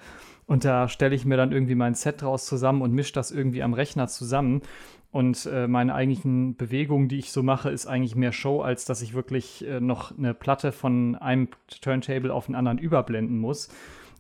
Und 0.46 0.66
da 0.66 0.88
stelle 0.88 1.16
ich 1.16 1.26
mir 1.26 1.38
dann 1.38 1.52
irgendwie 1.52 1.74
mein 1.74 1.96
Set 1.96 2.22
draus 2.22 2.46
zusammen 2.46 2.84
und 2.84 2.94
mische 2.94 3.14
das 3.14 3.32
irgendwie 3.32 3.64
am 3.64 3.74
Rechner 3.74 4.08
zusammen. 4.08 4.62
Und 5.12 5.46
äh, 5.46 5.68
meine 5.68 5.94
eigentlichen 5.94 6.56
Bewegungen, 6.56 7.10
die 7.10 7.20
ich 7.20 7.32
so 7.32 7.44
mache, 7.44 7.70
ist 7.70 7.86
eigentlich 7.86 8.16
mehr 8.16 8.32
Show, 8.32 8.62
als 8.62 8.86
dass 8.86 9.02
ich 9.02 9.14
wirklich 9.14 9.68
äh, 9.68 9.82
noch 9.82 10.18
eine 10.18 10.34
Platte 10.34 10.72
von 10.72 11.16
einem 11.16 11.50
Turntable 11.82 12.34
auf 12.34 12.46
den 12.46 12.56
anderen 12.56 12.78
überblenden 12.78 13.38
muss. 13.38 13.70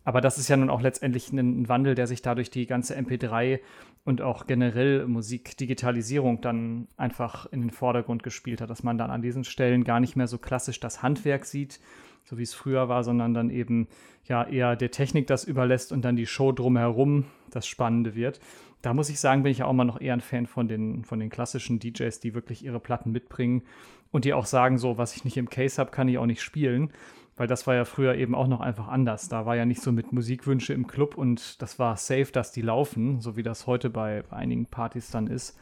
Aber 0.03 0.19
das 0.19 0.37
ist 0.37 0.49
ja 0.49 0.57
nun 0.57 0.69
auch 0.69 0.81
letztendlich 0.81 1.31
ein 1.31 1.69
Wandel, 1.69 1.95
der 1.95 2.07
sich 2.07 2.21
dadurch 2.21 2.49
die 2.49 2.65
ganze 2.65 2.97
MP3 2.97 3.59
und 4.03 4.21
auch 4.21 4.47
generell 4.47 5.07
Musikdigitalisierung 5.07 6.41
dann 6.41 6.87
einfach 6.97 7.45
in 7.51 7.61
den 7.61 7.69
Vordergrund 7.69 8.23
gespielt 8.23 8.59
hat, 8.59 8.69
dass 8.69 8.83
man 8.83 8.97
dann 8.97 9.11
an 9.11 9.21
diesen 9.21 9.43
Stellen 9.43 9.83
gar 9.83 9.99
nicht 9.99 10.15
mehr 10.15 10.27
so 10.27 10.39
klassisch 10.39 10.79
das 10.79 11.03
Handwerk 11.03 11.45
sieht, 11.45 11.79
so 12.23 12.37
wie 12.37 12.43
es 12.43 12.53
früher 12.53 12.89
war, 12.89 13.03
sondern 13.03 13.33
dann 13.33 13.51
eben 13.51 13.87
ja 14.25 14.43
eher 14.43 14.75
der 14.75 14.91
Technik 14.91 15.27
das 15.27 15.43
überlässt 15.43 15.91
und 15.91 16.03
dann 16.03 16.15
die 16.15 16.25
Show 16.25 16.51
drumherum 16.51 17.25
das 17.51 17.67
Spannende 17.67 18.15
wird 18.15 18.39
da 18.81 18.93
muss 18.93 19.09
ich 19.09 19.19
sagen, 19.19 19.43
bin 19.43 19.51
ich 19.51 19.59
ja 19.59 19.65
auch 19.65 19.73
mal 19.73 19.85
noch 19.85 20.01
eher 20.01 20.13
ein 20.13 20.21
Fan 20.21 20.47
von 20.47 20.67
den, 20.67 21.05
von 21.05 21.19
den 21.19 21.29
klassischen 21.29 21.79
DJs, 21.79 22.19
die 22.19 22.33
wirklich 22.33 22.63
ihre 22.65 22.79
Platten 22.79 23.11
mitbringen 23.11 23.63
und 24.11 24.25
die 24.25 24.33
auch 24.33 24.45
sagen, 24.45 24.77
so, 24.77 24.97
was 24.97 25.15
ich 25.15 25.23
nicht 25.23 25.37
im 25.37 25.49
Case 25.49 25.79
habe, 25.79 25.91
kann 25.91 26.07
ich 26.07 26.17
auch 26.17 26.25
nicht 26.25 26.41
spielen. 26.41 26.91
Weil 27.37 27.47
das 27.47 27.65
war 27.65 27.75
ja 27.75 27.85
früher 27.85 28.15
eben 28.15 28.35
auch 28.35 28.47
noch 28.47 28.59
einfach 28.59 28.87
anders. 28.87 29.29
Da 29.29 29.45
war 29.45 29.55
ja 29.55 29.65
nicht 29.65 29.81
so 29.81 29.91
mit 29.91 30.11
Musikwünsche 30.11 30.73
im 30.73 30.85
Club 30.85 31.17
und 31.17 31.61
das 31.61 31.79
war 31.79 31.95
safe, 31.95 32.27
dass 32.31 32.51
die 32.51 32.61
laufen, 32.61 33.21
so 33.21 33.37
wie 33.37 33.43
das 33.43 33.67
heute 33.67 33.89
bei, 33.89 34.23
einigen 34.31 34.65
Partys 34.65 35.09
dann 35.11 35.27
ist. 35.27 35.57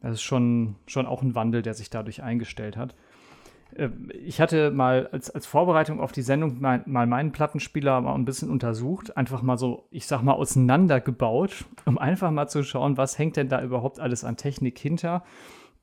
Das 0.00 0.14
ist 0.14 0.22
schon, 0.22 0.76
schon 0.86 1.06
auch 1.06 1.22
ein 1.22 1.34
Wandel, 1.34 1.62
der 1.62 1.74
sich 1.74 1.90
dadurch 1.90 2.22
eingestellt 2.22 2.76
hat. 2.76 2.94
Äh, 3.76 3.90
ich 4.24 4.40
hatte 4.40 4.70
mal 4.70 5.08
als, 5.12 5.30
als 5.30 5.46
Vorbereitung 5.46 6.00
auf 6.00 6.12
die 6.12 6.22
Sendung 6.22 6.60
mal, 6.60 6.82
mal 6.86 7.06
meinen 7.06 7.32
Plattenspieler 7.32 8.00
mal 8.00 8.14
ein 8.14 8.24
bisschen 8.24 8.50
untersucht, 8.50 9.16
einfach 9.16 9.42
mal 9.42 9.58
so, 9.58 9.86
ich 9.90 10.06
sag 10.06 10.22
mal, 10.22 10.32
auseinandergebaut, 10.32 11.64
um 11.84 11.98
einfach 11.98 12.30
mal 12.30 12.48
zu 12.48 12.62
schauen, 12.62 12.96
was 12.96 13.18
hängt 13.18 13.36
denn 13.36 13.48
da 13.48 13.62
überhaupt 13.62 14.00
alles 14.00 14.24
an 14.24 14.36
Technik 14.36 14.78
hinter. 14.78 15.24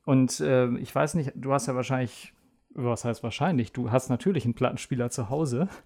Und 0.06 0.40
äh, 0.40 0.70
ich 0.78 0.94
weiß 0.94 1.16
nicht, 1.16 1.32
du 1.36 1.54
hast 1.54 1.68
ja 1.68 1.76
wahrscheinlich, 1.76 2.34
was 2.74 3.06
heißt 3.06 3.24
wahrscheinlich, 3.24 3.72
du 3.72 3.92
hast 3.92 4.10
natürlich 4.10 4.46
einen 4.46 4.56
Plattenspieler 4.56 5.10
zu 5.10 5.30
Hause. 5.30 5.68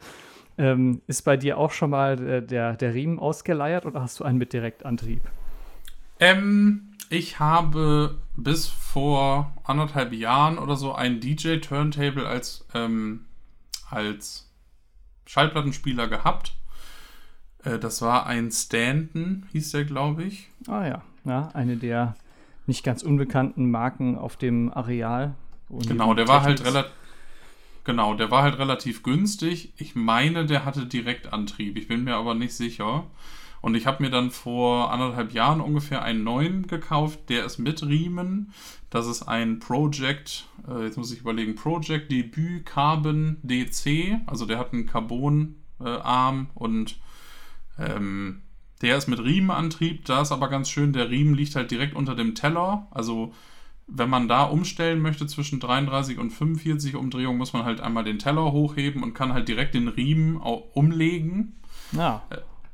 Ähm, 0.57 1.01
ist 1.05 1.23
bei 1.23 1.35
dir 1.35 1.57
auch 1.57 1.71
schon 1.71 1.89
mal 1.89 2.15
der, 2.15 2.39
der, 2.39 2.77
der 2.77 2.93
Riemen 2.93 3.19
ausgeleiert 3.19 3.85
oder 3.85 4.01
hast 4.01 4.21
du 4.21 4.23
einen 4.23 4.37
mit 4.37 4.53
Direktantrieb? 4.53 5.19
Ähm, 6.17 6.94
ich 7.09 7.39
habe 7.39 8.19
bis 8.35 8.67
vor 8.67 9.53
anderthalb 9.63 10.13
Jahren 10.13 10.57
oder 10.57 10.75
so 10.75 10.93
ein 10.93 11.19
DJ-Turntable 11.19 12.27
als, 12.27 12.65
ähm, 12.73 13.25
als 13.89 14.51
Schallplattenspieler 15.25 16.07
gehabt. 16.07 16.53
Äh, 17.63 17.79
das 17.79 18.01
war 18.01 18.25
ein 18.25 18.51
Stanton, 18.51 19.45
hieß 19.51 19.71
der, 19.71 19.85
glaube 19.85 20.23
ich. 20.23 20.49
Ah 20.67 20.85
ja, 20.85 21.01
ja, 21.25 21.49
eine 21.53 21.77
der 21.77 22.15
nicht 22.67 22.83
ganz 22.83 23.03
unbekannten 23.03 23.69
Marken 23.69 24.17
auf 24.17 24.37
dem 24.37 24.73
Areal. 24.73 25.35
Genau, 25.69 26.13
der 26.13 26.27
war 26.27 26.43
halt 26.43 26.63
relativ. 26.63 26.91
Genau, 27.83 28.15
der 28.15 28.31
war 28.31 28.41
halt 28.41 28.57
relativ 28.57 29.03
günstig. 29.03 29.71
Ich 29.77 29.93
meine, 29.93 30.47
der 30.47 30.65
hatte 30.65 30.87
Direktantrieb. 30.87 31.77
Ich 31.77 31.87
bin 31.87 32.03
mir 32.03 32.15
aber 32.15 32.33
nicht 32.33 32.55
sicher. 32.55 33.05
Und 33.65 33.73
ich 33.73 33.87
habe 33.87 34.03
mir 34.03 34.11
dann 34.11 34.29
vor 34.29 34.91
anderthalb 34.91 35.33
Jahren 35.33 35.59
ungefähr 35.59 36.03
einen 36.03 36.23
neuen 36.23 36.67
gekauft, 36.67 37.29
der 37.29 37.45
ist 37.45 37.57
mit 37.57 37.81
Riemen. 37.81 38.53
Das 38.91 39.07
ist 39.07 39.23
ein 39.23 39.57
Project, 39.57 40.45
äh, 40.69 40.83
jetzt 40.83 40.99
muss 40.99 41.11
ich 41.11 41.21
überlegen, 41.21 41.55
Project 41.55 42.11
Debut 42.11 42.63
Carbon 42.63 43.37
DC. 43.41 44.19
Also 44.27 44.45
der 44.45 44.59
hat 44.59 44.71
einen 44.71 44.85
Carbon-Arm 44.85 46.47
äh, 46.53 46.59
und 46.59 46.97
ähm, 47.79 48.43
der 48.83 48.97
ist 48.97 49.07
mit 49.07 49.19
Riemenantrieb. 49.19 50.05
Da 50.05 50.21
ist 50.21 50.31
aber 50.31 50.47
ganz 50.49 50.69
schön, 50.69 50.93
der 50.93 51.09
Riemen 51.09 51.33
liegt 51.33 51.55
halt 51.55 51.71
direkt 51.71 51.95
unter 51.95 52.13
dem 52.13 52.35
Teller. 52.35 52.85
Also 52.91 53.33
wenn 53.87 54.11
man 54.11 54.27
da 54.27 54.43
umstellen 54.43 55.01
möchte 55.01 55.25
zwischen 55.25 55.59
33 55.59 56.19
und 56.19 56.29
45 56.29 56.95
Umdrehungen, 56.95 57.39
muss 57.39 57.53
man 57.53 57.65
halt 57.65 57.81
einmal 57.81 58.03
den 58.03 58.19
Teller 58.19 58.51
hochheben 58.51 59.01
und 59.01 59.15
kann 59.15 59.33
halt 59.33 59.47
direkt 59.47 59.73
den 59.73 59.87
Riemen 59.87 60.37
umlegen. 60.37 61.55
Ja. 61.93 62.21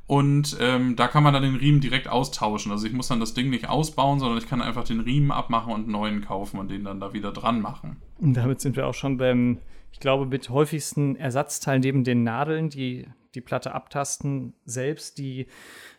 Und 0.06 0.56
ähm, 0.60 0.96
da 0.96 1.08
kann 1.08 1.22
man 1.22 1.32
dann 1.32 1.42
den 1.42 1.56
Riemen 1.56 1.80
direkt 1.80 2.08
austauschen. 2.08 2.72
Also 2.72 2.86
ich 2.86 2.92
muss 2.92 3.08
dann 3.08 3.20
das 3.20 3.34
Ding 3.34 3.50
nicht 3.50 3.68
ausbauen, 3.68 4.18
sondern 4.18 4.38
ich 4.38 4.48
kann 4.48 4.60
einfach 4.60 4.84
den 4.84 5.00
Riemen 5.00 5.30
abmachen 5.30 5.72
und 5.72 5.82
einen 5.82 5.92
neuen 5.92 6.20
kaufen 6.22 6.58
und 6.58 6.70
den 6.70 6.84
dann 6.84 7.00
da 7.00 7.12
wieder 7.12 7.32
dran 7.32 7.60
machen. 7.60 7.96
Und 8.18 8.34
damit 8.34 8.60
sind 8.60 8.76
wir 8.76 8.86
auch 8.86 8.94
schon 8.94 9.16
beim, 9.16 9.58
ich 9.92 10.00
glaube, 10.00 10.26
mit 10.26 10.50
häufigsten 10.50 11.16
Ersatzteilen 11.16 11.80
neben 11.80 12.04
den 12.04 12.24
Nadeln, 12.24 12.68
die 12.68 13.06
die 13.34 13.40
Platte 13.40 13.74
abtasten, 13.74 14.54
selbst, 14.64 15.18
die 15.18 15.46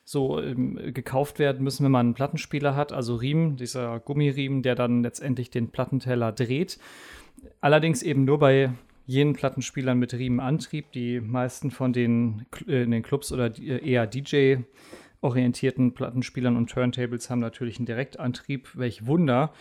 so 0.04 0.40
ähm, 0.42 0.94
gekauft 0.94 1.40
werden 1.40 1.64
müssen, 1.64 1.84
wenn 1.84 1.92
man 1.92 2.08
einen 2.08 2.14
Plattenspieler 2.14 2.76
hat. 2.76 2.92
Also 2.92 3.16
Riemen, 3.16 3.58
dieser 3.58 4.00
Gummiriemen, 4.00 4.62
der 4.62 4.76
dann 4.76 5.02
letztendlich 5.02 5.50
den 5.50 5.70
Plattenteller 5.70 6.32
dreht. 6.32 6.78
Allerdings 7.62 8.04
eben 8.04 8.26
nur 8.26 8.40
bei 8.40 8.72
jenen 9.06 9.34
Plattenspielern 9.34 9.98
mit 9.98 10.14
Riemenantrieb. 10.14 10.92
Die 10.92 11.20
meisten 11.20 11.72
von 11.72 11.94
den 11.94 12.46
äh, 12.68 12.84
in 12.84 12.92
den 12.92 13.04
Clubs 13.04 13.32
oder 13.32 13.58
äh, 13.58 13.90
eher 13.90 14.08
DJ-orientierten 14.08 15.94
Plattenspielern 15.94 16.58
und 16.58 16.70
Turntables 16.70 17.30
haben 17.30 17.40
natürlich 17.40 17.78
einen 17.78 17.86
Direktantrieb. 17.86 18.70
Welch 18.76 19.06
Wunder! 19.06 19.54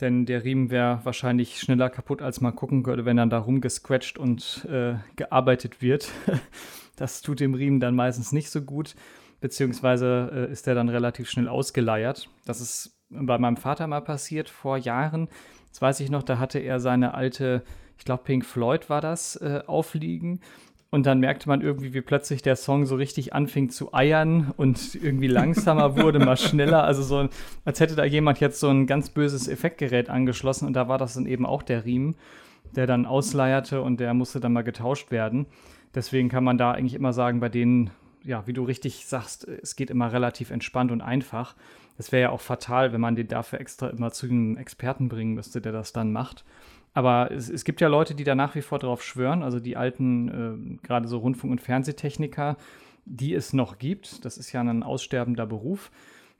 Denn 0.00 0.26
der 0.26 0.42
Riemen 0.42 0.70
wäre 0.70 1.00
wahrscheinlich 1.04 1.60
schneller 1.60 1.88
kaputt, 1.88 2.20
als 2.20 2.40
man 2.40 2.56
gucken 2.56 2.84
würde, 2.84 3.04
wenn 3.04 3.16
dann 3.16 3.30
da 3.30 3.38
rumgescratcht 3.38 4.18
und 4.18 4.66
äh, 4.68 4.94
gearbeitet 5.14 5.82
wird. 5.82 6.10
das 6.96 7.22
tut 7.22 7.38
dem 7.38 7.54
Riemen 7.54 7.78
dann 7.78 7.94
meistens 7.94 8.32
nicht 8.32 8.50
so 8.50 8.62
gut, 8.62 8.96
beziehungsweise 9.40 10.48
äh, 10.48 10.52
ist 10.52 10.66
der 10.66 10.74
dann 10.74 10.88
relativ 10.88 11.30
schnell 11.30 11.46
ausgeleiert. 11.46 12.28
Das 12.44 12.60
ist 12.60 12.98
bei 13.08 13.38
meinem 13.38 13.56
Vater 13.56 13.86
mal 13.86 14.00
passiert 14.00 14.48
vor 14.48 14.76
Jahren. 14.76 15.28
Das 15.70 15.80
weiß 15.80 16.00
ich 16.00 16.10
noch, 16.10 16.24
da 16.24 16.38
hatte 16.38 16.58
er 16.58 16.80
seine 16.80 17.14
alte 17.14 17.62
ich 18.04 18.06
glaube 18.06 18.24
Pink 18.24 18.44
Floyd 18.44 18.90
war 18.90 19.00
das, 19.00 19.36
äh, 19.36 19.62
aufliegen. 19.66 20.40
Und 20.90 21.06
dann 21.06 21.20
merkte 21.20 21.48
man 21.48 21.62
irgendwie, 21.62 21.94
wie 21.94 22.02
plötzlich 22.02 22.42
der 22.42 22.54
Song 22.54 22.84
so 22.84 22.96
richtig 22.96 23.32
anfing 23.32 23.70
zu 23.70 23.94
eiern 23.94 24.52
und 24.58 24.94
irgendwie 24.94 25.26
langsamer 25.26 25.96
wurde, 26.02 26.18
mal 26.18 26.36
schneller. 26.36 26.84
Also 26.84 27.02
so, 27.02 27.30
als 27.64 27.80
hätte 27.80 27.96
da 27.96 28.04
jemand 28.04 28.40
jetzt 28.40 28.60
so 28.60 28.68
ein 28.68 28.86
ganz 28.86 29.08
böses 29.08 29.48
Effektgerät 29.48 30.10
angeschlossen. 30.10 30.66
Und 30.66 30.74
da 30.74 30.86
war 30.86 30.98
das 30.98 31.14
dann 31.14 31.24
eben 31.24 31.46
auch 31.46 31.62
der 31.62 31.86
Riemen, 31.86 32.14
der 32.76 32.86
dann 32.86 33.06
ausleierte 33.06 33.80
und 33.80 34.00
der 34.00 34.12
musste 34.12 34.38
dann 34.38 34.52
mal 34.52 34.64
getauscht 34.64 35.10
werden. 35.10 35.46
Deswegen 35.94 36.28
kann 36.28 36.44
man 36.44 36.58
da 36.58 36.72
eigentlich 36.72 36.94
immer 36.94 37.14
sagen, 37.14 37.40
bei 37.40 37.48
denen, 37.48 37.90
ja, 38.22 38.46
wie 38.46 38.52
du 38.52 38.64
richtig 38.64 39.06
sagst, 39.06 39.48
es 39.48 39.76
geht 39.76 39.88
immer 39.88 40.12
relativ 40.12 40.50
entspannt 40.50 40.92
und 40.92 41.00
einfach. 41.00 41.56
Das 41.96 42.12
wäre 42.12 42.24
ja 42.24 42.30
auch 42.30 42.42
fatal, 42.42 42.92
wenn 42.92 43.00
man 43.00 43.16
den 43.16 43.28
dafür 43.28 43.60
extra 43.60 43.88
immer 43.88 44.10
zu 44.10 44.26
einem 44.26 44.58
Experten 44.58 45.08
bringen 45.08 45.32
müsste, 45.32 45.62
der 45.62 45.72
das 45.72 45.94
dann 45.94 46.12
macht. 46.12 46.44
Aber 46.94 47.32
es, 47.32 47.50
es, 47.50 47.64
gibt 47.64 47.80
ja 47.80 47.88
Leute, 47.88 48.14
die 48.14 48.24
da 48.24 48.36
nach 48.36 48.54
wie 48.54 48.62
vor 48.62 48.78
drauf 48.78 49.02
schwören, 49.02 49.42
also 49.42 49.58
die 49.58 49.76
alten, 49.76 50.78
äh, 50.80 50.86
gerade 50.86 51.08
so 51.08 51.18
Rundfunk- 51.18 51.50
und 51.50 51.60
Fernsehtechniker, 51.60 52.56
die 53.04 53.34
es 53.34 53.52
noch 53.52 53.78
gibt. 53.78 54.24
Das 54.24 54.38
ist 54.38 54.52
ja 54.52 54.60
ein 54.60 54.84
aussterbender 54.84 55.44
Beruf, 55.44 55.90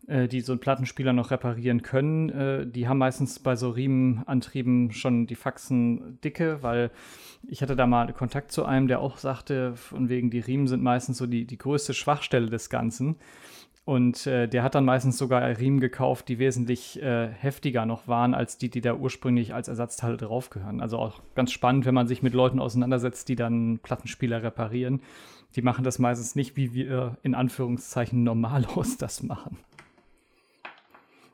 äh, 0.06 0.28
die 0.28 0.40
so 0.40 0.52
einen 0.52 0.60
Plattenspieler 0.60 1.12
noch 1.12 1.32
reparieren 1.32 1.82
können. 1.82 2.28
Äh, 2.30 2.66
die 2.68 2.86
haben 2.86 2.98
meistens 2.98 3.40
bei 3.40 3.56
so 3.56 3.70
Riemenantrieben 3.70 4.92
schon 4.92 5.26
die 5.26 5.34
Faxen 5.34 6.20
dicke, 6.22 6.62
weil 6.62 6.92
ich 7.48 7.60
hatte 7.60 7.74
da 7.74 7.88
mal 7.88 8.12
Kontakt 8.12 8.52
zu 8.52 8.64
einem, 8.64 8.86
der 8.86 9.00
auch 9.00 9.18
sagte, 9.18 9.74
von 9.74 10.08
wegen 10.08 10.30
die 10.30 10.38
Riemen 10.38 10.68
sind 10.68 10.84
meistens 10.84 11.18
so 11.18 11.26
die, 11.26 11.46
die 11.46 11.58
größte 11.58 11.94
Schwachstelle 11.94 12.48
des 12.48 12.70
Ganzen. 12.70 13.16
Und 13.84 14.26
äh, 14.26 14.48
der 14.48 14.62
hat 14.62 14.74
dann 14.74 14.86
meistens 14.86 15.18
sogar 15.18 15.42
Riemen 15.58 15.78
gekauft, 15.78 16.28
die 16.28 16.38
wesentlich 16.38 17.02
äh, 17.02 17.28
heftiger 17.28 17.84
noch 17.84 18.08
waren, 18.08 18.32
als 18.32 18.56
die, 18.56 18.70
die 18.70 18.80
da 18.80 18.94
ursprünglich 18.94 19.52
als 19.52 19.68
Ersatzteile 19.68 20.16
draufgehören. 20.16 20.80
Also 20.80 20.98
auch 20.98 21.20
ganz 21.34 21.52
spannend, 21.52 21.84
wenn 21.84 21.94
man 21.94 22.06
sich 22.06 22.22
mit 22.22 22.32
Leuten 22.32 22.60
auseinandersetzt, 22.60 23.28
die 23.28 23.36
dann 23.36 23.78
Plattenspieler 23.82 24.42
reparieren. 24.42 25.02
Die 25.54 25.62
machen 25.62 25.84
das 25.84 25.98
meistens 25.98 26.34
nicht, 26.34 26.56
wie 26.56 26.72
wir 26.72 27.18
in 27.22 27.34
Anführungszeichen 27.34 28.24
normalos 28.24 28.96
das 28.98 29.22
machen. 29.22 29.58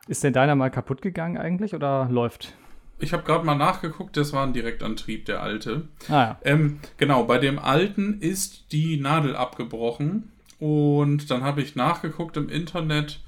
Ist 0.09 0.25
denn 0.25 0.33
deiner 0.33 0.57
mal 0.57 0.71
kaputt 0.71 1.03
gegangen 1.03 1.39
eigentlich 1.39 1.73
oder 1.73 2.09
läuft? 2.11 2.55
Ich 2.99 3.13
habe 3.13 3.23
gerade 3.23 3.47
mal 3.47 3.55
nachgeguckt, 3.55 4.17
das 4.17 4.33
war 4.33 4.45
ein 4.45 4.53
Direktantrieb, 4.53 5.25
der 5.25 5.41
alte. 5.41 5.89
Ah, 6.09 6.13
ja. 6.13 6.39
ähm, 6.43 6.81
genau, 6.97 7.25
bei 7.25 7.39
dem 7.39 7.61
alten 7.61 8.21
ist 8.21 8.73
die 8.73 8.99
Nadel 8.99 9.37
abgebrochen 9.37 10.33
und 10.61 11.31
dann 11.31 11.43
habe 11.43 11.63
ich 11.63 11.75
nachgeguckt 11.75 12.37
im 12.37 12.49
Internet. 12.49 13.21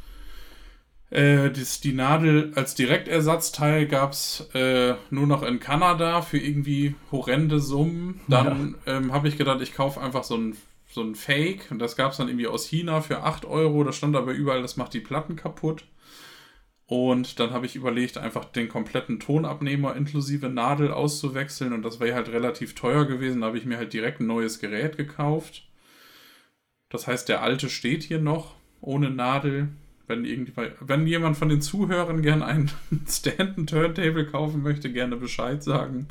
Äh, 1.10 1.50
das, 1.50 1.80
die 1.80 1.94
Nadel 1.94 2.52
als 2.54 2.74
Direktersatzteil 2.74 3.86
gab 3.86 4.12
es 4.12 4.48
äh, 4.54 4.94
nur 5.10 5.26
noch 5.26 5.42
in 5.42 5.58
Kanada 5.58 6.22
für 6.22 6.38
irgendwie 6.38 6.94
horrende 7.10 7.58
Summen. 7.58 8.20
Dann 8.28 8.76
ja. 8.86 8.98
ähm, 8.98 9.12
habe 9.12 9.28
ich 9.28 9.38
gedacht, 9.38 9.62
ich 9.62 9.74
kaufe 9.74 10.00
einfach 10.00 10.24
so 10.24 10.36
ein, 10.36 10.56
so 10.88 11.02
ein 11.02 11.14
Fake. 11.14 11.70
Und 11.70 11.78
das 11.80 11.96
gab 11.96 12.12
es 12.12 12.18
dann 12.18 12.28
irgendwie 12.28 12.46
aus 12.46 12.66
China 12.66 13.00
für 13.00 13.22
8 13.22 13.46
Euro. 13.46 13.82
Da 13.82 13.92
stand 13.92 14.14
aber 14.14 14.32
überall, 14.32 14.62
das 14.62 14.76
macht 14.76 14.92
die 14.92 15.00
Platten 15.00 15.34
kaputt. 15.34 15.84
Und 16.86 17.40
dann 17.40 17.52
habe 17.52 17.64
ich 17.64 17.76
überlegt, 17.76 18.18
einfach 18.18 18.44
den 18.44 18.68
kompletten 18.68 19.20
Tonabnehmer 19.20 19.96
inklusive 19.96 20.50
Nadel 20.50 20.92
auszuwechseln. 20.92 21.72
Und 21.72 21.82
das 21.82 21.98
wäre 21.98 22.14
halt 22.14 22.28
relativ 22.28 22.74
teuer 22.74 23.06
gewesen. 23.06 23.40
Da 23.40 23.46
habe 23.46 23.58
ich 23.58 23.64
mir 23.64 23.78
halt 23.78 23.94
direkt 23.94 24.20
ein 24.20 24.26
neues 24.26 24.60
Gerät 24.60 24.98
gekauft. 24.98 25.62
Das 26.92 27.06
heißt, 27.06 27.28
der 27.30 27.42
alte 27.42 27.70
steht 27.70 28.02
hier 28.02 28.20
noch 28.20 28.54
ohne 28.82 29.10
Nadel. 29.10 29.68
Wenn, 30.08 30.26
wenn 30.80 31.06
jemand 31.06 31.38
von 31.38 31.48
den 31.48 31.62
Zuhörern 31.62 32.20
gerne 32.20 32.44
einen 32.44 32.70
Stanton 33.08 33.66
Turntable 33.66 34.26
kaufen 34.26 34.62
möchte, 34.62 34.92
gerne 34.92 35.16
Bescheid 35.16 35.62
sagen. 35.62 36.08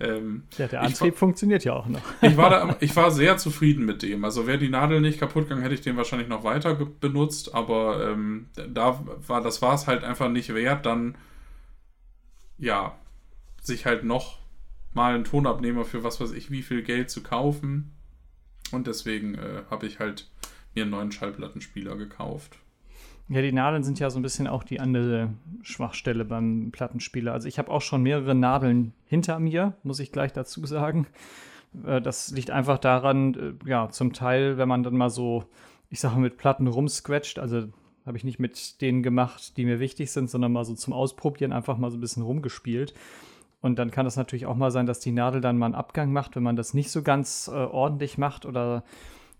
Ähm, 0.00 0.44
ja, 0.56 0.68
der 0.68 0.80
Antrieb 0.80 1.12
war, 1.12 1.18
funktioniert 1.18 1.64
ja 1.64 1.74
auch 1.74 1.86
noch. 1.86 2.00
ich, 2.22 2.36
war 2.38 2.48
da, 2.48 2.76
ich 2.80 2.96
war 2.96 3.10
sehr 3.10 3.36
zufrieden 3.36 3.84
mit 3.84 4.02
dem. 4.02 4.24
Also 4.24 4.46
wäre 4.46 4.58
die 4.58 4.70
Nadel 4.70 5.02
nicht 5.02 5.20
kaputt 5.20 5.44
gegangen, 5.44 5.62
hätte 5.62 5.74
ich 5.74 5.82
den 5.82 5.98
wahrscheinlich 5.98 6.28
noch 6.28 6.44
weiter 6.44 6.74
benutzt. 6.74 7.54
Aber 7.54 8.10
ähm, 8.10 8.46
da 8.54 9.04
war 9.26 9.42
das 9.42 9.60
war 9.60 9.74
es 9.74 9.86
halt 9.86 10.02
einfach 10.02 10.30
nicht 10.30 10.54
wert, 10.54 10.86
dann 10.86 11.16
ja 12.56 12.96
sich 13.60 13.84
halt 13.84 14.04
noch 14.04 14.38
mal 14.94 15.14
einen 15.14 15.24
Tonabnehmer 15.24 15.84
für 15.84 16.04
was 16.04 16.22
weiß 16.22 16.32
ich 16.32 16.50
wie 16.50 16.62
viel 16.62 16.82
Geld 16.82 17.10
zu 17.10 17.22
kaufen. 17.22 17.92
Und 18.72 18.86
deswegen 18.86 19.34
äh, 19.34 19.62
habe 19.70 19.86
ich 19.86 19.98
halt 19.98 20.28
mir 20.74 20.82
einen 20.82 20.90
neuen 20.90 21.12
Schallplattenspieler 21.12 21.96
gekauft. 21.96 22.58
Ja, 23.28 23.40
die 23.40 23.52
Nadeln 23.52 23.84
sind 23.84 23.98
ja 23.98 24.10
so 24.10 24.18
ein 24.18 24.22
bisschen 24.22 24.46
auch 24.46 24.64
die 24.64 24.80
andere 24.80 25.30
Schwachstelle 25.62 26.24
beim 26.24 26.70
Plattenspieler. 26.72 27.32
Also 27.32 27.48
ich 27.48 27.58
habe 27.58 27.70
auch 27.70 27.80
schon 27.80 28.02
mehrere 28.02 28.34
Nadeln 28.34 28.92
hinter 29.06 29.38
mir, 29.38 29.74
muss 29.84 30.00
ich 30.00 30.12
gleich 30.12 30.32
dazu 30.32 30.64
sagen. 30.66 31.06
Äh, 31.86 32.00
das 32.00 32.30
liegt 32.30 32.50
einfach 32.50 32.78
daran, 32.78 33.34
äh, 33.34 33.68
ja, 33.68 33.88
zum 33.90 34.12
Teil, 34.12 34.58
wenn 34.58 34.68
man 34.68 34.82
dann 34.82 34.96
mal 34.96 35.10
so, 35.10 35.44
ich 35.90 36.00
sage 36.00 36.16
mal, 36.16 36.22
mit 36.22 36.36
Platten 36.36 36.66
rumsquetscht, 36.66 37.38
also 37.38 37.68
habe 38.04 38.16
ich 38.16 38.24
nicht 38.24 38.40
mit 38.40 38.80
denen 38.80 39.02
gemacht, 39.02 39.56
die 39.56 39.64
mir 39.64 39.78
wichtig 39.78 40.10
sind, 40.10 40.28
sondern 40.28 40.52
mal 40.52 40.64
so 40.64 40.74
zum 40.74 40.92
Ausprobieren 40.92 41.52
einfach 41.52 41.78
mal 41.78 41.90
so 41.90 41.96
ein 41.96 42.00
bisschen 42.00 42.24
rumgespielt. 42.24 42.94
Und 43.62 43.78
dann 43.78 43.92
kann 43.92 44.06
es 44.06 44.16
natürlich 44.16 44.44
auch 44.44 44.56
mal 44.56 44.72
sein, 44.72 44.86
dass 44.86 45.00
die 45.00 45.12
Nadel 45.12 45.40
dann 45.40 45.56
mal 45.56 45.66
einen 45.66 45.74
Abgang 45.76 46.12
macht, 46.12 46.36
wenn 46.36 46.42
man 46.42 46.56
das 46.56 46.74
nicht 46.74 46.90
so 46.90 47.02
ganz 47.02 47.48
äh, 47.48 47.52
ordentlich 47.56 48.18
macht 48.18 48.44
oder 48.44 48.82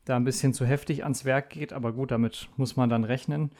da 0.04 0.16
ein 0.16 0.24
bisschen 0.24 0.54
zu 0.54 0.64
heftig 0.64 1.02
ans 1.02 1.24
Werk 1.24 1.50
geht. 1.50 1.72
Aber 1.72 1.92
gut, 1.92 2.12
damit 2.12 2.48
muss 2.56 2.76
man 2.76 2.88
dann 2.88 3.02
rechnen. 3.02 3.50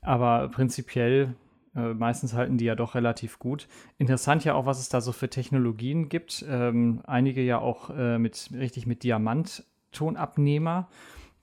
Aber 0.00 0.48
prinzipiell, 0.48 1.34
äh, 1.74 1.92
meistens 1.92 2.34
halten 2.34 2.56
die 2.56 2.64
ja 2.64 2.76
doch 2.76 2.94
relativ 2.94 3.40
gut. 3.40 3.66
Interessant 3.98 4.44
ja 4.44 4.54
auch, 4.54 4.64
was 4.64 4.78
es 4.78 4.88
da 4.88 5.00
so 5.00 5.10
für 5.10 5.28
Technologien 5.28 6.08
gibt. 6.08 6.44
Ähm, 6.48 7.02
einige 7.04 7.42
ja 7.42 7.58
auch 7.58 7.90
äh, 7.90 8.18
mit 8.18 8.50
richtig 8.52 8.86
mit 8.86 9.02
Diamanttonabnehmer, 9.02 10.88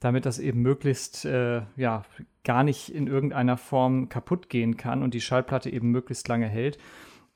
damit 0.00 0.24
das 0.24 0.38
eben 0.38 0.62
möglichst 0.62 1.26
äh, 1.26 1.62
ja 1.76 2.02
gar 2.44 2.64
nicht 2.64 2.94
in 2.94 3.08
irgendeiner 3.08 3.58
Form 3.58 4.08
kaputt 4.08 4.48
gehen 4.48 4.78
kann 4.78 5.02
und 5.02 5.12
die 5.12 5.20
Schallplatte 5.20 5.68
eben 5.68 5.90
möglichst 5.90 6.28
lange 6.28 6.48
hält. 6.48 6.78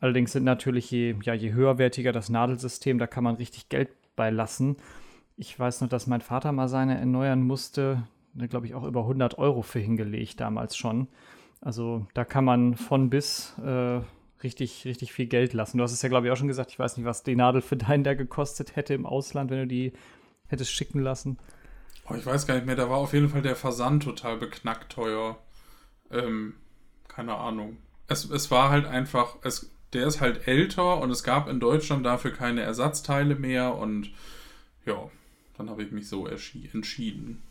Allerdings 0.00 0.32
sind 0.32 0.44
natürlich, 0.44 0.90
je, 0.90 1.16
ja, 1.22 1.34
je 1.34 1.52
höherwertiger 1.52 2.12
das 2.12 2.28
Nadelsystem, 2.28 2.98
da 2.98 3.06
kann 3.06 3.24
man 3.24 3.36
richtig 3.36 3.68
Geld 3.68 3.90
bei 4.14 4.30
lassen. 4.30 4.76
Ich 5.36 5.58
weiß 5.58 5.80
noch, 5.80 5.88
dass 5.88 6.06
mein 6.06 6.20
Vater 6.20 6.52
mal 6.52 6.68
seine 6.68 6.98
erneuern 6.98 7.42
musste. 7.42 8.06
Da 8.34 8.46
glaube 8.46 8.66
ich 8.66 8.74
auch 8.74 8.84
über 8.84 9.00
100 9.02 9.38
Euro 9.38 9.62
für 9.62 9.80
hingelegt 9.80 10.40
damals 10.40 10.76
schon. 10.76 11.08
Also 11.60 12.06
da 12.14 12.24
kann 12.24 12.44
man 12.44 12.74
von 12.76 13.10
bis 13.10 13.56
äh, 13.58 14.00
richtig, 14.42 14.84
richtig 14.84 15.12
viel 15.12 15.26
Geld 15.26 15.52
lassen. 15.52 15.78
Du 15.78 15.84
hast 15.84 15.92
es 15.92 16.02
ja, 16.02 16.08
glaube 16.08 16.26
ich, 16.26 16.32
auch 16.32 16.36
schon 16.36 16.48
gesagt. 16.48 16.70
Ich 16.70 16.78
weiß 16.78 16.96
nicht, 16.96 17.06
was 17.06 17.24
die 17.24 17.36
Nadel 17.36 17.62
für 17.62 17.76
deinen 17.76 18.04
da 18.04 18.14
gekostet 18.14 18.76
hätte 18.76 18.94
im 18.94 19.06
Ausland, 19.06 19.50
wenn 19.50 19.60
du 19.60 19.66
die 19.66 19.92
hättest 20.46 20.72
schicken 20.72 21.00
lassen. 21.00 21.38
Oh, 22.08 22.14
ich 22.14 22.24
weiß 22.24 22.46
gar 22.46 22.54
nicht 22.54 22.66
mehr. 22.66 22.76
Da 22.76 22.88
war 22.88 22.98
auf 22.98 23.12
jeden 23.12 23.28
Fall 23.28 23.42
der 23.42 23.56
Versand 23.56 24.04
total 24.04 24.38
beknackt 24.38 24.92
teuer. 24.92 25.38
Ähm, 26.10 26.54
keine 27.08 27.34
Ahnung. 27.34 27.78
Es, 28.06 28.28
es 28.30 28.50
war 28.50 28.70
halt 28.70 28.86
einfach, 28.86 29.36
es, 29.42 29.70
der 29.92 30.06
ist 30.06 30.20
halt 30.20 30.46
älter 30.46 31.00
und 31.00 31.10
es 31.10 31.22
gab 31.22 31.48
in 31.48 31.60
Deutschland 31.60 32.04
dafür 32.04 32.32
keine 32.32 32.62
Ersatzteile 32.62 33.34
mehr 33.34 33.74
und 33.74 34.10
ja, 34.84 35.10
dann 35.56 35.70
habe 35.70 35.82
ich 35.82 35.90
mich 35.90 36.08
so 36.08 36.26
entschieden. 36.26 37.42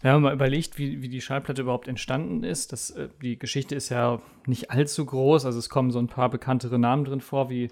Wir 0.00 0.10
haben 0.10 0.22
mal 0.22 0.34
überlegt, 0.34 0.78
wie, 0.78 1.00
wie 1.00 1.08
die 1.08 1.20
Schallplatte 1.20 1.62
überhaupt 1.62 1.86
entstanden 1.86 2.42
ist. 2.42 2.72
Das, 2.72 2.90
äh, 2.90 3.08
die 3.22 3.38
Geschichte 3.38 3.76
ist 3.76 3.88
ja 3.88 4.20
nicht 4.46 4.70
allzu 4.70 5.06
groß, 5.06 5.46
also 5.46 5.58
es 5.58 5.70
kommen 5.70 5.92
so 5.92 6.00
ein 6.00 6.08
paar 6.08 6.28
bekanntere 6.28 6.78
Namen 6.78 7.04
drin 7.04 7.20
vor, 7.20 7.48
wie 7.50 7.70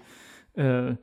äh, 0.53 0.95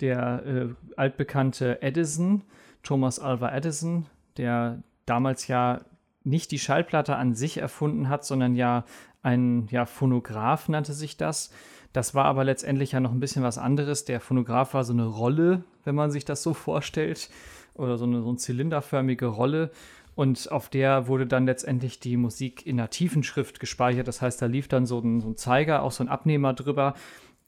der 0.00 0.46
äh, 0.46 0.68
altbekannte 0.96 1.80
Edison, 1.80 2.42
Thomas 2.82 3.18
Alva 3.18 3.54
Edison, 3.56 4.06
der 4.36 4.82
damals 5.06 5.48
ja 5.48 5.80
nicht 6.24 6.50
die 6.50 6.58
Schallplatte 6.58 7.16
an 7.16 7.34
sich 7.34 7.56
erfunden 7.58 8.08
hat, 8.10 8.24
sondern 8.26 8.54
ja 8.54 8.84
ein 9.22 9.68
ja, 9.70 9.86
Phonograph 9.86 10.68
nannte 10.68 10.92
sich 10.92 11.16
das 11.16 11.50
das 11.96 12.14
war 12.14 12.26
aber 12.26 12.44
letztendlich 12.44 12.92
ja 12.92 13.00
noch 13.00 13.12
ein 13.12 13.20
bisschen 13.20 13.42
was 13.42 13.56
anderes. 13.56 14.04
Der 14.04 14.20
Phonograph 14.20 14.74
war 14.74 14.84
so 14.84 14.92
eine 14.92 15.06
Rolle, 15.06 15.64
wenn 15.84 15.94
man 15.94 16.10
sich 16.10 16.26
das 16.26 16.42
so 16.42 16.52
vorstellt, 16.52 17.30
oder 17.74 17.96
so 17.96 18.04
eine, 18.04 18.20
so 18.20 18.28
eine 18.28 18.36
zylinderförmige 18.36 19.26
Rolle. 19.26 19.70
Und 20.14 20.52
auf 20.52 20.68
der 20.68 21.08
wurde 21.08 21.26
dann 21.26 21.46
letztendlich 21.46 21.98
die 21.98 22.18
Musik 22.18 22.66
in 22.66 22.78
einer 22.78 22.90
tiefen 22.90 23.22
Schrift 23.22 23.60
gespeichert. 23.60 24.08
Das 24.08 24.20
heißt, 24.20 24.40
da 24.40 24.46
lief 24.46 24.68
dann 24.68 24.84
so 24.84 24.98
ein, 24.98 25.20
so 25.20 25.28
ein 25.28 25.36
Zeiger, 25.36 25.82
auch 25.82 25.92
so 25.92 26.04
ein 26.04 26.08
Abnehmer 26.08 26.52
drüber, 26.52 26.94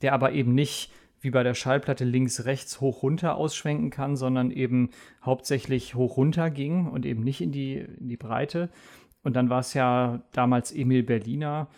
der 0.01 0.14
aber 0.14 0.32
eben 0.32 0.55
nicht 0.55 0.92
wie 1.20 1.30
bei 1.30 1.42
der 1.42 1.55
Schallplatte 1.55 2.05
links, 2.05 2.46
rechts, 2.46 2.80
hoch, 2.80 3.03
runter 3.03 3.36
ausschwenken 3.36 3.90
kann, 3.90 4.16
sondern 4.16 4.51
eben 4.51 4.90
hauptsächlich 5.22 5.94
hoch, 5.94 6.16
runter 6.16 6.49
ging 6.49 6.86
und 6.86 7.05
eben 7.05 7.22
nicht 7.22 7.42
in 7.42 7.53
die, 7.53 7.74
in 7.74 8.09
die 8.09 8.16
Breite. 8.16 8.70
Und 9.22 9.34
dann 9.34 9.51
war 9.51 9.61
es 9.61 9.74
ja 9.74 10.22
damals 10.32 10.72
Emil 10.72 11.03
Berliner, 11.03 11.68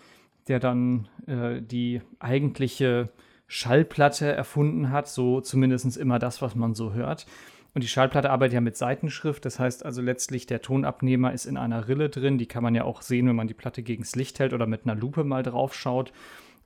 der 0.50 0.60
dann 0.60 1.08
äh, 1.26 1.62
die 1.62 2.02
eigentliche 2.18 3.08
Schallplatte 3.46 4.26
erfunden 4.30 4.90
hat, 4.90 5.08
so 5.08 5.40
zumindest 5.40 5.96
immer 5.96 6.18
das, 6.18 6.42
was 6.42 6.54
man 6.54 6.74
so 6.74 6.92
hört. 6.92 7.26
Und 7.72 7.84
die 7.84 7.88
Schallplatte 7.88 8.30
arbeitet 8.30 8.54
ja 8.54 8.60
mit 8.60 8.76
Seitenschrift, 8.76 9.44
das 9.44 9.60
heißt 9.60 9.84
also 9.84 10.02
letztlich 10.02 10.46
der 10.46 10.60
Tonabnehmer 10.60 11.32
ist 11.32 11.46
in 11.46 11.56
einer 11.56 11.86
Rille 11.86 12.08
drin, 12.08 12.36
die 12.36 12.46
kann 12.46 12.64
man 12.64 12.74
ja 12.74 12.82
auch 12.82 13.00
sehen, 13.00 13.28
wenn 13.28 13.36
man 13.36 13.46
die 13.46 13.54
Platte 13.54 13.84
gegens 13.84 14.16
Licht 14.16 14.40
hält 14.40 14.52
oder 14.52 14.66
mit 14.66 14.84
einer 14.84 14.96
Lupe 14.96 15.22
mal 15.22 15.44
drauf 15.44 15.72
schaut. 15.72 16.12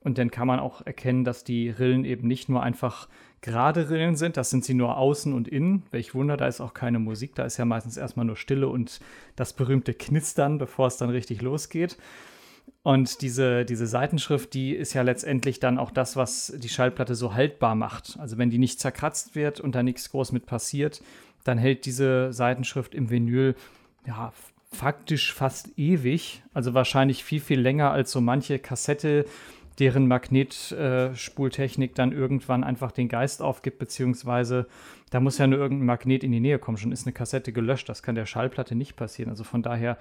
Und 0.01 0.16
dann 0.18 0.30
kann 0.30 0.47
man 0.47 0.61
auch 0.61 0.85
erkennen, 0.85 1.24
dass 1.24 1.45
die 1.45 1.68
Rillen 1.68 2.05
eben 2.05 2.26
nicht 2.26 2.49
nur 2.49 2.62
einfach 2.62 3.09
gerade 3.43 3.91
Rillen 3.91 4.16
sind, 4.16 4.39
das 4.39 4.49
sind 4.49 4.64
sie 4.64 4.74
nur 4.74 4.97
außen 4.97 5.35
und 5.35 5.49
innen. 5.49 5.82
Welch 5.91 6.14
Wunder, 6.14 6.39
da 6.39 6.47
ist 6.47 6.62
auch 6.62 6.72
keine 6.72 6.99
Musik, 6.99 7.35
da 7.35 7.45
ist 7.45 7.59
ja 7.59 7.66
meistens 7.66 7.99
erstmal 7.99 8.24
nur 8.24 8.37
Stille 8.37 8.68
und 8.68 9.01
das 9.37 9.53
berühmte 9.53 9.93
Knistern, 9.93 10.57
bevor 10.57 10.87
es 10.87 10.97
dann 10.97 11.11
richtig 11.11 11.43
losgeht. 11.43 11.99
Und 12.82 13.22
diese, 13.22 13.64
diese 13.64 13.86
Seitenschrift, 13.86 14.52
die 14.52 14.72
ist 14.72 14.92
ja 14.92 15.00
letztendlich 15.02 15.58
dann 15.58 15.78
auch 15.78 15.90
das, 15.90 16.16
was 16.16 16.52
die 16.56 16.68
Schallplatte 16.68 17.14
so 17.14 17.32
haltbar 17.32 17.74
macht. 17.74 18.18
Also 18.18 18.36
wenn 18.36 18.50
die 18.50 18.58
nicht 18.58 18.78
zerkratzt 18.78 19.34
wird 19.34 19.58
und 19.58 19.74
da 19.74 19.82
nichts 19.82 20.10
groß 20.10 20.32
mit 20.32 20.44
passiert, 20.44 21.02
dann 21.44 21.56
hält 21.56 21.86
diese 21.86 22.32
Seitenschrift 22.32 22.94
im 22.94 23.08
Vinyl 23.08 23.54
ja 24.06 24.32
faktisch 24.70 25.32
fast 25.32 25.70
ewig. 25.78 26.42
Also 26.52 26.74
wahrscheinlich 26.74 27.24
viel, 27.24 27.40
viel 27.40 27.60
länger 27.60 27.90
als 27.90 28.10
so 28.10 28.20
manche 28.20 28.58
Kassette, 28.58 29.24
deren 29.78 30.06
Magnetspultechnik 30.06 31.94
dann 31.94 32.12
irgendwann 32.12 32.64
einfach 32.64 32.92
den 32.92 33.08
Geist 33.08 33.40
aufgibt, 33.40 33.78
beziehungsweise 33.78 34.66
da 35.10 35.20
muss 35.20 35.38
ja 35.38 35.46
nur 35.46 35.58
irgendein 35.58 35.86
Magnet 35.86 36.22
in 36.22 36.32
die 36.32 36.40
Nähe 36.40 36.58
kommen. 36.58 36.76
Schon 36.76 36.92
ist 36.92 37.06
eine 37.06 37.12
Kassette 37.12 37.52
gelöscht. 37.52 37.88
Das 37.88 38.02
kann 38.02 38.14
der 38.14 38.26
Schallplatte 38.26 38.74
nicht 38.74 38.96
passieren. 38.96 39.30
Also 39.30 39.44
von 39.44 39.62
daher 39.62 39.96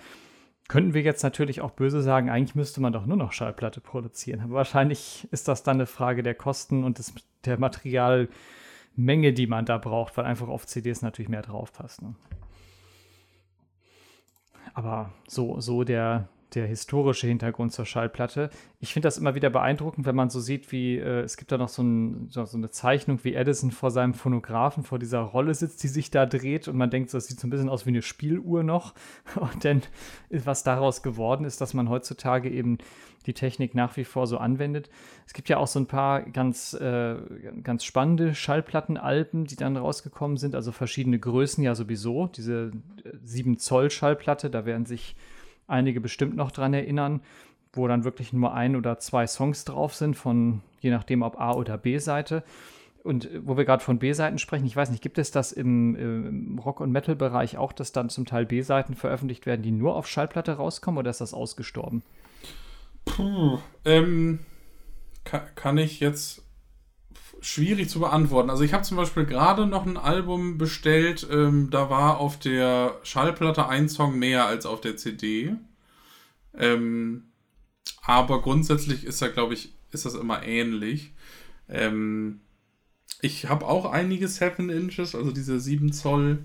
könnten 0.67 0.93
wir 0.93 1.01
jetzt 1.01 1.23
natürlich 1.23 1.61
auch 1.61 1.71
böse 1.71 2.01
sagen, 2.01 2.29
eigentlich 2.29 2.55
müsste 2.55 2.81
man 2.81 2.93
doch 2.93 3.05
nur 3.05 3.17
noch 3.17 3.33
Schallplatte 3.33 3.81
produzieren. 3.81 4.41
Aber 4.41 4.53
wahrscheinlich 4.53 5.27
ist 5.31 5.47
das 5.47 5.63
dann 5.63 5.77
eine 5.77 5.85
Frage 5.85 6.23
der 6.23 6.35
Kosten 6.35 6.83
und 6.83 6.99
des, 6.99 7.13
der 7.45 7.59
Materialmenge, 7.59 9.33
die 9.33 9.47
man 9.47 9.65
da 9.65 9.77
braucht, 9.77 10.17
weil 10.17 10.25
einfach 10.25 10.47
auf 10.47 10.65
CDs 10.65 11.01
natürlich 11.01 11.29
mehr 11.29 11.41
draufpasst. 11.41 12.01
Ne? 12.01 12.15
Aber 14.73 15.11
so, 15.27 15.59
so 15.59 15.83
der, 15.83 16.29
der 16.55 16.67
historische 16.67 17.27
Hintergrund 17.27 17.73
zur 17.73 17.85
Schallplatte. 17.85 18.49
Ich 18.79 18.93
finde 18.93 19.07
das 19.07 19.17
immer 19.17 19.35
wieder 19.35 19.49
beeindruckend, 19.49 20.05
wenn 20.05 20.15
man 20.15 20.29
so 20.29 20.39
sieht, 20.39 20.71
wie 20.71 20.97
äh, 20.97 21.21
es 21.21 21.37
gibt 21.37 21.51
da 21.51 21.57
noch 21.57 21.69
so, 21.69 21.83
ein, 21.83 22.27
so, 22.29 22.45
eine 22.53 22.69
Zeichnung, 22.69 23.19
wie 23.23 23.33
Edison 23.33 23.71
vor 23.71 23.91
seinem 23.91 24.13
Phonographen 24.13 24.83
vor 24.83 24.99
dieser 24.99 25.19
Rolle 25.19 25.53
sitzt, 25.53 25.83
die 25.83 25.87
sich 25.87 26.11
da 26.11 26.25
dreht 26.25 26.67
und 26.67 26.77
man 26.77 26.89
denkt, 26.89 27.13
das 27.13 27.27
sieht 27.27 27.39
so 27.39 27.47
ein 27.47 27.49
bisschen 27.49 27.69
aus 27.69 27.85
wie 27.85 27.89
eine 27.91 28.01
Spieluhr 28.01 28.63
noch. 28.63 28.93
Und 29.35 29.65
dann, 29.65 29.81
was 30.29 30.63
daraus 30.63 31.03
geworden 31.03 31.45
ist, 31.45 31.61
dass 31.61 31.73
man 31.73 31.89
heutzutage 31.89 32.49
eben 32.49 32.77
die 33.25 33.33
Technik 33.33 33.73
nach 33.73 33.95
wie 33.97 34.03
vor 34.03 34.27
so 34.27 34.37
anwendet. 34.37 34.89
Es 35.25 35.33
gibt 35.33 35.49
ja 35.49 35.57
auch 35.57 35.67
so 35.67 35.79
ein 35.79 35.87
paar 35.87 36.21
ganz, 36.21 36.73
äh, 36.73 37.15
ganz 37.63 37.83
spannende 37.83 38.35
Schallplattenalben, 38.35 39.45
die 39.45 39.55
dann 39.55 39.77
rausgekommen 39.77 40.37
sind, 40.37 40.55
also 40.55 40.71
verschiedene 40.71 41.19
Größen 41.19 41.63
ja 41.63 41.75
sowieso. 41.75 42.27
Diese 42.27 42.71
7 43.23 43.53
äh, 43.53 43.57
Zoll 43.57 43.89
Schallplatte, 43.89 44.49
da 44.49 44.65
werden 44.65 44.85
sich 44.85 45.15
einige 45.67 46.01
bestimmt 46.01 46.35
noch 46.35 46.51
dran 46.51 46.73
erinnern, 46.73 47.21
wo 47.73 47.87
dann 47.87 48.03
wirklich 48.03 48.33
nur 48.33 48.53
ein 48.53 48.75
oder 48.75 48.99
zwei 48.99 49.27
Songs 49.27 49.65
drauf 49.65 49.95
sind, 49.95 50.15
von 50.15 50.61
je 50.79 50.91
nachdem 50.91 51.21
ob 51.21 51.39
A- 51.39 51.53
oder 51.53 51.77
B-Seite. 51.77 52.43
Und 53.03 53.25
äh, 53.25 53.41
wo 53.45 53.57
wir 53.57 53.65
gerade 53.65 53.83
von 53.83 53.99
B-Seiten 53.99 54.37
sprechen, 54.37 54.65
ich 54.65 54.75
weiß 54.75 54.89
nicht, 54.89 55.01
gibt 55.01 55.17
es 55.17 55.31
das 55.31 55.51
im, 55.51 55.95
im 55.95 56.59
Rock- 56.59 56.79
und 56.79 56.91
Metal-Bereich 56.91 57.57
auch, 57.57 57.73
dass 57.73 57.91
dann 57.91 58.09
zum 58.09 58.25
Teil 58.25 58.45
B-Seiten 58.45 58.95
veröffentlicht 58.95 59.45
werden, 59.45 59.61
die 59.61 59.71
nur 59.71 59.95
auf 59.95 60.07
Schallplatte 60.07 60.53
rauskommen 60.53 60.99
oder 60.99 61.09
ist 61.09 61.21
das 61.21 61.33
ausgestorben? 61.33 62.03
Puh, 63.05 63.59
ähm, 63.85 64.39
kann, 65.25 65.41
kann 65.55 65.77
ich 65.77 65.99
jetzt 65.99 66.42
schwierig 67.43 67.89
zu 67.89 67.99
beantworten. 67.99 68.49
Also 68.49 68.63
ich 68.63 68.73
habe 68.73 68.83
zum 68.83 68.97
Beispiel 68.97 69.25
gerade 69.25 69.67
noch 69.67 69.85
ein 69.85 69.97
Album 69.97 70.57
bestellt, 70.57 71.27
ähm, 71.29 71.69
da 71.69 71.89
war 71.89 72.17
auf 72.19 72.39
der 72.39 72.99
Schallplatte 73.03 73.67
ein 73.67 73.89
Song 73.89 74.17
mehr 74.17 74.45
als 74.45 74.65
auf 74.65 74.79
der 74.81 74.95
CD. 74.95 75.55
Ähm, 76.57 77.25
aber 78.01 78.41
grundsätzlich 78.41 79.03
ist 79.03 79.21
da, 79.21 79.27
glaube 79.27 79.53
ich, 79.53 79.73
ist 79.91 80.05
das 80.05 80.15
immer 80.15 80.43
ähnlich. 80.43 81.11
Ähm, 81.69 82.39
ich 83.21 83.49
habe 83.49 83.67
auch 83.67 83.91
einige 83.91 84.27
7 84.27 84.69
Inches, 84.69 85.13
also 85.13 85.31
diese 85.31 85.59
7 85.59 85.91
Zoll 85.91 86.39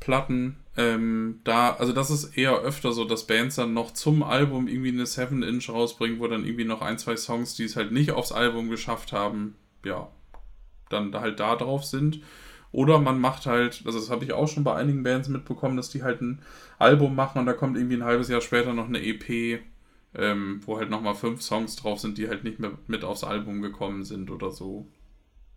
Platten. 0.00 0.56
Ähm, 0.76 1.40
da, 1.44 1.74
also 1.74 1.92
das 1.92 2.10
ist 2.10 2.36
eher 2.36 2.58
öfter 2.58 2.92
so, 2.92 3.04
dass 3.04 3.26
Bands 3.26 3.56
dann 3.56 3.72
noch 3.72 3.92
zum 3.92 4.24
Album 4.24 4.66
irgendwie 4.66 4.90
eine 4.90 5.06
7 5.06 5.42
Inch 5.44 5.70
rausbringen, 5.70 6.18
wo 6.18 6.26
dann 6.26 6.44
irgendwie 6.44 6.64
noch 6.64 6.82
ein, 6.82 6.98
zwei 6.98 7.16
Songs, 7.16 7.54
die 7.54 7.64
es 7.64 7.76
halt 7.76 7.92
nicht 7.92 8.10
aufs 8.10 8.32
Album 8.32 8.68
geschafft 8.68 9.12
haben, 9.12 9.54
ja, 9.84 10.08
dann 10.94 11.14
halt 11.14 11.40
da 11.40 11.56
drauf 11.56 11.84
sind. 11.84 12.20
Oder 12.72 12.98
man 12.98 13.20
macht 13.20 13.46
halt, 13.46 13.82
also 13.86 14.00
das 14.00 14.10
habe 14.10 14.24
ich 14.24 14.32
auch 14.32 14.48
schon 14.48 14.64
bei 14.64 14.74
einigen 14.74 15.04
Bands 15.04 15.28
mitbekommen, 15.28 15.76
dass 15.76 15.90
die 15.90 16.02
halt 16.02 16.20
ein 16.20 16.40
Album 16.78 17.14
machen 17.14 17.38
und 17.38 17.46
da 17.46 17.52
kommt 17.52 17.76
irgendwie 17.76 17.96
ein 17.96 18.04
halbes 18.04 18.28
Jahr 18.28 18.40
später 18.40 18.72
noch 18.72 18.88
eine 18.88 19.00
EP, 19.00 19.60
ähm, 20.16 20.60
wo 20.64 20.78
halt 20.78 20.90
nochmal 20.90 21.14
fünf 21.14 21.40
Songs 21.40 21.76
drauf 21.76 22.00
sind, 22.00 22.18
die 22.18 22.28
halt 22.28 22.42
nicht 22.42 22.58
mehr 22.58 22.72
mit 22.88 23.04
aufs 23.04 23.22
Album 23.22 23.62
gekommen 23.62 24.02
sind 24.02 24.28
oder 24.30 24.50
so. 24.50 24.88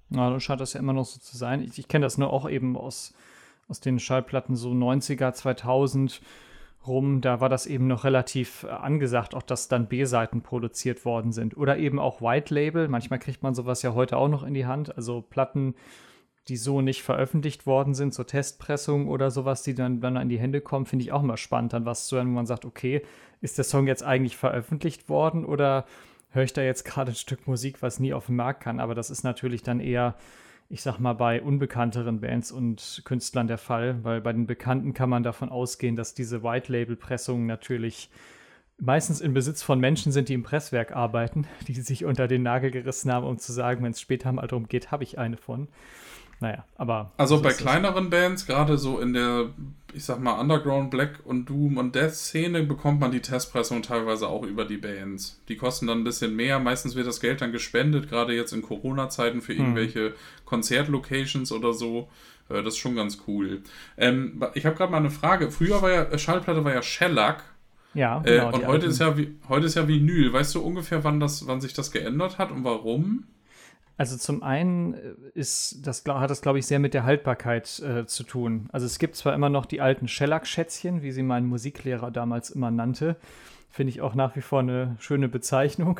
Na, 0.09 0.29
dann 0.29 0.39
scheint 0.39 0.61
das 0.61 0.73
ja 0.73 0.79
immer 0.79 0.93
noch 0.93 1.05
so 1.05 1.19
zu 1.19 1.35
sein. 1.35 1.61
Ich, 1.63 1.79
ich 1.79 1.88
kenne 1.88 2.05
das 2.05 2.19
nur 2.19 2.31
auch 2.31 2.47
eben 2.47 2.77
aus, 2.77 3.15
aus 3.67 3.79
den 3.79 3.99
Schallplatten 3.99 4.55
so 4.55 4.71
90er, 4.71 5.33
2000 5.33 6.21
rum, 6.88 7.21
da 7.21 7.39
war 7.41 7.49
das 7.49 7.65
eben 7.65 7.88
noch 7.88 8.03
relativ 8.03 8.63
äh, 8.63 8.67
angesagt, 8.67 9.35
auch 9.35 9.43
dass 9.43 9.67
dann 9.67 9.88
B-Seiten 9.88 10.41
produziert 10.41 11.05
worden 11.05 11.31
sind. 11.31 11.57
Oder 11.57 11.77
eben 11.77 11.99
auch 11.99 12.21
White 12.21 12.53
Label. 12.53 12.88
Manchmal 12.88 13.19
kriegt 13.19 13.43
man 13.43 13.55
sowas 13.55 13.81
ja 13.81 13.93
heute 13.93 14.17
auch 14.17 14.29
noch 14.29 14.43
in 14.43 14.53
die 14.53 14.65
Hand. 14.65 14.95
Also 14.95 15.21
Platten, 15.21 15.75
die 16.47 16.57
so 16.57 16.81
nicht 16.81 17.03
veröffentlicht 17.03 17.65
worden 17.65 17.93
sind, 17.93 18.13
zur 18.13 18.27
Testpressung 18.27 19.07
oder 19.07 19.31
sowas, 19.31 19.63
die 19.63 19.75
dann, 19.75 19.99
dann 19.99 20.15
in 20.15 20.29
die 20.29 20.39
Hände 20.39 20.61
kommen, 20.61 20.85
finde 20.85 21.03
ich 21.03 21.11
auch 21.11 21.23
immer 21.23 21.38
spannend, 21.38 21.73
dann 21.73 21.85
was 21.85 22.07
zu 22.07 22.15
hören, 22.15 22.29
wo 22.29 22.33
man 22.33 22.45
sagt, 22.45 22.65
okay, 22.65 23.01
ist 23.41 23.57
der 23.57 23.65
Song 23.65 23.88
jetzt 23.88 24.03
eigentlich 24.03 24.38
veröffentlicht 24.38 25.09
worden 25.09 25.45
oder 25.45 25.85
höre 26.29 26.43
ich 26.43 26.53
da 26.53 26.61
jetzt 26.61 26.85
gerade 26.85 27.11
ein 27.11 27.15
Stück 27.15 27.47
Musik, 27.47 27.81
was 27.81 27.99
nie 27.99 28.13
auf 28.13 28.27
den 28.27 28.35
Markt 28.35 28.63
kann? 28.63 28.79
Aber 28.79 28.95
das 28.95 29.09
ist 29.09 29.23
natürlich 29.23 29.63
dann 29.63 29.79
eher 29.79 30.15
ich 30.70 30.82
sag 30.82 30.99
mal, 30.99 31.13
bei 31.13 31.41
unbekannteren 31.41 32.20
Bands 32.20 32.51
und 32.51 33.01
Künstlern 33.05 33.47
der 33.47 33.57
Fall, 33.57 34.03
weil 34.03 34.22
bei 34.22 34.34
den 34.34 34.47
Bekannten 34.47 34.93
kann 34.93 35.09
man 35.09 35.24
davon 35.24 35.49
ausgehen, 35.49 35.95
dass 35.95 36.13
diese 36.13 36.43
White-Label-Pressungen 36.43 37.45
natürlich 37.45 38.09
meistens 38.78 39.22
in 39.22 39.34
Besitz 39.34 39.63
von 39.63 39.80
Menschen 39.80 40.11
sind, 40.11 40.30
die 40.30 40.34
im 40.34 40.43
Presswerk 40.43 40.95
arbeiten, 40.95 41.47
die 41.68 41.74
sich 41.74 42.05
unter 42.05 42.28
den 42.28 42.43
Nagel 42.43 42.72
gerissen 42.72 43.11
haben, 43.11 43.26
um 43.26 43.38
zu 43.39 43.51
sagen, 43.53 43.84
wenn 43.84 43.91
es 43.91 44.01
später 44.01 44.32
mal 44.32 44.47
darum 44.47 44.68
geht, 44.68 44.91
habe 44.91 45.03
ich 45.03 45.18
eine 45.18 45.38
von. 45.38 45.68
Naja, 46.39 46.63
aber. 46.77 47.11
Also 47.17 47.38
so 47.38 47.41
bei 47.41 47.53
kleineren 47.53 48.09
Bands, 48.09 48.45
gerade 48.45 48.77
so 48.77 48.99
in 48.99 49.13
der, 49.13 49.49
ich 49.93 50.05
sag 50.05 50.19
mal, 50.19 50.39
Underground 50.39 50.91
Black 50.91 51.19
und 51.25 51.49
Doom 51.49 51.77
und 51.77 51.95
Death 51.95 52.13
Szene, 52.13 52.63
bekommt 52.63 52.99
man 52.99 53.11
die 53.11 53.21
Testpressung 53.21 53.81
teilweise 53.81 54.27
auch 54.27 54.43
über 54.43 54.65
die 54.65 54.77
Bands. 54.77 55.41
Die 55.47 55.57
kosten 55.57 55.88
dann 55.88 55.99
ein 55.99 56.03
bisschen 56.03 56.35
mehr. 56.35 56.59
Meistens 56.59 56.95
wird 56.95 57.07
das 57.07 57.21
Geld 57.21 57.41
dann 57.41 57.51
gespendet, 57.51 58.09
gerade 58.09 58.33
jetzt 58.33 58.53
in 58.53 58.61
Corona-Zeiten 58.61 59.41
für 59.41 59.53
hm. 59.53 59.59
irgendwelche 59.59 60.09
hm. 60.09 60.13
Konzertlocations 60.45 61.51
oder 61.51 61.73
so. 61.73 62.07
Äh, 62.49 62.61
das 62.61 62.75
ist 62.75 62.77
schon 62.77 62.95
ganz 62.95 63.23
cool. 63.27 63.61
Ähm, 63.97 64.43
ich 64.53 64.65
habe 64.65 64.75
gerade 64.75 64.91
mal 64.91 64.99
eine 64.99 65.11
Frage. 65.11 65.49
Früher 65.49 65.81
war 65.81 65.91
ja, 65.91 66.03
äh, 66.03 66.19
Schallplatte 66.19 66.63
war 66.63 66.73
ja 66.73 66.83
Shellac. 66.83 67.43
Ja, 67.95 68.21
äh, 68.23 68.38
genau. 68.38 68.51
Äh, 68.51 68.53
und 68.53 68.67
heute 68.67 68.85
ist 68.85 68.99
ja, 68.99 69.15
heute 69.49 69.65
ist 69.65 69.75
ja 69.75 69.88
Vinyl. 69.88 70.31
Weißt 70.33 70.53
du 70.53 70.61
ungefähr, 70.61 71.03
wann, 71.03 71.19
das, 71.19 71.47
wann 71.47 71.61
sich 71.61 71.73
das 71.73 71.91
geändert 71.91 72.38
hat 72.38 72.51
und 72.51 72.63
warum? 72.63 73.23
Also 73.97 74.15
zum 74.15 74.43
einen 74.43 74.93
äh, 74.93 74.99
ist 75.33 75.85
das, 75.85 76.03
hat 76.05 76.29
das, 76.29 76.41
glaube 76.41 76.59
ich, 76.59 76.67
sehr 76.67 76.79
mit 76.79 76.93
der 76.93 77.03
Haltbarkeit 77.03 77.79
äh, 77.79 78.05
zu 78.05 78.23
tun. 78.23 78.69
Also 78.71 78.85
es 78.85 78.99
gibt 78.99 79.15
zwar 79.15 79.33
immer 79.33 79.49
noch 79.49 79.65
die 79.65 79.81
alten 79.81 80.07
Shellac-Schätzchen, 80.07 81.01
wie 81.01 81.11
sie 81.11 81.23
mein 81.23 81.45
Musiklehrer 81.45 82.11
damals 82.11 82.49
immer 82.51 82.71
nannte. 82.71 83.15
Finde 83.69 83.89
ich 83.89 84.01
auch 84.01 84.15
nach 84.15 84.35
wie 84.35 84.41
vor 84.41 84.59
eine 84.59 84.95
schöne 84.99 85.27
Bezeichnung. 85.27 85.99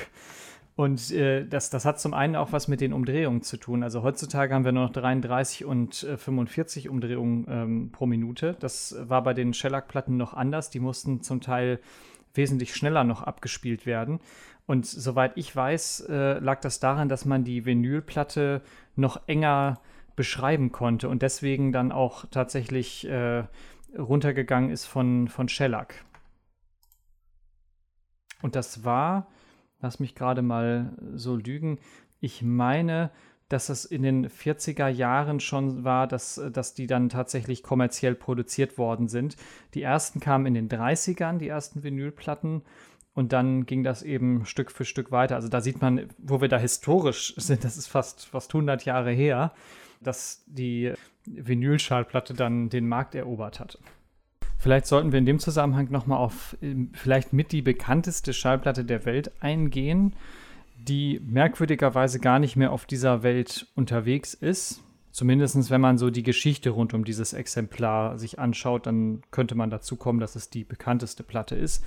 Und 0.76 1.12
äh, 1.12 1.44
das, 1.44 1.72
das 1.72 1.86
hat 1.86 2.00
zum 2.00 2.14
einen 2.14 2.36
auch 2.36 2.52
was 2.52 2.68
mit 2.68 2.82
den 2.82 2.94
Umdrehungen 2.94 3.42
zu 3.42 3.58
tun. 3.58 3.82
Also 3.82 4.04
heutzutage 4.04 4.54
haben 4.54 4.64
wir 4.64 4.72
nur 4.72 4.84
noch 4.84 4.94
33 4.94 5.66
und 5.66 6.04
äh, 6.04 6.18
45 6.18 6.88
Umdrehungen 6.88 7.48
ähm, 7.50 7.90
pro 7.92 8.06
Minute. 8.06 8.56
Das 8.60 8.96
war 9.00 9.24
bei 9.24 9.34
den 9.34 9.56
Shellac-Platten 9.56 10.18
noch 10.18 10.36
anders. 10.36 10.70
Die 10.70 10.80
mussten 10.80 11.24
zum 11.24 11.42
Teil 11.42 11.80
wesentlich 12.36 12.76
schneller 12.76 13.04
noch 13.04 13.24
abgespielt 13.24 13.88
werden. 13.88 14.20
Und 14.68 14.86
soweit 14.86 15.38
ich 15.38 15.56
weiß, 15.56 16.08
äh, 16.10 16.40
lag 16.40 16.60
das 16.60 16.80
daran, 16.80 17.10
dass 17.10 17.26
man 17.26 17.44
die 17.44 17.66
Vinylplatte 17.66 18.62
noch 18.96 19.22
enger 19.28 19.80
beschreiben 20.16 20.72
konnte 20.72 21.10
und 21.10 21.22
deswegen 21.22 21.72
dann 21.72 21.92
auch 21.92 22.26
tatsächlich 22.30 23.08
äh, 23.08 23.46
runtergegangen 23.98 24.70
ist 24.70 24.86
von, 24.86 25.30
von 25.30 25.48
Shellac. 25.48 26.04
Und 28.42 28.56
das 28.56 28.84
war, 28.84 29.28
lass 29.80 30.00
mich 30.00 30.16
gerade 30.16 30.42
mal 30.42 30.94
so 31.14 31.36
lügen, 31.36 31.80
ich 32.20 32.42
meine, 32.42 33.12
dass 33.50 33.70
es 33.70 33.86
in 33.86 34.02
den 34.02 34.28
40er 34.28 34.90
Jahren 34.90 35.40
schon 35.40 35.84
war, 35.86 36.08
dass, 36.08 36.42
dass 36.52 36.74
die 36.74 36.88
dann 36.88 37.10
tatsächlich 37.10 37.64
kommerziell 37.64 38.16
produziert 38.16 38.78
worden 38.78 39.08
sind. 39.08 39.38
Die 39.74 39.84
ersten 39.84 40.20
kamen 40.20 40.48
in 40.48 40.54
den 40.54 40.70
30ern, 40.70 41.38
die 41.38 41.48
ersten 41.48 41.84
Vinylplatten. 41.84 42.64
Und 43.18 43.34
dann 43.34 43.66
ging 43.66 43.84
das 43.84 44.04
eben 44.04 44.46
Stück 44.46 44.72
für 44.72 44.86
Stück 44.86 45.12
weiter. 45.12 45.34
Also 45.38 45.48
da 45.48 45.60
sieht 45.60 45.82
man, 45.82 46.08
wo 46.20 46.40
wir 46.40 46.50
da 46.50 46.60
historisch 46.60 47.34
sind, 47.38 47.64
das 47.64 47.76
ist 47.76 47.88
fast, 47.88 48.28
fast 48.28 48.54
100 48.54 48.86
Jahre 48.86 49.10
her, 49.10 49.54
dass 50.02 50.44
die 50.46 50.94
Vinylschallplatte 51.26 52.36
dann 52.36 52.70
den 52.70 52.88
Markt 52.88 53.16
erobert 53.16 53.60
hat. 53.60 53.80
Vielleicht 54.60 54.86
sollten 54.86 55.12
wir 55.12 55.18
in 55.18 55.26
dem 55.26 55.40
Zusammenhang 55.40 55.90
nochmal 55.90 56.20
auf 56.20 56.58
ähm, 56.62 56.92
vielleicht 56.94 57.34
mit 57.34 57.52
die 57.52 57.64
bekannteste 57.64 58.34
Schallplatte 58.34 58.86
der 58.86 59.04
Welt 59.06 59.32
eingehen, 59.42 60.16
die 60.76 61.20
merkwürdigerweise 61.26 62.20
gar 62.20 62.38
nicht 62.38 62.56
mehr 62.56 62.72
auf 62.72 62.86
dieser 62.86 63.24
Welt 63.24 63.66
unterwegs 63.74 64.36
ist. 64.36 64.84
Zumindest 65.18 65.70
wenn 65.72 65.82
man 65.82 65.98
so 65.98 66.12
die 66.12 66.22
Geschichte 66.22 66.70
rund 66.70 66.94
um 66.94 67.04
dieses 67.04 67.34
Exemplar 67.34 68.20
sich 68.20 68.38
anschaut, 68.38 68.86
dann 68.86 69.24
könnte 69.32 69.56
man 69.56 69.72
dazu 69.72 69.96
kommen, 69.96 70.20
dass 70.20 70.36
es 70.36 70.52
die 70.52 70.64
bekannteste 70.64 71.24
Platte 71.24 71.56
ist. 71.56 71.84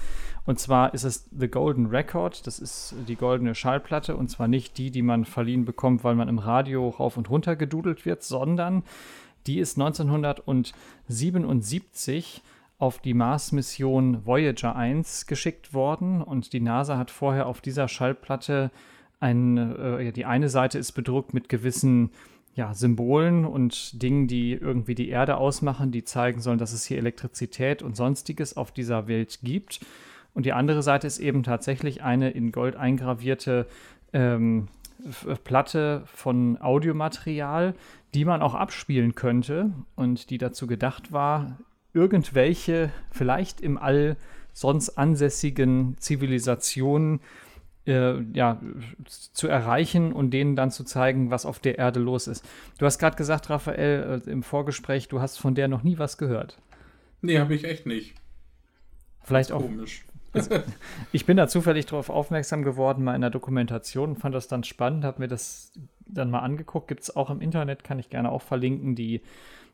Und 0.46 0.58
zwar 0.58 0.94
ist 0.94 1.04
es 1.04 1.28
The 1.30 1.46
Golden 1.46 1.86
Record, 1.86 2.44
das 2.48 2.58
ist 2.58 2.96
die 3.06 3.14
goldene 3.14 3.54
Schallplatte. 3.54 4.16
Und 4.16 4.30
zwar 4.30 4.48
nicht 4.48 4.78
die, 4.78 4.90
die 4.90 5.02
man 5.02 5.24
verliehen 5.24 5.64
bekommt, 5.64 6.02
weil 6.02 6.16
man 6.16 6.28
im 6.28 6.40
Radio 6.40 6.88
rauf 6.88 7.16
und 7.16 7.30
runter 7.30 7.54
gedudelt 7.54 8.04
wird, 8.04 8.24
sondern 8.24 8.82
die 9.46 9.60
ist 9.60 9.78
1977 9.78 12.42
auf 12.78 12.98
die 12.98 13.14
Mars-Mission 13.14 14.26
Voyager 14.26 14.74
1 14.74 15.26
geschickt 15.26 15.72
worden. 15.72 16.20
Und 16.20 16.52
die 16.52 16.58
NASA 16.58 16.98
hat 16.98 17.12
vorher 17.12 17.46
auf 17.46 17.60
dieser 17.60 17.86
Schallplatte 17.86 18.72
ein, 19.20 19.56
äh, 19.56 20.10
die 20.10 20.24
eine 20.24 20.48
Seite 20.48 20.78
ist 20.78 20.90
bedruckt 20.92 21.32
mit 21.32 21.48
gewissen 21.48 22.10
ja, 22.54 22.74
Symbolen 22.74 23.44
und 23.44 24.02
Dingen, 24.02 24.26
die 24.26 24.52
irgendwie 24.52 24.94
die 24.94 25.08
Erde 25.08 25.36
ausmachen, 25.36 25.92
die 25.92 26.04
zeigen 26.04 26.40
sollen, 26.40 26.58
dass 26.58 26.72
es 26.72 26.84
hier 26.84 26.98
Elektrizität 26.98 27.82
und 27.82 27.96
sonstiges 27.96 28.56
auf 28.56 28.72
dieser 28.72 29.06
Welt 29.06 29.40
gibt. 29.42 29.80
Und 30.34 30.46
die 30.46 30.52
andere 30.52 30.82
Seite 30.82 31.06
ist 31.06 31.18
eben 31.18 31.42
tatsächlich 31.42 32.02
eine 32.02 32.30
in 32.30 32.52
Gold 32.52 32.76
eingravierte 32.76 33.66
ähm, 34.12 34.68
Platte 35.44 36.02
von 36.06 36.60
Audiomaterial, 36.60 37.74
die 38.14 38.24
man 38.24 38.42
auch 38.42 38.54
abspielen 38.54 39.14
könnte 39.14 39.72
und 39.94 40.30
die 40.30 40.38
dazu 40.38 40.66
gedacht 40.66 41.12
war, 41.12 41.58
irgendwelche 41.94 42.90
vielleicht 43.10 43.60
im 43.60 43.78
All 43.78 44.16
sonst 44.52 44.90
ansässigen 44.98 45.96
Zivilisationen 45.98 47.18
äh, 47.18 47.49
ja, 47.86 48.60
zu 49.06 49.48
erreichen 49.48 50.12
und 50.12 50.30
denen 50.30 50.54
dann 50.54 50.70
zu 50.70 50.84
zeigen, 50.84 51.30
was 51.30 51.46
auf 51.46 51.58
der 51.58 51.78
Erde 51.78 51.98
los 51.98 52.26
ist. 52.26 52.46
Du 52.78 52.86
hast 52.86 52.98
gerade 52.98 53.16
gesagt, 53.16 53.48
Raphael, 53.48 54.22
äh, 54.26 54.30
im 54.30 54.42
Vorgespräch, 54.42 55.08
du 55.08 55.20
hast 55.20 55.38
von 55.38 55.54
der 55.54 55.68
noch 55.68 55.82
nie 55.82 55.98
was 55.98 56.18
gehört. 56.18 56.58
Nee, 57.22 57.38
habe 57.38 57.54
ich 57.54 57.64
echt 57.64 57.86
nicht. 57.86 58.14
Vielleicht 59.22 59.52
auch. 59.52 59.62
Komisch. 59.62 60.04
ich 61.12 61.26
bin 61.26 61.36
da 61.36 61.48
zufällig 61.48 61.86
darauf 61.86 62.08
aufmerksam 62.08 62.62
geworden, 62.62 63.02
mal 63.02 63.14
in 63.14 63.20
der 63.20 63.30
Dokumentation, 63.30 64.14
fand 64.14 64.34
das 64.34 64.46
dann 64.46 64.62
spannend, 64.62 65.04
habe 65.04 65.20
mir 65.20 65.28
das 65.28 65.72
dann 66.06 66.30
mal 66.30 66.40
angeguckt. 66.40 66.86
Gibt 66.86 67.02
es 67.02 67.16
auch 67.16 67.30
im 67.30 67.40
Internet, 67.40 67.82
kann 67.82 67.98
ich 67.98 68.10
gerne 68.10 68.30
auch 68.30 68.42
verlinken, 68.42 68.94
die 68.94 69.22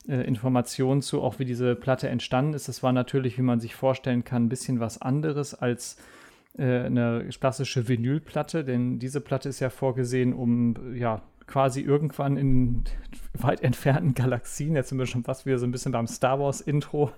äh, 0.08 0.22
Informationen 0.22 1.02
zu, 1.02 1.20
auch 1.22 1.38
wie 1.38 1.44
diese 1.44 1.74
Platte 1.74 2.08
entstanden 2.08 2.54
ist. 2.54 2.68
Das 2.68 2.82
war 2.82 2.92
natürlich, 2.92 3.36
wie 3.36 3.42
man 3.42 3.60
sich 3.60 3.74
vorstellen 3.74 4.24
kann, 4.24 4.44
ein 4.44 4.48
bisschen 4.48 4.80
was 4.80 5.02
anderes 5.02 5.54
als 5.54 5.94
äh, 5.94 6.15
eine 6.62 7.28
klassische 7.38 7.88
Vinylplatte, 7.88 8.64
denn 8.64 8.98
diese 8.98 9.20
Platte 9.20 9.48
ist 9.48 9.60
ja 9.60 9.70
vorgesehen, 9.70 10.32
um 10.32 10.94
ja 10.94 11.22
quasi 11.46 11.80
irgendwann 11.80 12.36
in 12.36 12.84
weit 13.34 13.62
entfernten 13.62 14.14
Galaxien, 14.14 14.74
jetzt 14.74 14.88
sind 14.88 14.98
wir 14.98 15.06
schon 15.06 15.24
fast 15.24 15.46
wieder 15.46 15.58
so 15.58 15.66
ein 15.66 15.70
bisschen 15.70 15.92
beim 15.92 16.06
Star 16.06 16.40
Wars 16.40 16.60
Intro, 16.60 17.12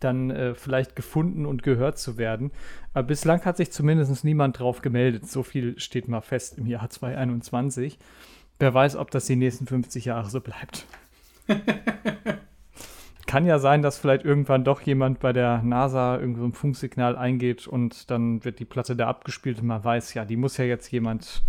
dann 0.00 0.30
äh, 0.30 0.54
vielleicht 0.54 0.96
gefunden 0.96 1.46
und 1.46 1.62
gehört 1.62 1.98
zu 1.98 2.18
werden. 2.18 2.50
Aber 2.92 3.06
bislang 3.06 3.44
hat 3.44 3.56
sich 3.56 3.70
zumindest 3.72 4.24
niemand 4.24 4.58
drauf 4.58 4.82
gemeldet. 4.82 5.28
So 5.28 5.42
viel 5.42 5.78
steht 5.78 6.08
mal 6.08 6.20
fest 6.20 6.58
im 6.58 6.66
Jahr 6.66 6.88
2021. 6.90 7.98
Wer 8.58 8.74
weiß, 8.74 8.96
ob 8.96 9.10
das 9.10 9.26
die 9.26 9.36
nächsten 9.36 9.66
50 9.66 10.04
Jahre 10.06 10.28
so 10.28 10.40
bleibt. 10.40 10.86
kann 13.34 13.46
ja 13.46 13.58
sein, 13.58 13.82
dass 13.82 13.98
vielleicht 13.98 14.24
irgendwann 14.24 14.62
doch 14.62 14.80
jemand 14.82 15.18
bei 15.18 15.32
der 15.32 15.60
NASA 15.60 16.20
irgendwo 16.20 16.44
ein 16.44 16.52
Funksignal 16.52 17.16
eingeht 17.16 17.66
und 17.66 18.08
dann 18.12 18.44
wird 18.44 18.60
die 18.60 18.64
Platte 18.64 18.94
da 18.94 19.08
abgespielt 19.08 19.60
und 19.60 19.66
man 19.66 19.82
weiß, 19.82 20.14
ja, 20.14 20.24
die 20.24 20.36
muss 20.36 20.56
ja 20.56 20.64
jetzt 20.64 20.92
jemand 20.92 21.42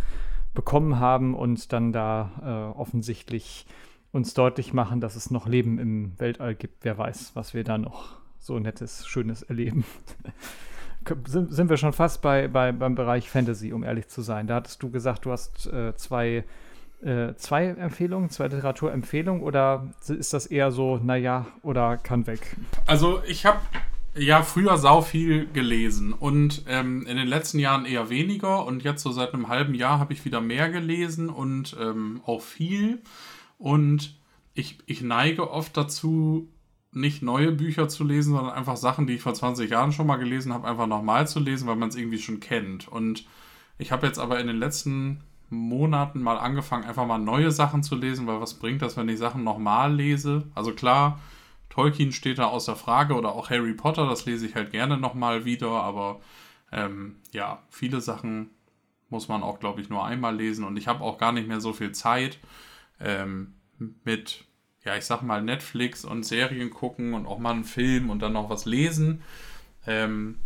bekommen 0.56 1.00
haben 1.00 1.36
und 1.36 1.72
dann 1.74 1.94
da 1.94 2.74
äh, 2.74 2.80
offensichtlich 2.80 3.68
uns 4.12 4.34
deutlich 4.34 4.74
machen, 4.74 5.00
dass 5.00 5.16
es 5.16 5.30
noch 5.30 5.48
Leben 5.48 5.78
im 5.78 6.20
Weltall 6.20 6.56
gibt. 6.56 6.84
Wer 6.84 6.98
weiß, 6.98 7.36
was 7.36 7.54
wir 7.54 7.64
da 7.64 7.78
noch 7.78 8.18
so 8.40 8.58
nettes, 8.58 9.06
schönes 9.06 9.44
erleben. 9.44 9.86
sind, 11.28 11.54
sind 11.54 11.70
wir 11.70 11.78
schon 11.78 11.94
fast 11.94 12.24
bei, 12.24 12.48
bei, 12.48 12.72
beim 12.72 12.96
Bereich 12.96 13.30
Fantasy, 13.30 13.74
um 13.74 13.84
ehrlich 13.84 14.08
zu 14.08 14.24
sein. 14.24 14.48
Da 14.48 14.56
hattest 14.56 14.82
du 14.82 14.90
gesagt, 14.90 15.26
du 15.26 15.32
hast 15.32 15.68
äh, 15.68 15.96
zwei 15.96 16.46
äh, 17.06 17.36
zwei 17.36 17.68
Empfehlungen, 17.68 18.30
zwei 18.30 18.48
Literaturempfehlungen 18.48 19.44
oder 19.44 19.94
ist 20.08 20.34
das 20.34 20.46
eher 20.48 20.72
so, 20.72 20.98
naja, 20.98 21.46
oder 21.62 21.98
kann 21.98 22.26
weg? 22.28 22.58
Also 22.88 23.22
ich 23.28 23.46
habe 23.46 23.60
ja 24.16 24.42
früher 24.42 24.78
sau 24.78 25.02
viel 25.02 25.48
gelesen 25.52 26.14
und 26.14 26.64
ähm, 26.68 27.06
in 27.06 27.18
den 27.18 27.28
letzten 27.28 27.60
Jahren 27.60 27.86
eher 27.86 28.10
weniger 28.10 28.66
und 28.66 28.84
jetzt 28.84 29.04
so 29.04 29.12
seit 29.12 29.34
einem 29.34 29.50
halben 29.50 29.76
Jahr 29.76 30.00
habe 30.00 30.14
ich 30.14 30.26
wieder 30.26 30.42
mehr 30.42 30.70
gelesen 30.70 31.30
und 31.30 31.76
ähm, 31.80 32.22
auch 32.26 32.42
viel 32.42 33.02
und 33.58 34.18
ich, 34.54 34.80
ich 34.86 35.02
neige 35.02 35.52
oft 35.52 35.76
dazu, 35.78 36.50
nicht 36.92 37.22
neue 37.22 37.52
Bücher 37.52 37.90
zu 37.90 38.06
lesen, 38.06 38.34
sondern 38.34 38.54
einfach 38.54 38.78
Sachen, 38.78 39.06
die 39.06 39.16
ich 39.16 39.22
vor 39.22 39.34
20 39.34 39.70
Jahren 39.70 39.92
schon 39.92 40.08
mal 40.08 40.16
gelesen 40.16 40.54
habe, 40.54 40.68
einfach 40.68 40.88
nochmal 40.88 41.28
zu 41.28 41.40
lesen, 41.42 41.68
weil 41.68 41.76
man 41.76 41.90
es 41.90 41.96
irgendwie 41.98 42.20
schon 42.20 42.40
kennt. 42.40 42.88
Und 42.88 43.26
ich 43.78 43.92
habe 43.92 44.08
jetzt 44.08 44.18
aber 44.18 44.40
in 44.40 44.48
den 44.48 44.56
letzten 44.56 45.20
Monaten 45.50 46.22
mal 46.22 46.38
angefangen, 46.38 46.86
einfach 46.86 47.06
mal 47.06 47.18
neue 47.18 47.52
Sachen 47.52 47.84
zu 47.84 47.96
lesen, 47.96 48.28
weil 48.28 48.42
was 48.42 48.56
bringt 48.56 48.82
das, 48.82 48.98
wenn 48.98 49.10
ich 49.10 49.20
Sachen 49.20 49.44
nochmal 49.44 49.94
lese? 49.94 50.44
Also 50.56 50.74
klar, 50.74 51.20
Tolkien 51.70 52.12
steht 52.12 52.40
da 52.40 52.46
außer 52.46 52.76
Frage 52.76 53.16
oder 53.16 53.34
auch 53.34 53.50
Harry 53.50 53.74
Potter, 53.74 54.08
das 54.08 54.26
lese 54.26 54.46
ich 54.46 54.56
halt 54.56 54.72
gerne 54.72 54.98
nochmal 54.98 55.46
wieder, 55.46 55.70
aber 55.70 56.22
ähm, 56.72 57.18
ja, 57.32 57.62
viele 57.70 58.02
Sachen 58.02 58.50
muss 59.10 59.28
man 59.28 59.44
auch, 59.44 59.60
glaube 59.60 59.82
ich, 59.82 59.90
nur 59.90 60.06
einmal 60.06 60.36
lesen 60.36 60.66
und 60.66 60.78
ich 60.78 60.88
habe 60.88 61.04
auch 61.04 61.18
gar 61.18 61.32
nicht 61.32 61.48
mehr 61.48 61.62
so 61.62 61.74
viel 61.74 61.92
Zeit 61.92 62.40
ähm, 63.00 63.54
mit, 64.04 64.46
ja, 64.84 64.96
ich 64.96 65.06
sag 65.06 65.22
mal 65.22 65.42
Netflix 65.42 66.06
und 66.06 66.26
Serien 66.26 66.70
gucken 66.70 67.14
und 67.14 67.26
auch 67.26 67.40
mal 67.40 67.52
einen 67.52 67.64
Film 67.64 68.10
und 68.10 68.22
dann 68.22 68.34
noch 68.34 68.50
was 68.50 68.66
lesen. 68.66 69.22
Ähm, 69.86 70.40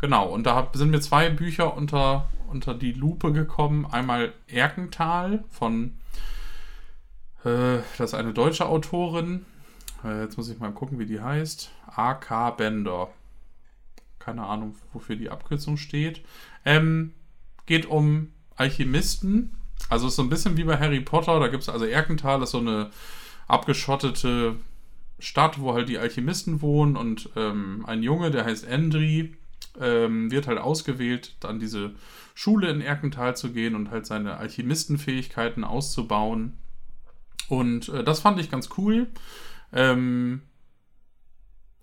genau, 0.00 0.28
und 0.28 0.44
da 0.44 0.70
sind 0.72 0.90
mir 0.90 1.00
zwei 1.00 1.30
Bücher 1.30 1.76
unter, 1.76 2.28
unter 2.52 2.74
die 2.74 2.92
Lupe 2.92 3.32
gekommen. 3.32 3.86
Einmal 3.86 4.32
Erkental 4.46 5.44
von, 5.50 5.98
äh, 7.44 7.78
das 7.98 8.10
ist 8.10 8.14
eine 8.14 8.32
deutsche 8.32 8.66
Autorin. 8.66 9.44
Äh, 10.04 10.22
jetzt 10.22 10.36
muss 10.36 10.48
ich 10.48 10.58
mal 10.58 10.72
gucken, 10.72 10.98
wie 10.98 11.06
die 11.06 11.20
heißt. 11.20 11.70
A.K. 11.86 12.50
Bender. 12.52 13.08
Keine 14.18 14.44
Ahnung, 14.44 14.76
wofür 14.92 15.16
die 15.16 15.30
Abkürzung 15.30 15.76
steht. 15.76 16.22
Ähm, 16.64 17.12
geht 17.66 17.86
um 17.86 18.32
Alchemisten. 18.56 19.56
Also 19.88 20.06
ist 20.06 20.16
so 20.16 20.22
ein 20.22 20.28
bisschen 20.28 20.56
wie 20.56 20.64
bei 20.64 20.78
Harry 20.78 21.00
Potter. 21.00 21.40
Da 21.40 21.48
gibt 21.48 21.62
es 21.62 21.68
also 21.68 21.84
Erkental, 21.84 22.42
ist 22.42 22.50
so 22.50 22.58
eine 22.58 22.90
abgeschottete 23.48 24.56
Stadt, 25.18 25.60
wo 25.60 25.74
halt 25.74 25.88
die 25.88 25.98
Alchemisten 25.98 26.62
wohnen 26.62 26.96
und 26.96 27.30
ähm, 27.36 27.84
ein 27.86 28.02
Junge, 28.02 28.30
der 28.30 28.44
heißt 28.44 28.66
Endri, 28.66 29.36
ähm, 29.80 30.30
wird 30.30 30.46
halt 30.46 30.58
ausgewählt, 30.58 31.36
dann 31.40 31.58
diese 31.58 31.94
Schule 32.34 32.70
in 32.70 32.80
Erkental 32.80 33.36
zu 33.36 33.52
gehen 33.52 33.74
und 33.74 33.90
halt 33.90 34.06
seine 34.06 34.36
Alchemistenfähigkeiten 34.36 35.64
auszubauen. 35.64 36.58
Und 37.48 37.88
äh, 37.88 38.04
das 38.04 38.20
fand 38.20 38.40
ich 38.40 38.50
ganz 38.50 38.70
cool. 38.76 39.08
Ähm, 39.72 40.42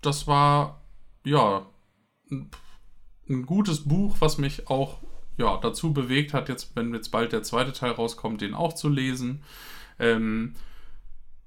das 0.00 0.26
war, 0.26 0.82
ja, 1.24 1.66
ein, 2.30 2.50
ein, 3.28 3.46
gutes 3.46 3.84
Buch, 3.84 4.16
was 4.20 4.38
mich 4.38 4.68
auch 4.68 4.98
ja, 5.36 5.56
dazu 5.58 5.92
bewegt 5.92 6.34
hat, 6.34 6.48
jetzt, 6.48 6.74
wenn 6.76 6.94
jetzt 6.94 7.10
bald 7.10 7.32
der 7.32 7.42
zweite 7.42 7.72
Teil 7.72 7.92
rauskommt, 7.92 8.40
den 8.40 8.54
auch 8.54 8.72
zu 8.72 8.88
lesen. 8.88 9.42
Ähm, 9.98 10.54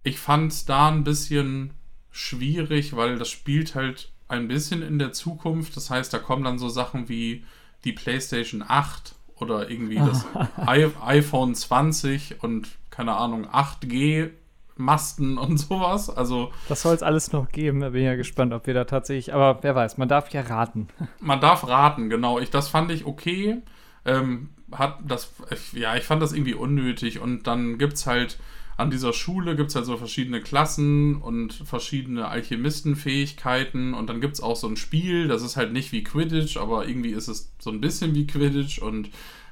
ich 0.04 0.20
fand 0.20 0.52
es 0.52 0.66
da 0.66 0.90
ein 0.90 1.04
bisschen 1.04 1.74
schwierig, 2.12 2.96
weil 2.96 3.18
das 3.18 3.30
spielt 3.30 3.76
halt 3.76 4.13
ein 4.28 4.48
bisschen 4.48 4.82
in 4.82 5.00
der 5.00 5.12
Zukunft. 5.14 5.76
Das 5.78 5.90
heißt, 5.90 6.14
da 6.14 6.20
kommen 6.20 6.44
dann 6.44 6.60
so 6.60 6.70
Sachen 6.70 7.10
wie 7.10 7.46
die 7.84 7.92
PlayStation 7.92 8.64
8 8.66 9.16
oder 9.36 9.70
irgendwie 9.70 9.98
das 9.98 10.26
iPhone 10.66 11.56
20 11.56 12.44
und 12.44 12.70
keine 12.90 13.16
Ahnung, 13.16 13.48
8G 13.48 14.32
Masten 14.76 15.38
und 15.38 15.58
sowas. 15.58 16.10
Also 16.10 16.52
das 16.68 16.82
soll 16.82 16.96
es 16.96 17.04
alles 17.04 17.32
noch 17.32 17.50
geben. 17.50 17.82
Da 17.82 17.90
bin 17.90 18.02
ich 18.02 18.08
ja 18.08 18.16
gespannt, 18.16 18.54
ob 18.54 18.68
wir 18.68 18.74
da 18.74 18.86
tatsächlich. 18.86 19.34
Aber 19.34 19.60
wer 19.62 19.76
weiß, 19.76 19.98
man 19.98 20.08
darf 20.08 20.30
ja 20.32 20.42
raten. 20.42 20.88
Man 21.20 21.42
darf 21.42 21.68
raten, 21.68 22.10
genau. 22.10 22.40
Ich 22.40 22.50
das 22.50 22.70
fand 22.70 22.92
ich 22.92 23.06
okay. 23.06 23.62
Ähm, 24.06 24.50
hat 24.72 25.00
das, 25.08 25.32
ja, 25.74 25.96
ich 25.96 26.04
fand 26.04 26.22
das 26.22 26.34
irgendwie 26.34 26.56
unnötig. 26.56 27.20
Und 27.20 27.48
dann 27.48 27.78
gibt 27.78 27.94
es 27.94 28.08
halt 28.08 28.38
an 28.76 28.90
dieser 28.90 29.14
Schule 29.14 29.56
gibt 29.56 29.70
es 29.70 29.76
halt 29.76 29.86
so 29.86 29.98
verschiedene 29.98 30.42
Klassen 30.42 31.18
und 31.22 31.54
verschiedene 31.54 32.28
Alchemistenfähigkeiten 32.28 33.94
und 33.94 34.08
dann 34.08 34.22
gibt 34.22 34.34
es 34.34 34.42
auch 34.42 34.56
so 34.56 34.68
ein 34.68 34.78
Spiel, 34.78 35.28
das 35.28 35.44
ist 35.44 35.58
halt 35.58 35.74
nicht 35.74 35.92
wie 35.92 36.04
Quidditch, 36.04 36.58
aber 36.58 36.88
irgendwie 36.88 37.12
ist 37.12 37.28
es 37.28 37.54
so 37.60 37.70
ein 37.70 37.82
bisschen 37.82 38.16
wie 38.16 38.26
Quidditch 38.26 38.80
und 38.80 39.10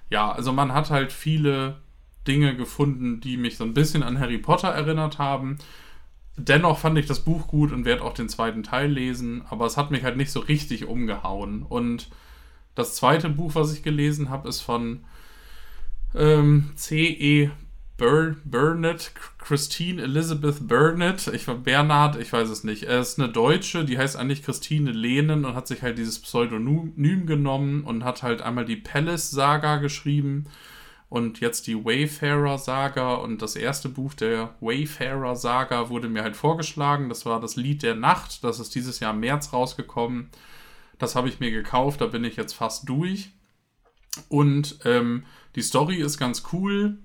ja, 0.10 0.32
also 0.32 0.52
man 0.52 0.74
hat 0.74 0.90
halt 0.90 1.12
viele 1.12 1.78
Dinge 2.28 2.56
gefunden, 2.56 3.22
die 3.22 3.38
mich 3.38 3.58
so 3.58 3.64
ein 3.64 3.74
bisschen 3.74 4.04
an 4.04 4.20
Harry 4.20 4.38
Potter 4.38 4.68
erinnert 4.70 5.18
haben. 5.18 5.58
Dennoch 6.38 6.80
fand 6.80 6.98
ich 6.98 7.06
das 7.06 7.22
Buch 7.22 7.48
gut 7.48 7.72
und 7.72 7.86
werde 7.86 8.04
auch 8.04 8.14
den 8.14 8.30
zweiten 8.30 8.64
Teil 8.64 8.92
lesen, 8.92 9.44
aber 9.50 9.66
es 9.66 9.78
hat 9.78 9.92
mich 9.92 10.04
halt 10.04 10.18
nicht 10.18 10.32
so 10.32 10.40
richtig 10.40 10.86
umgehauen. 10.86 11.64
Und 11.64 12.10
das 12.76 12.96
zweite 12.96 13.30
Buch, 13.30 13.56
was 13.56 13.74
ich 13.74 13.84
gelesen 13.84 14.30
habe, 14.30 14.48
ist 14.48 14.62
von 14.62 15.04
ähm, 16.16 16.72
C.E. 16.76 17.52
Bur 18.02 18.36
Burnett, 18.46 19.12
Christine 19.38 20.02
Elizabeth 20.02 20.68
Burnett, 20.68 21.28
ich 21.28 21.48
war 21.48 21.54
Bernhard, 21.54 22.16
ich 22.16 22.34
weiß 22.34 22.50
es 22.50 22.64
nicht. 22.64 22.86
Er 22.86 23.00
ist 23.00 23.20
eine 23.20 23.30
Deutsche, 23.30 23.86
die 23.86 24.00
heißt 24.00 24.16
eigentlich 24.16 24.42
Christine 24.42 24.90
Lehnen 24.90 25.46
und 25.46 25.54
hat 25.54 25.68
sich 25.68 25.84
halt 25.84 26.00
dieses 26.00 26.18
Pseudonym 26.18 27.28
genommen 27.28 27.84
und 27.84 28.04
hat 28.04 28.24
halt 28.24 28.42
einmal 28.42 28.66
die 28.66 28.78
Palace-Saga 28.78 29.76
geschrieben 29.76 30.46
und 31.10 31.42
jetzt 31.42 31.68
die 31.68 31.76
Wayfarer-Saga 31.76 33.14
und 33.14 33.44
das 33.44 33.56
erste 33.56 33.88
Buch 33.88 34.16
der 34.16 34.56
Wayfarer-Saga 34.62 35.90
wurde 35.90 36.10
mir 36.10 36.24
halt 36.24 36.36
vorgeschlagen. 36.36 37.08
Das 37.08 37.28
war 37.28 37.40
das 37.40 37.56
Lied 37.56 37.84
der 37.84 37.94
Nacht, 37.94 38.44
das 38.44 38.60
ist 38.60 38.74
dieses 38.74 39.00
Jahr 39.00 39.14
im 39.14 39.20
März 39.20 39.54
rausgekommen. 39.54 40.32
Das 40.98 41.16
habe 41.16 41.30
ich 41.30 41.40
mir 41.40 41.52
gekauft, 41.52 42.02
da 42.02 42.08
bin 42.08 42.24
ich 42.24 42.36
jetzt 42.36 42.54
fast 42.54 42.90
durch. 42.90 43.30
Und 44.28 44.80
ähm, 44.86 45.24
die 45.56 45.62
Story 45.62 45.98
ist 45.98 46.18
ganz 46.18 46.46
cool. 46.52 46.98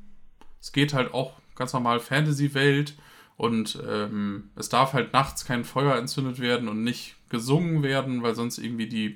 Es 0.66 0.72
geht 0.72 0.94
halt 0.94 1.14
auch 1.14 1.34
ganz 1.54 1.72
normal 1.72 2.00
Fantasy-Welt 2.00 2.96
und 3.36 3.78
ähm, 3.88 4.50
es 4.56 4.68
darf 4.68 4.94
halt 4.94 5.12
nachts 5.12 5.44
kein 5.44 5.64
Feuer 5.64 5.94
entzündet 5.94 6.40
werden 6.40 6.68
und 6.68 6.82
nicht 6.82 7.14
gesungen 7.28 7.84
werden, 7.84 8.24
weil 8.24 8.34
sonst 8.34 8.58
irgendwie 8.58 8.88
die 8.88 9.14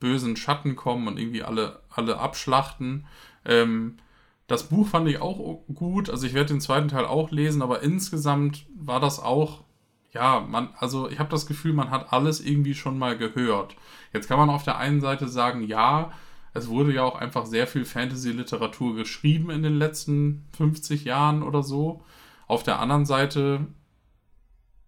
bösen 0.00 0.34
Schatten 0.34 0.74
kommen 0.74 1.08
und 1.08 1.18
irgendwie 1.18 1.42
alle, 1.42 1.82
alle 1.90 2.18
abschlachten. 2.18 3.06
Ähm, 3.44 3.98
das 4.46 4.70
Buch 4.70 4.88
fand 4.88 5.06
ich 5.08 5.20
auch 5.20 5.60
gut, 5.74 6.08
also 6.08 6.26
ich 6.26 6.32
werde 6.32 6.54
den 6.54 6.62
zweiten 6.62 6.88
Teil 6.88 7.04
auch 7.04 7.30
lesen, 7.30 7.60
aber 7.60 7.82
insgesamt 7.82 8.64
war 8.74 8.98
das 8.98 9.20
auch, 9.20 9.64
ja, 10.12 10.40
man, 10.40 10.70
also 10.78 11.06
ich 11.10 11.18
habe 11.18 11.28
das 11.28 11.44
Gefühl, 11.44 11.74
man 11.74 11.90
hat 11.90 12.14
alles 12.14 12.40
irgendwie 12.40 12.74
schon 12.74 12.98
mal 12.98 13.18
gehört. 13.18 13.76
Jetzt 14.14 14.26
kann 14.26 14.38
man 14.38 14.48
auf 14.48 14.64
der 14.64 14.78
einen 14.78 15.02
Seite 15.02 15.28
sagen, 15.28 15.64
ja, 15.64 16.12
es 16.54 16.68
wurde 16.68 16.92
ja 16.92 17.02
auch 17.02 17.16
einfach 17.16 17.46
sehr 17.46 17.66
viel 17.66 17.84
Fantasy-Literatur 17.84 18.94
geschrieben 18.94 19.50
in 19.50 19.62
den 19.62 19.76
letzten 19.76 20.46
50 20.56 21.04
Jahren 21.04 21.42
oder 21.42 21.62
so. 21.62 22.04
Auf 22.46 22.62
der 22.62 22.78
anderen 22.78 23.06
Seite 23.06 23.66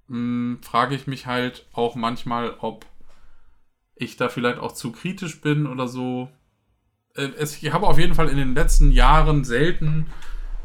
hm, 0.09 0.59
frage 0.63 0.95
ich 0.95 1.07
mich 1.07 1.27
halt 1.27 1.67
auch 1.73 1.95
manchmal, 1.95 2.57
ob 2.59 2.87
ich 3.97 4.17
da 4.17 4.29
vielleicht 4.29 4.59
auch 4.59 4.73
zu 4.73 4.93
kritisch 4.93 5.41
bin 5.41 5.67
oder 5.67 5.89
so. 5.89 6.29
Äh, 7.15 7.31
es, 7.39 7.63
ich 7.63 7.73
habe 7.73 7.87
auf 7.87 7.99
jeden 7.99 8.15
Fall 8.15 8.29
in 8.29 8.37
den 8.37 8.55
letzten 8.55 8.91
Jahren 8.91 9.45
selten 9.45 10.07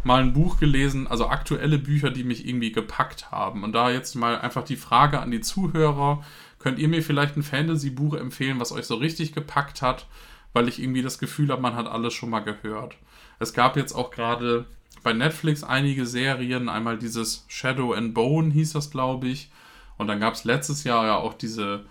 mal 0.04 0.22
ein 0.22 0.34
Buch 0.34 0.60
gelesen, 0.60 1.08
also 1.08 1.28
aktuelle 1.28 1.78
Bücher, 1.78 2.10
die 2.10 2.24
mich 2.24 2.48
irgendwie 2.48 2.72
gepackt 2.72 3.32
haben. 3.32 3.64
Und 3.64 3.74
da 3.74 3.90
jetzt 3.90 4.16
mal 4.16 4.40
einfach 4.40 4.64
die 4.64 4.78
Frage 4.78 5.20
an 5.20 5.32
die 5.32 5.42
Zuhörer, 5.42 6.24
könnt 6.58 6.80
ihr 6.80 6.88
mir 6.88 7.04
vielleicht 7.04 7.38
ein 7.38 7.44
Fantasy-Buch 7.44 8.16
empfehlen, 8.16 8.60
was 8.60 8.72
euch 8.72 8.86
so 8.86 8.96
richtig 8.96 9.34
gepackt 9.34 9.82
hat, 9.82 10.08
weil 10.54 10.68
ich 10.68 10.82
irgendwie 10.82 11.02
das 11.02 11.20
Gefühl 11.20 11.50
habe, 11.50 11.62
man 11.62 11.76
hat 11.76 11.88
alles 11.88 12.14
schon 12.14 12.30
mal 12.30 12.40
gehört. 12.40 12.96
Es 13.40 13.54
gab 13.54 13.78
jetzt 13.78 13.94
auch 13.94 14.12
gerade 14.12 14.66
bei 15.04 15.14
Netflix 15.14 15.64
einige 15.64 16.06
Serien, 16.06 16.70
einmal 16.70 16.98
dieses 16.98 17.46
Shadow 17.48 17.94
and 17.94 18.14
Bone 18.14 18.52
hieß 18.52 18.74
das, 18.74 18.92
glaube 18.92 19.28
ich. 19.28 19.52
Und 19.98 20.08
dann 20.08 20.20
gab 20.20 20.34
es 20.34 20.44
letztes 20.44 20.84
Jahr 20.84 21.06
ja 21.06 21.18
auch 21.18 21.34
diese 21.34 21.86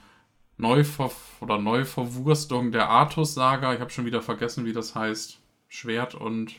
Neuver 0.57 1.11
oder 1.41 1.59
Neuverwurstung 1.59 2.73
der 2.73 2.89
Artus-Saga. 2.89 3.75
Ich 3.75 3.81
habe 3.81 3.91
schon 3.91 4.07
wieder 4.07 4.23
vergessen, 4.23 4.65
wie 4.65 4.73
das 4.73 4.95
heißt. 4.95 5.39
Schwert 5.69 6.15
und 6.15 6.55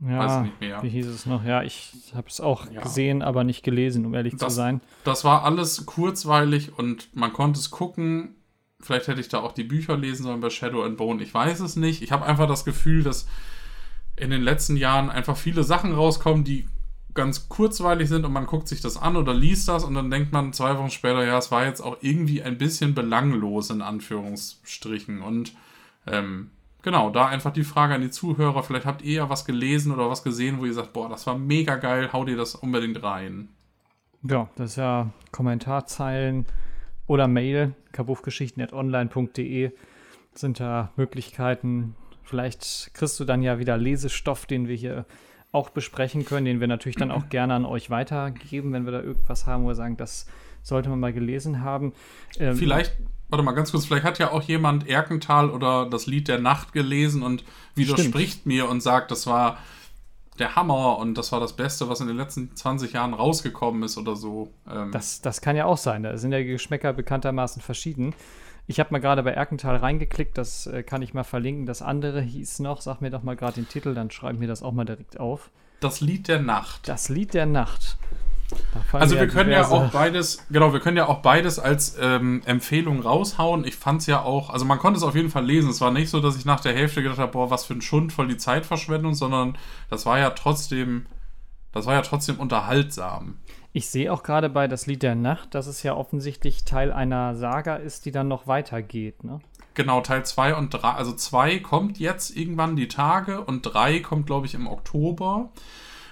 ja, 0.00 0.18
weiß 0.18 0.42
nicht 0.42 0.60
mehr. 0.60 0.82
Wie 0.82 0.90
hieß 0.90 1.06
es 1.06 1.24
noch? 1.24 1.42
Ja, 1.42 1.62
ich 1.62 2.12
habe 2.14 2.28
es 2.28 2.40
auch 2.40 2.70
ja. 2.70 2.82
gesehen, 2.82 3.22
aber 3.22 3.44
nicht 3.44 3.62
gelesen, 3.62 4.04
um 4.04 4.14
ehrlich 4.14 4.36
das, 4.36 4.52
zu 4.52 4.56
sein. 4.56 4.82
Das 5.04 5.24
war 5.24 5.44
alles 5.44 5.86
kurzweilig 5.86 6.78
und 6.78 7.14
man 7.16 7.32
konnte 7.32 7.58
es 7.58 7.70
gucken. 7.70 8.35
Vielleicht 8.80 9.08
hätte 9.08 9.20
ich 9.20 9.28
da 9.28 9.40
auch 9.40 9.52
die 9.52 9.64
Bücher 9.64 9.96
lesen 9.96 10.24
sollen 10.24 10.40
bei 10.40 10.50
Shadow 10.50 10.84
and 10.84 10.96
Bone. 10.96 11.22
Ich 11.22 11.32
weiß 11.32 11.60
es 11.60 11.76
nicht. 11.76 12.02
Ich 12.02 12.12
habe 12.12 12.26
einfach 12.26 12.46
das 12.46 12.64
Gefühl, 12.64 13.02
dass 13.02 13.26
in 14.16 14.30
den 14.30 14.42
letzten 14.42 14.76
Jahren 14.76 15.10
einfach 15.10 15.36
viele 15.36 15.64
Sachen 15.64 15.92
rauskommen, 15.92 16.44
die 16.44 16.68
ganz 17.14 17.48
kurzweilig 17.48 18.08
sind 18.08 18.24
und 18.24 18.32
man 18.32 18.46
guckt 18.46 18.68
sich 18.68 18.80
das 18.80 18.96
an 18.96 19.16
oder 19.16 19.34
liest 19.34 19.68
das 19.68 19.84
und 19.84 19.94
dann 19.94 20.10
denkt 20.10 20.32
man 20.32 20.52
zwei 20.52 20.76
Wochen 20.76 20.90
später, 20.90 21.24
ja, 21.24 21.38
es 21.38 21.50
war 21.50 21.64
jetzt 21.64 21.80
auch 21.80 21.96
irgendwie 22.02 22.42
ein 22.42 22.58
bisschen 22.58 22.94
belanglos 22.94 23.70
in 23.70 23.82
Anführungsstrichen. 23.82 25.22
Und 25.22 25.54
ähm, 26.06 26.50
genau, 26.82 27.10
da 27.10 27.26
einfach 27.26 27.52
die 27.52 27.64
Frage 27.64 27.94
an 27.94 28.02
die 28.02 28.10
Zuhörer, 28.10 28.62
vielleicht 28.62 28.86
habt 28.86 29.02
ihr 29.02 29.14
ja 29.14 29.30
was 29.30 29.44
gelesen 29.46 29.92
oder 29.92 30.10
was 30.10 30.22
gesehen, 30.22 30.60
wo 30.60 30.66
ihr 30.66 30.74
sagt, 30.74 30.92
boah, 30.92 31.08
das 31.08 31.26
war 31.26 31.36
mega 31.36 31.76
geil, 31.76 32.10
hau 32.12 32.24
dir 32.24 32.36
das 32.36 32.54
unbedingt 32.54 33.02
rein. 33.02 33.48
Ja, 34.22 34.48
das 34.56 34.72
ist 34.72 34.76
ja 34.76 35.10
Kommentarzeilen 35.32 36.46
oder 37.06 37.28
Mail, 37.28 37.74
kabuffgeschichten.online.de 37.92 39.72
sind 40.34 40.60
da 40.60 40.92
Möglichkeiten. 40.96 41.94
Vielleicht 42.22 42.90
kriegst 42.94 43.18
du 43.20 43.24
dann 43.24 43.42
ja 43.42 43.58
wieder 43.58 43.76
Lesestoff, 43.78 44.46
den 44.46 44.68
wir 44.68 44.76
hier 44.76 45.06
auch 45.52 45.70
besprechen 45.70 46.24
können, 46.24 46.44
den 46.44 46.60
wir 46.60 46.66
natürlich 46.66 46.96
dann 46.96 47.10
auch 47.10 47.28
gerne 47.30 47.54
an 47.54 47.64
euch 47.64 47.90
weitergeben, 47.90 48.72
wenn 48.72 48.84
wir 48.84 48.92
da 48.92 49.00
irgendwas 49.00 49.46
haben, 49.46 49.64
wo 49.64 49.68
wir 49.68 49.74
sagen, 49.74 49.96
das 49.96 50.26
sollte 50.62 50.88
man 50.88 51.00
mal 51.00 51.12
gelesen 51.12 51.62
haben. 51.62 51.92
Ähm, 52.38 52.56
vielleicht, 52.56 52.96
warte 53.28 53.44
mal 53.44 53.52
ganz 53.52 53.70
kurz, 53.70 53.86
vielleicht 53.86 54.04
hat 54.04 54.18
ja 54.18 54.32
auch 54.32 54.42
jemand 54.42 54.88
Erkental 54.88 55.50
oder 55.50 55.88
das 55.88 56.06
Lied 56.06 56.28
der 56.28 56.40
Nacht 56.40 56.72
gelesen 56.72 57.22
und 57.22 57.44
widerspricht 57.74 58.40
stimmt. 58.40 58.46
mir 58.46 58.68
und 58.68 58.82
sagt, 58.82 59.12
das 59.12 59.26
war 59.26 59.58
der 60.36 60.56
Hammer 60.56 60.98
und 60.98 61.16
das 61.16 61.32
war 61.32 61.40
das 61.40 61.54
Beste, 61.54 61.88
was 61.88 62.00
in 62.00 62.06
den 62.06 62.16
letzten 62.16 62.54
20 62.54 62.92
Jahren 62.92 63.14
rausgekommen 63.14 63.82
ist 63.82 63.98
oder 63.98 64.16
so. 64.16 64.50
Ähm. 64.70 64.92
Das, 64.92 65.20
das 65.20 65.40
kann 65.40 65.56
ja 65.56 65.64
auch 65.66 65.78
sein. 65.78 66.02
Da 66.02 66.16
sind 66.16 66.32
ja 66.32 66.38
die 66.38 66.46
Geschmäcker 66.46 66.92
bekanntermaßen 66.92 67.62
verschieden. 67.62 68.14
Ich 68.68 68.80
habe 68.80 68.90
mal 68.92 68.98
gerade 68.98 69.22
bei 69.22 69.30
Erkental 69.30 69.76
reingeklickt, 69.76 70.36
das 70.36 70.66
äh, 70.66 70.82
kann 70.82 71.00
ich 71.00 71.14
mal 71.14 71.24
verlinken. 71.24 71.66
Das 71.66 71.82
andere 71.82 72.20
hieß 72.20 72.58
noch, 72.60 72.80
sag 72.80 73.00
mir 73.00 73.10
doch 73.10 73.22
mal 73.22 73.36
gerade 73.36 73.54
den 73.54 73.68
Titel, 73.68 73.94
dann 73.94 74.10
schreiben 74.10 74.40
wir 74.40 74.48
das 74.48 74.62
auch 74.62 74.72
mal 74.72 74.84
direkt 74.84 75.20
auf. 75.20 75.50
Das 75.80 76.00
Lied 76.00 76.26
der 76.28 76.40
Nacht. 76.40 76.88
Das 76.88 77.08
Lied 77.08 77.34
der 77.34 77.46
Nacht. 77.46 77.96
Also 78.92 79.16
wir 79.16 79.26
können 79.28 79.50
ja 79.50 79.66
auch 79.68 79.90
beides, 79.90 80.44
genau, 80.50 80.72
wir 80.72 80.80
können 80.80 80.96
ja 80.96 81.06
auch 81.08 81.20
beides 81.20 81.58
als 81.58 81.96
ähm, 82.00 82.42
Empfehlung 82.44 83.00
raushauen. 83.00 83.64
Ich 83.64 83.76
fand 83.76 84.02
es 84.02 84.06
ja 84.06 84.22
auch, 84.22 84.50
also 84.50 84.64
man 84.64 84.78
konnte 84.78 84.98
es 84.98 85.02
auf 85.02 85.14
jeden 85.14 85.30
Fall 85.30 85.44
lesen. 85.44 85.70
Es 85.70 85.80
war 85.80 85.90
nicht 85.90 86.10
so, 86.10 86.20
dass 86.20 86.36
ich 86.36 86.44
nach 86.44 86.60
der 86.60 86.74
Hälfte 86.74 87.02
gedacht 87.02 87.18
habe, 87.18 87.32
boah, 87.32 87.50
was 87.50 87.64
für 87.64 87.74
ein 87.74 87.82
Schund, 87.82 88.12
voll 88.12 88.28
die 88.28 88.36
Zeitverschwendung, 88.36 89.14
sondern 89.14 89.58
das 89.90 90.06
war 90.06 90.18
ja 90.18 90.30
trotzdem, 90.30 91.06
das 91.72 91.86
war 91.86 91.94
ja 91.94 92.02
trotzdem 92.02 92.38
unterhaltsam. 92.38 93.38
Ich 93.72 93.88
sehe 93.90 94.12
auch 94.12 94.22
gerade 94.22 94.48
bei 94.48 94.68
Das 94.68 94.86
Lied 94.86 95.02
der 95.02 95.14
Nacht, 95.14 95.54
dass 95.54 95.66
es 95.66 95.82
ja 95.82 95.94
offensichtlich 95.94 96.64
Teil 96.64 96.92
einer 96.92 97.34
Saga 97.34 97.76
ist, 97.76 98.06
die 98.06 98.10
dann 98.10 98.28
noch 98.28 98.46
weitergeht, 98.46 99.22
ne? 99.22 99.40
Genau, 99.74 100.00
Teil 100.00 100.24
2 100.24 100.54
und 100.54 100.70
3. 100.70 100.92
Also 100.92 101.12
2 101.12 101.58
kommt 101.58 101.98
jetzt 101.98 102.34
irgendwann 102.34 102.76
die 102.76 102.88
Tage 102.88 103.42
und 103.42 103.60
3 103.62 104.00
kommt, 104.00 104.24
glaube 104.24 104.46
ich, 104.46 104.54
im 104.54 104.66
Oktober. 104.66 105.50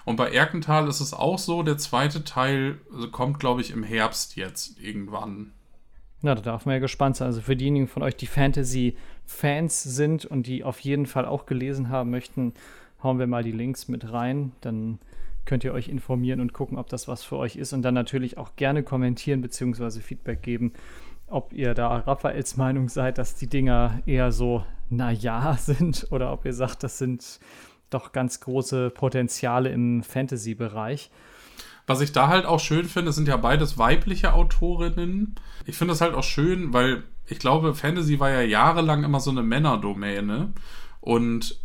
Und 0.05 0.17
bei 0.17 0.31
Erkental 0.31 0.89
ist 0.89 1.01
es 1.01 1.15
auch 1.15 1.39
so, 1.39 1.63
der 1.63 1.79
zweite 1.79 2.25
Teil 2.25 2.79
also 2.93 3.11
kommt, 3.11 3.41
glaube 3.41 3.61
ich, 3.61 3.71
im 3.71 3.83
Herbst 3.83 4.37
jetzt 4.37 4.79
irgendwann. 4.81 5.53
Na, 6.21 6.35
da 6.35 6.43
darf 6.43 6.67
man 6.67 6.75
ja 6.75 6.79
gespannt 6.79 7.17
sein. 7.17 7.27
Also 7.27 7.41
für 7.41 7.57
diejenigen 7.57 7.89
von 7.89 8.03
euch, 8.03 8.17
die 8.17 8.27
Fantasy-Fans 8.27 9.83
sind 9.83 10.25
und 10.25 10.47
die 10.47 10.65
auf 10.65 10.81
jeden 10.81 11.07
Fall 11.07 11.27
auch 11.27 11.47
gelesen 11.47 11.89
haben 11.89 12.11
möchten, 12.11 12.55
hauen 13.03 13.19
wir 13.19 13.27
mal 13.27 13.43
die 13.43 13.53
Links 13.53 13.89
mit 13.89 14.13
rein. 14.13 14.53
Dann 14.61 14.99
könnt 15.45 15.65
ihr 15.65 15.73
euch 15.73 15.89
informieren 15.89 16.41
und 16.41 16.53
gucken, 16.53 16.79
ob 16.79 16.89
das 16.89 17.09
was 17.09 17.25
für 17.25 17.37
euch 17.37 17.57
ist 17.57 17.73
und 17.73 17.83
dann 17.83 17.95
natürlich 17.95 18.39
auch 18.39 18.57
gerne 18.57 18.83
kommentieren 18.83 19.43
bzw. 19.43 20.01
Feedback 20.01 20.43
geben, 20.43 20.73
ob 21.27 21.53
ihr 21.53 21.75
da 21.75 21.99
Raphaels 21.99 22.57
Meinung 22.57 22.89
seid, 22.89 23.19
dass 23.19 23.35
die 23.35 23.47
Dinger 23.47 24.01
eher 24.07 24.33
so 24.33 24.65
naja 24.91 25.57
sind 25.61 26.09
oder 26.11 26.33
ob 26.33 26.45
ihr 26.45 26.55
sagt, 26.55 26.83
das 26.83 26.99
sind 26.99 27.41
doch 27.91 28.12
ganz 28.12 28.41
große 28.41 28.91
Potenziale 28.91 29.70
im 29.70 30.03
Fantasy-Bereich. 30.03 31.11
Was 31.87 32.01
ich 32.01 32.12
da 32.12 32.28
halt 32.28 32.47
auch 32.47 32.61
schön 32.61 32.87
finde, 32.87 33.12
sind 33.12 33.28
ja 33.28 33.37
beides 33.37 33.76
weibliche 33.76 34.32
Autorinnen. 34.32 35.35
Ich 35.66 35.76
finde 35.76 35.93
das 35.93 36.01
halt 36.01 36.14
auch 36.14 36.24
schön, 36.24 36.72
weil 36.72 37.05
ich 37.26 37.39
glaube, 37.39 37.74
Fantasy 37.74 38.20
war 38.20 38.30
ja 38.30 38.41
jahrelang 38.41 39.05
immer 39.05 39.20
so 39.20 39.30
eine 39.30 39.43
Männerdomäne. 39.43 40.53
Und 41.01 41.61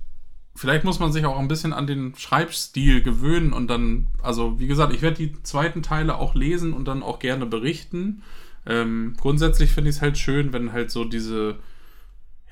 vielleicht 0.55 0.84
muss 0.84 0.99
man 0.99 1.13
sich 1.13 1.26
auch 1.26 1.39
ein 1.39 1.47
bisschen 1.47 1.72
an 1.72 1.88
den 1.88 2.15
Schreibstil 2.15 3.01
gewöhnen 3.01 3.53
und 3.53 3.70
dann, 3.70 4.07
also 4.22 4.59
wie 4.59 4.67
gesagt, 4.67 4.93
ich 4.93 5.01
werde 5.01 5.17
die 5.17 5.41
zweiten 5.43 5.84
Teile 5.84 6.17
auch 6.17 6.36
lesen 6.36 6.74
und 6.74 6.86
dann 6.86 7.01
auch 7.01 7.20
gerne 7.20 7.45
berichten. 7.45 8.24
Ähm, 8.65 9.15
grundsätzlich 9.17 9.72
finde 9.72 9.89
ich 9.89 9.97
es 9.97 10.01
halt 10.01 10.17
schön, 10.17 10.51
wenn 10.51 10.74
halt 10.74 10.91
so 10.91 11.05
diese, 11.05 11.59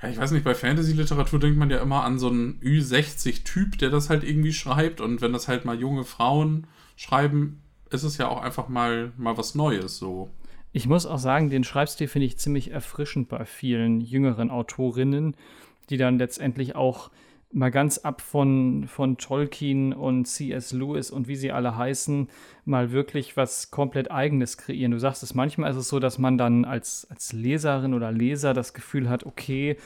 ja, 0.02 0.10
ich 0.10 0.18
weiß 0.18 0.32
nicht, 0.32 0.44
bei 0.44 0.54
Fantasy-Literatur 0.54 1.40
denkt 1.40 1.58
man 1.58 1.70
ja 1.70 1.82
immer 1.82 2.04
an 2.04 2.20
so 2.20 2.30
einen 2.30 2.60
Ü60-Typ, 2.62 3.78
der 3.80 3.90
das 3.90 4.10
halt 4.10 4.24
irgendwie 4.24 4.54
schreibt 4.54 5.02
und 5.02 5.22
wenn 5.22 5.34
das 5.34 5.48
halt 5.48 5.66
mal 5.66 5.80
junge 5.80 6.04
Frauen 6.04 6.68
schreiben, 6.96 7.62
ist 7.90 8.04
es 8.04 8.18
ja 8.18 8.28
auch 8.28 8.42
einfach 8.42 8.68
mal, 8.68 9.12
mal 9.18 9.38
was 9.38 9.56
Neues 9.56 9.98
so. 9.98 10.30
Ich 10.72 10.88
muss 10.88 11.06
auch 11.06 11.18
sagen, 11.18 11.50
den 11.50 11.64
Schreibstil 11.64 12.08
finde 12.08 12.28
ich 12.28 12.38
ziemlich 12.38 12.72
erfrischend 12.72 13.30
bei 13.30 13.46
vielen 13.46 14.02
jüngeren 14.02 14.52
Autorinnen, 14.52 15.36
die 15.90 15.98
dann 15.98 16.20
letztendlich 16.20 16.76
auch 16.76 17.10
mal 17.52 17.72
ganz 17.72 17.98
ab 18.00 18.22
von, 18.22 18.88
von 18.88 19.18
Tolkien 19.18 19.94
und 19.94 20.26
C.S. 20.26 20.74
Lewis 20.74 21.12
und 21.12 21.28
wie 21.28 21.36
sie 21.36 21.52
alle 21.52 21.78
heißen, 21.78 22.28
mal 22.66 22.92
wirklich 22.92 23.38
was 23.38 23.72
komplett 23.72 24.12
Eigenes 24.12 24.58
kreieren. 24.58 24.92
Du 24.92 25.00
sagst 25.00 25.24
es, 25.24 25.34
manchmal 25.34 25.72
ist 25.72 25.78
es 25.78 25.88
so, 25.88 26.00
dass 26.00 26.18
man 26.18 26.38
dann 26.38 26.66
als, 26.66 27.08
als 27.10 27.34
Leserin 27.34 27.94
oder 27.94 28.12
Leser 28.12 28.54
das 28.54 28.74
Gefühl 28.74 29.10
hat, 29.10 29.26
okay, 29.26 29.78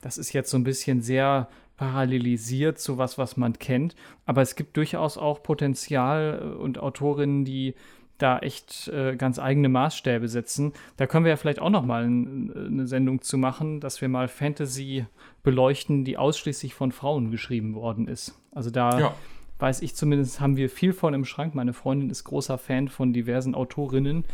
das 0.00 0.18
ist 0.18 0.32
jetzt 0.32 0.50
so 0.50 0.56
ein 0.56 0.64
bisschen 0.64 1.02
sehr 1.02 1.48
parallelisiert 1.76 2.78
zu 2.78 2.98
was, 2.98 3.16
was 3.16 3.36
man 3.36 3.54
kennt. 3.58 3.96
Aber 4.26 4.42
es 4.42 4.54
gibt 4.54 4.76
durchaus 4.76 5.16
auch 5.16 5.42
Potenzial 5.42 6.40
äh, 6.42 6.56
und 6.58 6.78
Autorinnen, 6.78 7.44
die 7.44 7.74
da 8.22 8.38
echt 8.38 8.88
äh, 8.88 9.16
ganz 9.16 9.38
eigene 9.38 9.68
Maßstäbe 9.68 10.28
setzen. 10.28 10.72
Da 10.96 11.06
können 11.06 11.24
wir 11.24 11.30
ja 11.30 11.36
vielleicht 11.36 11.60
auch 11.60 11.70
noch 11.70 11.84
mal 11.84 12.04
ein, 12.04 12.52
eine 12.54 12.86
Sendung 12.86 13.22
zu 13.22 13.38
machen, 13.38 13.80
dass 13.80 14.00
wir 14.00 14.08
mal 14.08 14.28
Fantasy 14.28 15.06
beleuchten, 15.42 16.04
die 16.04 16.16
ausschließlich 16.16 16.74
von 16.74 16.92
Frauen 16.92 17.30
geschrieben 17.30 17.74
worden 17.74 18.08
ist. 18.08 18.38
Also 18.52 18.70
da 18.70 18.98
ja. 18.98 19.14
weiß 19.58 19.82
ich 19.82 19.94
zumindest, 19.94 20.40
haben 20.40 20.56
wir 20.56 20.68
viel 20.70 20.92
von 20.92 21.14
im 21.14 21.24
Schrank. 21.24 21.54
Meine 21.54 21.72
Freundin 21.72 22.10
ist 22.10 22.24
großer 22.24 22.58
Fan 22.58 22.88
von 22.88 23.12
diversen 23.12 23.54
Autorinnen. 23.54 24.24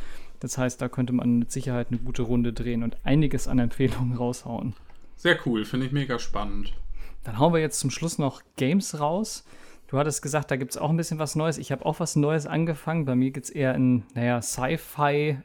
Das 0.41 0.59
heißt, 0.59 0.81
da 0.81 0.89
könnte 0.89 1.13
man 1.13 1.39
mit 1.39 1.51
Sicherheit 1.51 1.89
eine 1.91 1.99
gute 1.99 2.23
Runde 2.23 2.53
drehen 2.53 2.83
und 2.83 2.97
einiges 3.05 3.49
an 3.49 3.59
Empfehlungen 3.59 4.17
raushauen. 4.17 4.75
Sehr 5.17 5.39
cool, 5.47 5.65
finde 5.65 5.87
ich 5.87 5.93
mega 5.93 6.19
spannend. 6.19 6.75
dann 7.25 7.39
hauen 7.39 7.53
wir 7.53 7.61
jetzt 7.61 7.81
zum 7.81 7.91
Schluss 7.91 8.19
noch 8.19 8.43
Games 8.57 9.01
raus. 9.01 9.45
Du 9.89 9.99
hattest 9.99 10.21
gesagt, 10.21 10.51
da 10.51 10.57
gibt 10.57 10.73
es 10.73 10.77
auch 10.77 10.91
ein 10.91 10.97
bisschen 10.97 11.19
was 11.19 11.37
Neues. 11.37 11.59
Ich 11.59 11.71
habe 11.71 11.87
auch 11.87 12.01
was 12.01 12.17
Neues 12.17 12.47
angefangen. 12.47 13.05
Bei 13.05 13.15
mir 13.15 13.31
geht 13.31 13.45
es 13.45 13.51
eher 13.51 13.75
in, 13.75 14.03
naja, 14.15 14.43
Sci-Fi, 14.43 15.39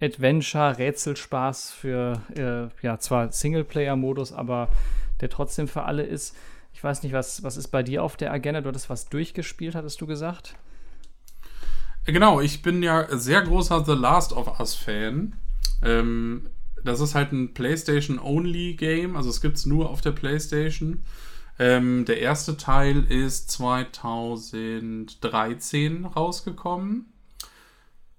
Adventure, 0.00 0.78
Rätselspaß 0.78 1.70
für, 1.72 2.20
äh, 2.34 2.84
ja, 2.84 2.98
zwar 2.98 3.30
Singleplayer-Modus, 3.30 4.32
aber 4.32 4.68
der 5.20 5.30
trotzdem 5.30 5.68
für 5.68 5.84
alle 5.84 6.02
ist. 6.02 6.36
Ich 6.72 6.82
weiß 6.82 7.04
nicht, 7.04 7.12
was, 7.12 7.44
was 7.44 7.56
ist 7.56 7.68
bei 7.68 7.84
dir 7.84 8.02
auf 8.02 8.16
der 8.16 8.32
Agenda? 8.32 8.60
Du 8.60 8.68
hattest 8.68 8.90
was 8.90 9.08
durchgespielt, 9.08 9.76
hattest 9.76 10.00
du 10.00 10.06
gesagt? 10.06 10.56
Genau, 12.04 12.40
ich 12.40 12.62
bin 12.62 12.82
ja 12.82 13.06
sehr 13.16 13.42
großer 13.42 13.84
The 13.84 13.92
Last 13.92 14.32
of 14.32 14.58
Us-Fan. 14.58 15.36
Ähm, 15.82 16.50
das 16.82 17.00
ist 17.00 17.14
halt 17.14 17.32
ein 17.32 17.54
PlayStation-Only-Game, 17.54 19.16
also 19.16 19.30
es 19.30 19.40
gibt 19.40 19.56
es 19.56 19.66
nur 19.66 19.88
auf 19.88 20.00
der 20.00 20.12
PlayStation. 20.12 21.04
Ähm, 21.58 22.04
der 22.04 22.20
erste 22.20 22.56
Teil 22.56 23.02
ist 23.04 23.50
2013 23.50 26.04
rausgekommen. 26.04 27.12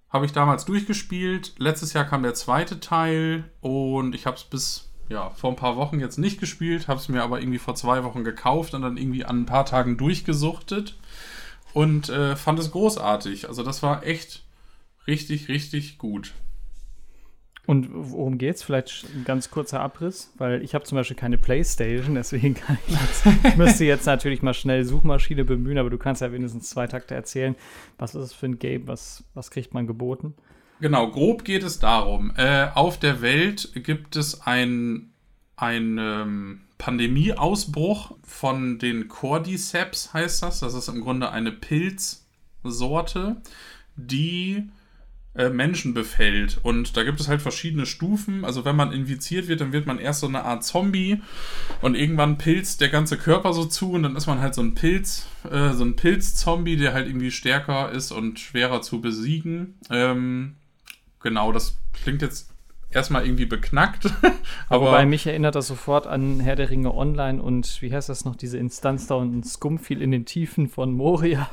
Habe 0.09 0.25
ich 0.25 0.31
damals 0.31 0.65
durchgespielt. 0.65 1.53
Letztes 1.57 1.93
Jahr 1.93 2.05
kam 2.05 2.23
der 2.23 2.33
zweite 2.33 2.79
Teil 2.79 3.43
und 3.61 4.15
ich 4.15 4.25
habe 4.25 4.37
es 4.37 4.45
bis 4.45 4.89
ja, 5.09 5.29
vor 5.31 5.51
ein 5.51 5.55
paar 5.55 5.75
Wochen 5.75 5.99
jetzt 5.99 6.17
nicht 6.17 6.39
gespielt, 6.39 6.87
habe 6.87 6.99
es 6.99 7.09
mir 7.09 7.21
aber 7.21 7.39
irgendwie 7.39 7.59
vor 7.59 7.75
zwei 7.75 8.03
Wochen 8.03 8.23
gekauft 8.23 8.73
und 8.73 8.81
dann 8.81 8.97
irgendwie 8.97 9.25
an 9.25 9.41
ein 9.41 9.45
paar 9.45 9.65
Tagen 9.65 9.97
durchgesuchtet 9.97 10.97
und 11.73 12.09
äh, 12.09 12.35
fand 12.35 12.59
es 12.59 12.71
großartig. 12.71 13.47
Also 13.47 13.61
das 13.61 13.83
war 13.83 14.03
echt 14.03 14.43
richtig, 15.07 15.49
richtig 15.49 15.97
gut. 15.97 16.33
Und 17.65 17.89
worum 17.91 18.37
geht's? 18.37 18.63
Vielleicht 18.63 19.05
ein 19.15 19.23
ganz 19.23 19.49
kurzer 19.49 19.79
Abriss, 19.79 20.31
weil 20.37 20.61
ich 20.63 20.75
habe 20.75 20.85
zum 20.85 20.97
Beispiel 20.97 21.17
keine 21.17 21.37
Playstation, 21.37 22.15
deswegen 22.15 22.53
kann 22.53 22.77
ich 22.87 22.93
jetzt, 22.99 23.25
ich 23.43 23.55
müsste 23.55 23.85
jetzt 23.85 24.05
natürlich 24.05 24.41
mal 24.41 24.53
schnell 24.53 24.83
Suchmaschine 24.83 25.45
bemühen, 25.45 25.77
aber 25.77 25.89
du 25.89 25.97
kannst 25.97 26.21
ja 26.21 26.31
wenigstens 26.31 26.69
zwei 26.69 26.87
Takte 26.87 27.15
erzählen. 27.15 27.55
Was 27.97 28.15
ist 28.15 28.23
es 28.23 28.33
für 28.33 28.45
ein 28.47 28.59
Game? 28.59 28.87
Was, 28.87 29.23
was 29.33 29.51
kriegt 29.51 29.73
man 29.73 29.87
geboten? 29.87 30.35
Genau, 30.81 31.09
grob 31.09 31.45
geht 31.45 31.63
es 31.63 31.79
darum. 31.79 32.33
Äh, 32.35 32.67
auf 32.73 32.99
der 32.99 33.21
Welt 33.21 33.71
gibt 33.75 34.15
es 34.15 34.45
ein, 34.45 35.13
ein 35.55 35.97
ähm, 35.97 36.61
Pandemieausbruch 36.77 38.17
von 38.23 38.77
den 38.77 39.07
Cordyceps, 39.07 40.13
heißt 40.13 40.43
das. 40.43 40.59
Das 40.59 40.73
ist 40.73 40.89
im 40.89 41.01
Grunde 41.01 41.31
eine 41.31 41.51
Pilzsorte, 41.51 43.37
die 43.95 44.69
äh, 45.35 45.49
Menschen 45.49 45.93
befällt. 45.93 46.59
Und 46.63 46.97
da 46.97 47.03
gibt 47.03 47.19
es 47.19 47.27
halt 47.27 47.41
verschiedene 47.41 47.85
Stufen. 47.85 48.45
Also 48.45 48.65
wenn 48.65 48.75
man 48.75 48.93
infiziert 48.93 49.47
wird, 49.47 49.61
dann 49.61 49.73
wird 49.73 49.85
man 49.85 49.99
erst 49.99 50.21
so 50.21 50.27
eine 50.27 50.43
Art 50.43 50.63
Zombie 50.63 51.21
und 51.81 51.95
irgendwann 51.95 52.37
pilzt 52.37 52.81
der 52.81 52.89
ganze 52.89 53.17
Körper 53.17 53.53
so 53.53 53.65
zu 53.65 53.91
und 53.91 54.03
dann 54.03 54.15
ist 54.15 54.27
man 54.27 54.39
halt 54.39 54.55
so 54.55 54.61
ein 54.61 54.75
Pilz, 54.75 55.27
äh, 55.49 55.73
so 55.73 55.83
ein 55.83 55.95
Pilzzombie, 55.95 56.77
der 56.77 56.93
halt 56.93 57.07
irgendwie 57.07 57.31
stärker 57.31 57.91
ist 57.91 58.11
und 58.11 58.39
schwerer 58.39 58.81
zu 58.81 59.01
besiegen. 59.01 59.75
Ähm, 59.89 60.55
genau, 61.21 61.51
das 61.51 61.77
klingt 61.93 62.21
jetzt 62.21 62.54
erstmal 62.95 63.25
irgendwie 63.25 63.45
beknackt. 63.45 64.05
aber 64.69 64.87
Wobei 64.87 65.05
mich 65.05 65.27
erinnert 65.27 65.55
das 65.55 65.67
sofort 65.67 66.07
an 66.07 66.39
Herr 66.39 66.55
der 66.55 66.69
Ringe 66.69 66.93
Online 66.93 67.41
und 67.41 67.81
wie 67.81 67.93
heißt 67.93 68.09
das 68.09 68.25
noch, 68.25 68.35
diese 68.35 68.57
Instanz 68.57 69.07
da 69.07 69.15
und 69.15 69.45
Skumfiel 69.45 70.01
in 70.01 70.11
den 70.11 70.25
Tiefen 70.25 70.67
von 70.69 70.93
Moria. 70.93 71.49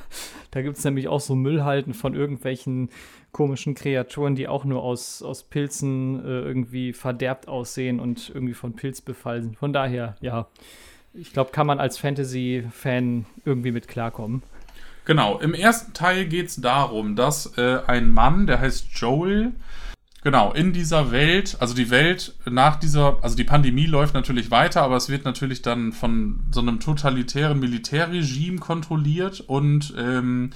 Da 0.50 0.62
gibt 0.62 0.78
es 0.78 0.84
nämlich 0.84 1.08
auch 1.08 1.20
so 1.20 1.34
Müllhalten 1.34 1.94
von 1.94 2.14
irgendwelchen 2.14 2.90
komischen 3.32 3.74
Kreaturen, 3.74 4.34
die 4.34 4.46
auch 4.46 4.64
nur 4.64 4.82
aus, 4.82 5.22
aus 5.22 5.42
Pilzen 5.42 6.22
äh, 6.24 6.28
irgendwie 6.28 6.92
verderbt 6.92 7.48
aussehen 7.48 7.98
und 7.98 8.30
irgendwie 8.32 8.54
von 8.54 8.74
Pilz 8.74 9.00
befallen 9.00 9.42
sind. 9.42 9.56
Von 9.56 9.72
daher, 9.72 10.16
ja, 10.20 10.48
ich 11.14 11.32
glaube, 11.32 11.50
kann 11.50 11.66
man 11.66 11.80
als 11.80 11.98
Fantasy-Fan 11.98 13.26
irgendwie 13.44 13.72
mit 13.72 13.88
klarkommen. 13.88 14.42
Genau, 15.04 15.38
im 15.40 15.52
ersten 15.52 15.94
Teil 15.94 16.26
geht 16.26 16.48
es 16.48 16.56
darum, 16.56 17.16
dass 17.16 17.58
äh, 17.58 17.80
ein 17.86 18.08
Mann, 18.10 18.46
der 18.46 18.60
heißt 18.60 18.86
Joel, 18.92 19.52
genau, 20.22 20.52
in 20.52 20.72
dieser 20.72 21.10
Welt, 21.10 21.56
also 21.60 21.74
die 21.74 21.90
Welt 21.90 22.34
nach 22.48 22.76
dieser, 22.76 23.18
also 23.22 23.36
die 23.36 23.44
Pandemie 23.44 23.86
läuft 23.86 24.14
natürlich 24.14 24.50
weiter, 24.50 24.82
aber 24.82 24.96
es 24.96 25.08
wird 25.08 25.24
natürlich 25.24 25.62
dann 25.62 25.92
von 25.92 26.40
so 26.50 26.60
einem 26.60 26.80
totalitären 26.80 27.60
Militärregime 27.60 28.58
kontrolliert 28.58 29.40
und 29.40 29.94
ähm, 29.98 30.50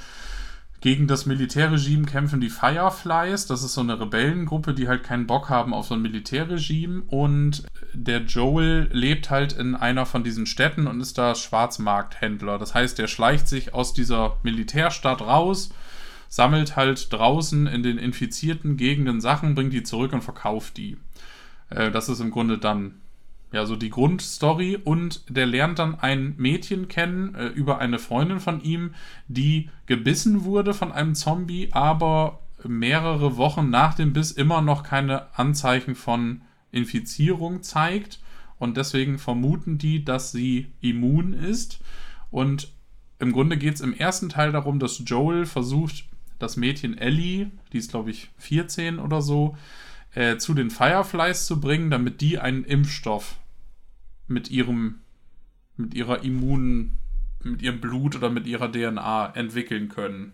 gegen 0.81 1.07
das 1.07 1.27
Militärregime 1.27 2.05
kämpfen 2.05 2.41
die 2.41 2.51
Fireflies. 2.51 3.47
Das 3.47 3.65
ist 3.65 3.75
so 3.75 3.81
eine 3.81 3.99
Rebellengruppe, 3.99 4.75
die 4.75 4.89
halt 4.89 5.03
keinen 5.03 5.27
Bock 5.27 5.49
haben 5.49 5.73
auf 5.73 5.87
so 5.87 5.95
ein 5.95 6.03
Militärregime. 6.03 7.03
Und 7.09 7.65
der 7.95 8.21
Joel 8.21 8.89
lebt 8.93 9.31
halt 9.31 9.55
in 9.55 9.75
einer 9.75 10.07
von 10.07 10.23
diesen 10.23 10.47
Städten 10.47 10.87
und 10.87 11.01
ist 11.01 11.19
da 11.19 11.35
Schwarzmarkthändler. 11.35 12.59
Das 12.59 12.75
heißt, 12.75 13.01
er 13.01 13.09
schleicht 13.09 13.49
sich 13.49 13.75
aus 13.75 13.95
dieser 13.95 14.37
Militärstadt 14.43 15.23
raus, 15.23 15.71
sammelt 16.29 16.77
halt 16.77 17.13
draußen 17.13 17.67
in 17.67 17.83
den 17.83 17.99
infizierten 17.99 18.77
Gegenden 18.77 19.21
Sachen, 19.21 19.55
bringt 19.55 19.73
die 19.73 19.83
zurück 19.83 20.13
und 20.13 20.23
verkauft 20.23 20.77
die. 20.77 20.97
Äh, 21.71 21.91
das 21.91 22.09
ist 22.09 22.21
im 22.21 22.31
Grunde 22.31 22.59
dann 22.59 23.01
ja, 23.53 23.65
so 23.65 23.77
die 23.77 23.91
Grundstory. 23.91 24.79
Und 24.83 25.25
der 25.29 25.47
lernt 25.47 25.79
dann 25.79 25.95
ein 25.95 26.35
Mädchen 26.37 26.89
kennen 26.89 27.35
äh, 27.35 27.47
über 27.47 27.79
eine 27.79 27.99
Freundin 27.99 28.41
von 28.41 28.63
ihm, 28.63 28.95
die 29.29 29.71
gebissen 29.87 30.45
wurde 30.45 30.75
von 30.75 30.93
einem 30.93 31.15
Zombie, 31.15 31.69
aber 31.73 32.41
mehrere 32.65 33.37
Wochen 33.37 33.71
nach 33.71 33.95
dem 33.95 34.13
Biss 34.13 34.33
immer 34.33 34.63
noch 34.63 34.83
keine 34.83 35.35
Anzeichen 35.39 35.95
von 35.95 36.43
Infizierung 36.73 37.63
zeigt. 37.63 38.21
Und 38.59 38.77
deswegen 38.77 39.19
vermuten 39.19 39.79
die, 39.79 40.05
dass 40.05 40.33
sie 40.33 40.73
immun 40.81 41.35
ist. 41.35 41.81
Und 42.31 42.73
im 43.19 43.33
Grunde 43.33 43.57
geht 43.57 43.75
es 43.75 43.81
im 43.81 43.95
ersten 43.95 44.29
Teil 44.29 44.53
darum, 44.53 44.79
dass 44.79 45.03
Joel 45.05 45.47
versucht, 45.47 46.05
das 46.39 46.57
Mädchen 46.57 46.97
Ellie, 46.97 47.51
die 47.73 47.79
ist 47.79 47.91
glaube 47.91 48.11
ich 48.11 48.31
14 48.39 48.99
oder 48.99 49.23
so, 49.23 49.57
äh, 50.15 50.39
zu 50.39 50.55
den 50.55 50.71
Fireflies 50.71 51.47
zu 51.47 51.61
bringen, 51.61 51.91
damit 51.91 52.21
die 52.21 52.39
einen 52.39 52.65
Impfstoff 52.65 53.39
mit 54.27 54.51
ihrem, 54.51 55.01
mit 55.77 55.95
ihrer 55.95 56.25
Immun, 56.25 56.93
mit 57.43 57.63
ihrem 57.63 57.81
Blut 57.81 58.17
oder 58.17 58.31
mit 58.31 58.47
ihrer 58.47 58.71
DNA 58.71 59.35
entwickeln 59.35 59.89
können. 59.89 60.33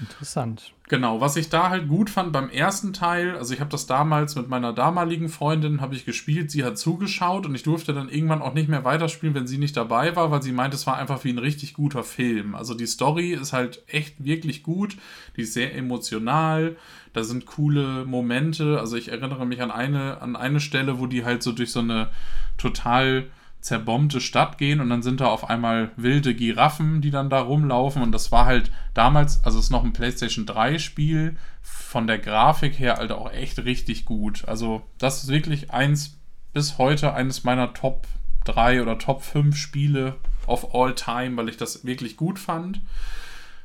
Interessant. 0.00 0.72
Genau, 0.88 1.20
was 1.20 1.36
ich 1.36 1.48
da 1.48 1.70
halt 1.70 1.88
gut 1.88 2.10
fand 2.10 2.32
beim 2.32 2.50
ersten 2.50 2.92
Teil, 2.92 3.36
also 3.36 3.54
ich 3.54 3.60
habe 3.60 3.70
das 3.70 3.86
damals 3.86 4.36
mit 4.36 4.48
meiner 4.48 4.74
damaligen 4.74 5.30
Freundin 5.30 5.80
habe 5.80 5.94
ich 5.94 6.04
gespielt, 6.04 6.50
sie 6.50 6.62
hat 6.62 6.76
zugeschaut 6.76 7.46
und 7.46 7.54
ich 7.54 7.62
durfte 7.62 7.94
dann 7.94 8.10
irgendwann 8.10 8.42
auch 8.42 8.52
nicht 8.52 8.68
mehr 8.68 8.84
weiterspielen, 8.84 9.34
wenn 9.34 9.46
sie 9.46 9.56
nicht 9.56 9.76
dabei 9.76 10.14
war, 10.14 10.30
weil 10.30 10.42
sie 10.42 10.52
meinte, 10.52 10.76
es 10.76 10.86
war 10.86 10.98
einfach 10.98 11.24
wie 11.24 11.30
ein 11.30 11.38
richtig 11.38 11.72
guter 11.72 12.04
Film. 12.04 12.54
Also 12.54 12.74
die 12.74 12.86
Story 12.86 13.32
ist 13.32 13.54
halt 13.54 13.82
echt 13.86 14.22
wirklich 14.24 14.62
gut, 14.62 14.96
die 15.36 15.42
ist 15.42 15.54
sehr 15.54 15.74
emotional, 15.74 16.76
da 17.14 17.22
sind 17.22 17.46
coole 17.46 18.04
Momente, 18.04 18.78
also 18.78 18.96
ich 18.96 19.08
erinnere 19.08 19.46
mich 19.46 19.62
an 19.62 19.70
eine 19.70 20.20
an 20.20 20.36
eine 20.36 20.60
Stelle, 20.60 20.98
wo 20.98 21.06
die 21.06 21.24
halt 21.24 21.42
so 21.42 21.52
durch 21.52 21.72
so 21.72 21.80
eine 21.80 22.10
total 22.58 23.30
zerbombte 23.64 24.20
Stadt 24.20 24.58
gehen 24.58 24.82
und 24.82 24.90
dann 24.90 25.02
sind 25.02 25.22
da 25.22 25.26
auf 25.26 25.48
einmal 25.48 25.90
wilde 25.96 26.34
Giraffen, 26.34 27.00
die 27.00 27.10
dann 27.10 27.30
da 27.30 27.40
rumlaufen 27.40 28.02
und 28.02 28.12
das 28.12 28.30
war 28.30 28.44
halt 28.44 28.70
damals, 28.92 29.42
also 29.42 29.58
es 29.58 29.66
ist 29.66 29.70
noch 29.70 29.84
ein 29.84 29.94
PlayStation 29.94 30.44
3 30.44 30.78
Spiel, 30.78 31.38
von 31.62 32.06
der 32.06 32.18
Grafik 32.18 32.78
her 32.78 32.96
halt 32.96 33.10
auch 33.10 33.32
echt 33.32 33.64
richtig 33.64 34.04
gut. 34.04 34.46
Also 34.46 34.82
das 34.98 35.24
ist 35.24 35.30
wirklich 35.30 35.70
eins 35.70 36.18
bis 36.52 36.76
heute 36.76 37.14
eines 37.14 37.42
meiner 37.44 37.72
Top 37.72 38.06
3 38.44 38.82
oder 38.82 38.98
Top 38.98 39.22
5 39.22 39.56
Spiele 39.56 40.16
of 40.46 40.74
all 40.74 40.94
time, 40.94 41.34
weil 41.38 41.48
ich 41.48 41.56
das 41.56 41.86
wirklich 41.86 42.18
gut 42.18 42.38
fand. 42.38 42.82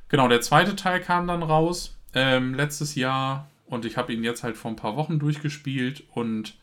Genau, 0.07 0.29
der 0.29 0.39
zweite 0.39 0.77
Teil 0.77 1.01
kam 1.01 1.27
dann 1.27 1.43
raus 1.43 1.97
ähm, 2.13 2.53
letztes 2.53 2.95
Jahr 2.95 3.49
und 3.65 3.83
ich 3.83 3.97
habe 3.97 4.13
ihn 4.13 4.23
jetzt 4.23 4.43
halt 4.43 4.55
vor 4.55 4.71
ein 4.71 4.77
paar 4.77 4.95
Wochen 4.95 5.19
durchgespielt 5.19 6.05
und 6.13 6.55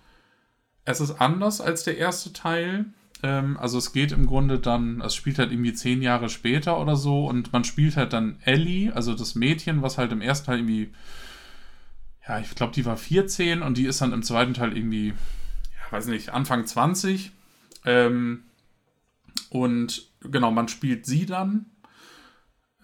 es 0.87 1.03
ist 1.03 1.21
anders 1.21 1.61
als 1.61 1.85
der 1.85 1.99
erste 1.99 2.33
Teil. 2.33 2.87
Ähm, 3.27 3.57
also 3.57 3.79
es 3.79 3.93
geht 3.93 4.13
im 4.13 4.27
Grunde 4.27 4.61
dann, 4.61 5.01
es 5.01 5.15
spielt 5.15 5.39
halt 5.39 5.51
irgendwie 5.51 5.73
zehn 5.73 6.01
Jahre 6.01 6.29
später 6.29 6.79
oder 6.79 6.95
so 6.95 7.27
und 7.27 7.53
man 7.53 7.65
spielt 7.65 7.97
halt 7.97 8.13
dann 8.13 8.39
Ellie, 8.45 8.95
also 8.95 9.15
das 9.15 9.35
Mädchen, 9.35 9.83
was 9.83 9.99
halt 9.99 10.13
im 10.13 10.21
ersten 10.21 10.47
Teil 10.47 10.59
irgendwie, 10.59 10.93
ja, 12.27 12.39
ich 12.39 12.55
glaube, 12.55 12.73
die 12.73 12.87
war 12.87 12.97
14 12.97 13.63
und 13.63 13.79
die 13.79 13.87
ist 13.87 14.01
dann 14.01 14.13
im 14.13 14.23
zweiten 14.23 14.55
Teil 14.55 14.77
irgendwie, 14.77 15.09
ja, 15.09 15.93
weiß 15.93 16.07
nicht, 16.07 16.31
Anfang 16.31 16.67
20. 16.67 17.33
Ähm, 17.85 18.45
und 19.51 20.09
genau, 20.21 20.53
man 20.53 20.69
spielt 20.69 21.05
sie 21.05 21.27
dann. 21.27 21.67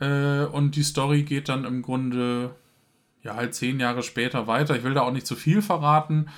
Äh, 0.00 0.44
und 0.46 0.74
die 0.74 0.82
Story 0.82 1.22
geht 1.22 1.48
dann 1.48 1.64
im 1.64 1.82
Grunde, 1.82 2.56
ja, 3.22 3.36
halt 3.36 3.54
zehn 3.54 3.78
Jahre 3.78 4.02
später 4.02 4.48
weiter. 4.48 4.76
Ich 4.76 4.82
will 4.82 4.94
da 4.94 5.02
auch 5.02 5.12
nicht 5.12 5.26
zu 5.26 5.36
viel 5.36 5.62
verraten. 5.62 6.30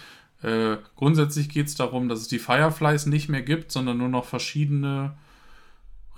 Äh, 0.44 0.76
grundsätzlich 0.96 1.48
geht 1.48 1.68
es 1.68 1.74
darum, 1.74 2.10
dass 2.10 2.20
es 2.20 2.28
die 2.28 2.38
Fireflies 2.38 3.06
nicht 3.06 3.30
mehr 3.30 3.40
gibt, 3.40 3.72
sondern 3.72 3.96
nur 3.96 4.10
noch 4.10 4.26
verschiedene 4.26 5.16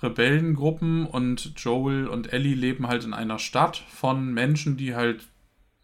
Rebellengruppen 0.03 1.07
und 1.07 1.53
Joel 1.57 2.09
und 2.09 2.33
Ellie 2.33 2.57
leben 2.57 2.89
halt 2.89 3.05
in 3.05 3.15
einer 3.15 3.39
Stadt 3.39 3.85
von 3.89 4.35
Menschen, 4.35 4.77
die 4.77 4.97
halt 4.97 5.29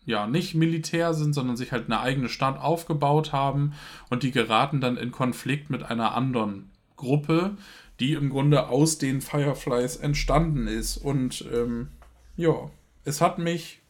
ja 0.04 0.26
nicht 0.26 0.56
militär 0.56 1.14
sind, 1.14 1.34
sondern 1.34 1.56
sich 1.56 1.70
halt 1.70 1.86
eine 1.86 2.00
eigene 2.00 2.28
Stadt 2.28 2.58
aufgebaut 2.58 3.32
haben 3.32 3.74
und 4.10 4.24
die 4.24 4.32
geraten 4.32 4.80
dann 4.80 4.96
in 4.96 5.12
Konflikt 5.12 5.70
mit 5.70 5.84
einer 5.84 6.16
anderen 6.16 6.72
Gruppe, 6.96 7.56
die 8.00 8.14
im 8.14 8.28
Grunde 8.28 8.68
aus 8.68 8.98
den 8.98 9.20
Fireflies 9.20 9.96
entstanden 9.96 10.66
ist. 10.66 10.96
Und 10.96 11.44
ähm, 11.52 11.90
ja, 12.36 12.70
es 13.04 13.20
hat 13.20 13.38
mich, 13.38 13.80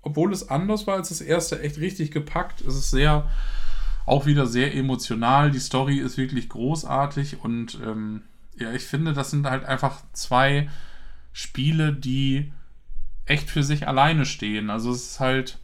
obwohl 0.00 0.32
es 0.32 0.48
anders 0.48 0.86
war 0.86 0.96
als 0.96 1.10
das 1.10 1.20
erste, 1.20 1.60
echt 1.60 1.76
richtig 1.78 2.10
gepackt. 2.10 2.62
Es 2.62 2.74
ist 2.74 2.90
sehr, 2.90 3.28
auch 4.06 4.26
wieder 4.26 4.46
sehr 4.46 4.74
emotional. 4.74 5.50
Die 5.50 5.58
Story 5.58 5.98
ist 5.98 6.16
wirklich 6.16 6.48
großartig 6.48 7.42
und 7.42 7.78
ähm, 7.84 8.22
ja, 8.56 8.72
ich 8.72 8.84
finde, 8.84 9.12
das 9.12 9.30
sind 9.30 9.46
halt 9.46 9.64
einfach 9.64 10.02
zwei 10.12 10.68
Spiele, 11.32 11.92
die 11.92 12.52
echt 13.24 13.50
für 13.50 13.62
sich 13.62 13.88
alleine 13.88 14.26
stehen. 14.26 14.70
Also 14.70 14.90
es 14.92 15.12
ist 15.12 15.20
halt 15.20 15.58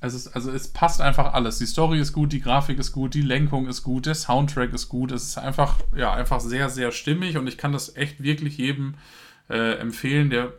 es 0.00 0.14
ist, 0.14 0.28
also 0.28 0.52
es 0.52 0.68
passt 0.68 1.00
einfach 1.00 1.34
alles. 1.34 1.58
Die 1.58 1.66
Story 1.66 1.98
ist 1.98 2.12
gut, 2.12 2.32
die 2.32 2.40
Grafik 2.40 2.78
ist 2.78 2.92
gut, 2.92 3.14
die 3.14 3.22
Lenkung 3.22 3.66
ist 3.66 3.82
gut, 3.82 4.06
der 4.06 4.14
Soundtrack 4.14 4.72
ist 4.72 4.88
gut. 4.88 5.10
Es 5.10 5.24
ist 5.24 5.38
einfach, 5.38 5.80
ja, 5.96 6.12
einfach 6.12 6.40
sehr, 6.40 6.68
sehr 6.68 6.92
stimmig 6.92 7.36
und 7.36 7.48
ich 7.48 7.58
kann 7.58 7.72
das 7.72 7.96
echt 7.96 8.22
wirklich 8.22 8.58
jedem 8.58 8.94
äh, 9.50 9.78
empfehlen, 9.78 10.30
der 10.30 10.52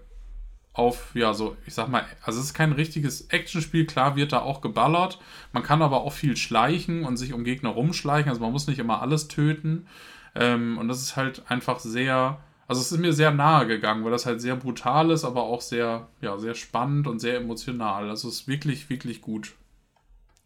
auf, 0.79 1.11
ja, 1.13 1.33
so, 1.33 1.55
ich 1.67 1.73
sag 1.73 1.89
mal, 1.89 2.05
also 2.23 2.39
es 2.39 2.47
ist 2.47 2.53
kein 2.53 2.71
richtiges 2.71 3.27
Actionspiel, 3.29 3.85
klar 3.85 4.15
wird 4.15 4.31
da 4.31 4.39
auch 4.39 4.61
geballert. 4.61 5.19
Man 5.53 5.61
kann 5.61 5.81
aber 5.81 6.01
auch 6.01 6.13
viel 6.13 6.37
schleichen 6.37 7.03
und 7.03 7.17
sich 7.17 7.33
um 7.33 7.43
Gegner 7.43 7.69
rumschleichen, 7.69 8.29
also 8.29 8.41
man 8.41 8.51
muss 8.51 8.67
nicht 8.67 8.79
immer 8.79 9.01
alles 9.01 9.27
töten. 9.27 9.87
Ähm, 10.35 10.77
und 10.77 10.87
das 10.87 11.01
ist 11.01 11.15
halt 11.15 11.43
einfach 11.51 11.79
sehr, 11.79 12.39
also 12.67 12.81
es 12.81 12.91
ist 12.91 12.99
mir 12.99 13.13
sehr 13.13 13.31
nahe 13.31 13.67
gegangen, 13.67 14.03
weil 14.03 14.11
das 14.11 14.25
halt 14.25 14.41
sehr 14.41 14.55
brutal 14.55 15.11
ist, 15.11 15.25
aber 15.25 15.43
auch 15.43 15.61
sehr, 15.61 16.07
ja, 16.21 16.37
sehr 16.37 16.55
spannend 16.55 17.07
und 17.07 17.19
sehr 17.19 17.37
emotional. 17.37 18.09
Also 18.09 18.29
es 18.29 18.41
ist 18.41 18.47
wirklich, 18.47 18.89
wirklich 18.89 19.21
gut. 19.21 19.53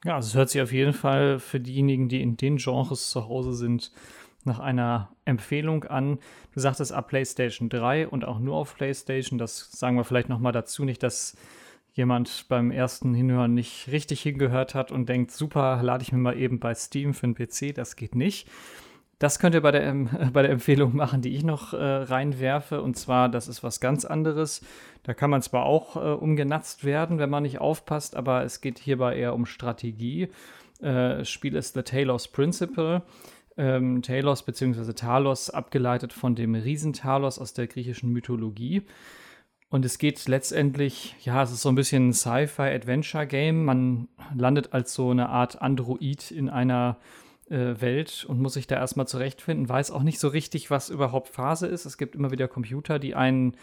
Ja, 0.03 0.15
also 0.15 0.27
es 0.27 0.35
hört 0.35 0.49
sich 0.49 0.61
auf 0.61 0.73
jeden 0.73 0.93
Fall 0.93 1.39
für 1.39 1.59
diejenigen, 1.59 2.09
die 2.09 2.21
in 2.21 2.35
den 2.35 2.57
Genres 2.57 3.09
zu 3.09 3.27
Hause 3.27 3.53
sind, 3.53 3.91
nach 4.45 4.59
einer 4.59 5.09
Empfehlung 5.25 5.83
an. 5.85 6.19
Du 6.53 6.59
sagtest 6.59 6.91
ab 6.91 7.07
PlayStation 7.07 7.69
3 7.69 8.07
und 8.07 8.25
auch 8.25 8.39
nur 8.39 8.55
auf 8.55 8.75
PlayStation. 8.75 9.37
Das 9.37 9.71
sagen 9.71 9.95
wir 9.95 10.03
vielleicht 10.03 10.29
nochmal 10.29 10.51
dazu, 10.51 10.85
nicht, 10.85 11.03
dass 11.03 11.35
jemand 11.93 12.47
beim 12.49 12.71
ersten 12.71 13.13
Hinhören 13.13 13.53
nicht 13.53 13.87
richtig 13.91 14.21
hingehört 14.21 14.75
hat 14.75 14.91
und 14.91 15.07
denkt, 15.09 15.31
super, 15.31 15.81
lade 15.83 16.03
ich 16.03 16.11
mir 16.11 16.17
mal 16.17 16.37
eben 16.37 16.59
bei 16.59 16.73
Steam 16.73 17.13
für 17.13 17.27
den 17.27 17.35
PC. 17.35 17.75
Das 17.75 17.95
geht 17.95 18.15
nicht. 18.15 18.47
Das 19.19 19.39
könnt 19.39 19.55
ihr 19.55 19.61
bei 19.61 19.71
der, 19.71 19.83
ähm, 19.83 20.09
bei 20.33 20.41
der 20.41 20.51
Empfehlung 20.51 20.95
machen, 20.95 21.21
die 21.21 21.35
ich 21.35 21.43
noch 21.43 21.73
äh, 21.73 21.77
reinwerfe. 21.77 22.81
Und 22.81 22.97
zwar, 22.97 23.29
das 23.29 23.47
ist 23.47 23.63
was 23.63 23.79
ganz 23.79 24.05
anderes. 24.05 24.61
Da 25.03 25.13
kann 25.13 25.29
man 25.29 25.41
zwar 25.41 25.65
auch 25.65 25.95
äh, 25.95 25.99
umgenatzt 25.99 26.83
werden, 26.83 27.19
wenn 27.19 27.29
man 27.29 27.43
nicht 27.43 27.61
aufpasst, 27.61 28.15
aber 28.15 28.43
es 28.43 28.59
geht 28.59 28.79
hierbei 28.79 29.15
eher 29.15 29.33
um 29.33 29.45
Strategie. 29.45 30.29
Äh, 30.81 31.23
Spiel 31.23 31.55
ist 31.55 31.75
The 31.75 31.83
Talos 31.83 32.27
Principle. 32.27 33.03
Ähm, 33.57 34.01
Talos 34.01 34.43
bzw. 34.43 34.93
Talos, 34.93 35.49
abgeleitet 35.49 36.13
von 36.13 36.35
dem 36.35 36.55
Riesentalos 36.55 37.39
aus 37.39 37.53
der 37.53 37.67
griechischen 37.67 38.11
Mythologie. 38.11 38.83
Und 39.69 39.85
es 39.85 39.97
geht 39.97 40.27
letztendlich, 40.27 41.15
ja, 41.21 41.41
es 41.41 41.51
ist 41.51 41.63
so 41.63 41.69
ein 41.69 41.75
bisschen 41.75 42.09
ein 42.09 42.13
Sci-Fi-Adventure-Game. 42.13 43.65
Man 43.65 44.07
landet 44.35 44.71
als 44.73 44.93
so 44.93 45.09
eine 45.09 45.29
Art 45.29 45.61
Android 45.61 46.29
in 46.29 46.47
einer 46.49 46.97
äh, 47.49 47.81
Welt 47.81 48.25
und 48.27 48.39
muss 48.39 48.53
sich 48.53 48.67
da 48.67 48.75
erstmal 48.75 49.07
zurechtfinden, 49.07 49.67
weiß 49.67 49.91
auch 49.91 50.03
nicht 50.03 50.19
so 50.19 50.27
richtig, 50.27 50.69
was 50.69 50.89
überhaupt 50.89 51.29
Phase 51.29 51.67
ist. 51.67 51.85
Es 51.85 51.97
gibt 51.97 52.15
immer 52.15 52.31
wieder 52.31 52.47
Computer, 52.47 52.99
die 52.99 53.15
einen 53.15 53.57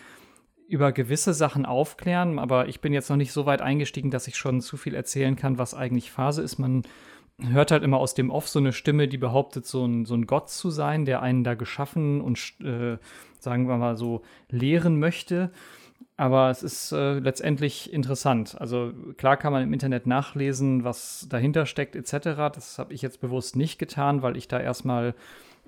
über 0.68 0.92
gewisse 0.92 1.34
Sachen 1.34 1.66
aufklären, 1.66 2.38
aber 2.38 2.68
ich 2.68 2.80
bin 2.80 2.92
jetzt 2.92 3.10
noch 3.10 3.16
nicht 3.16 3.32
so 3.32 3.46
weit 3.46 3.60
eingestiegen, 3.60 4.10
dass 4.10 4.28
ich 4.28 4.36
schon 4.36 4.60
zu 4.60 4.76
viel 4.76 4.94
erzählen 4.94 5.34
kann, 5.34 5.58
was 5.58 5.74
eigentlich 5.74 6.12
Phase 6.12 6.42
ist. 6.42 6.58
Man 6.58 6.82
hört 7.48 7.70
halt 7.70 7.82
immer 7.82 7.98
aus 7.98 8.14
dem 8.14 8.30
Off 8.30 8.48
so 8.48 8.58
eine 8.58 8.72
Stimme, 8.72 9.08
die 9.08 9.18
behauptet, 9.18 9.66
so 9.66 9.84
ein, 9.84 10.04
so 10.04 10.14
ein 10.14 10.26
Gott 10.26 10.50
zu 10.50 10.70
sein, 10.70 11.04
der 11.04 11.22
einen 11.22 11.44
da 11.44 11.54
geschaffen 11.54 12.20
und, 12.20 12.38
äh, 12.62 12.98
sagen 13.38 13.68
wir 13.68 13.76
mal 13.76 13.96
so, 13.96 14.22
lehren 14.48 14.98
möchte. 14.98 15.50
Aber 16.16 16.50
es 16.50 16.62
ist 16.62 16.92
äh, 16.92 17.18
letztendlich 17.18 17.92
interessant. 17.92 18.60
Also 18.60 18.92
klar 19.16 19.38
kann 19.38 19.52
man 19.52 19.62
im 19.62 19.72
Internet 19.72 20.06
nachlesen, 20.06 20.84
was 20.84 21.26
dahinter 21.30 21.64
steckt 21.64 21.96
etc. 21.96 22.52
Das 22.54 22.78
habe 22.78 22.92
ich 22.92 23.00
jetzt 23.00 23.22
bewusst 23.22 23.56
nicht 23.56 23.78
getan, 23.78 24.20
weil 24.20 24.36
ich 24.36 24.46
da 24.46 24.60
erstmal 24.60 25.14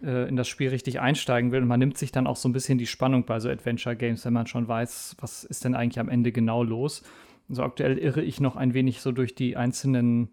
äh, 0.03 0.29
in 0.29 0.37
das 0.37 0.49
Spiel 0.49 0.69
richtig 0.69 1.01
einsteigen 1.01 1.53
will. 1.53 1.63
Und 1.63 1.69
man 1.69 1.79
nimmt 1.79 1.97
sich 1.97 2.13
dann 2.13 2.27
auch 2.27 2.37
so 2.37 2.51
ein 2.51 2.53
bisschen 2.53 2.77
die 2.77 2.87
Spannung 2.87 3.25
bei 3.25 3.41
so 3.41 3.49
Adventure 3.49 3.97
Games, 3.97 4.27
wenn 4.27 4.35
man 4.35 4.47
schon 4.47 4.69
weiß, 4.69 5.17
was 5.21 5.45
ist 5.45 5.65
denn 5.65 5.75
eigentlich 5.75 6.01
am 6.01 6.11
Ende 6.11 6.33
genau 6.33 6.63
los. 6.63 7.03
Also 7.49 7.63
aktuell 7.63 7.97
irre 7.97 8.23
ich 8.23 8.41
noch 8.41 8.57
ein 8.57 8.75
wenig 8.75 9.01
so 9.01 9.11
durch 9.11 9.35
die 9.35 9.57
einzelnen 9.57 10.29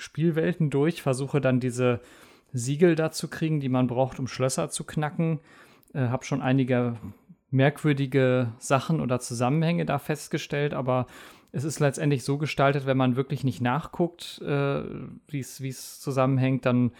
Spielwelten 0.00 0.70
durch, 0.70 1.02
versuche 1.02 1.40
dann 1.40 1.60
diese 1.60 2.00
Siegel 2.52 2.94
da 2.94 3.12
zu 3.12 3.28
kriegen, 3.28 3.60
die 3.60 3.68
man 3.68 3.86
braucht, 3.86 4.18
um 4.18 4.26
Schlösser 4.26 4.70
zu 4.70 4.84
knacken. 4.84 5.40
Äh, 5.94 6.08
habe 6.08 6.24
schon 6.24 6.42
einige 6.42 6.96
merkwürdige 7.50 8.52
Sachen 8.58 9.00
oder 9.00 9.20
Zusammenhänge 9.20 9.84
da 9.84 9.98
festgestellt, 9.98 10.72
aber 10.72 11.06
es 11.52 11.64
ist 11.64 11.80
letztendlich 11.80 12.24
so 12.24 12.38
gestaltet, 12.38 12.86
wenn 12.86 12.96
man 12.96 13.16
wirklich 13.16 13.44
nicht 13.44 13.60
nachguckt, 13.60 14.40
äh, 14.42 14.82
wie 15.28 15.40
es 15.40 16.00
zusammenhängt, 16.00 16.64
dann 16.64 16.92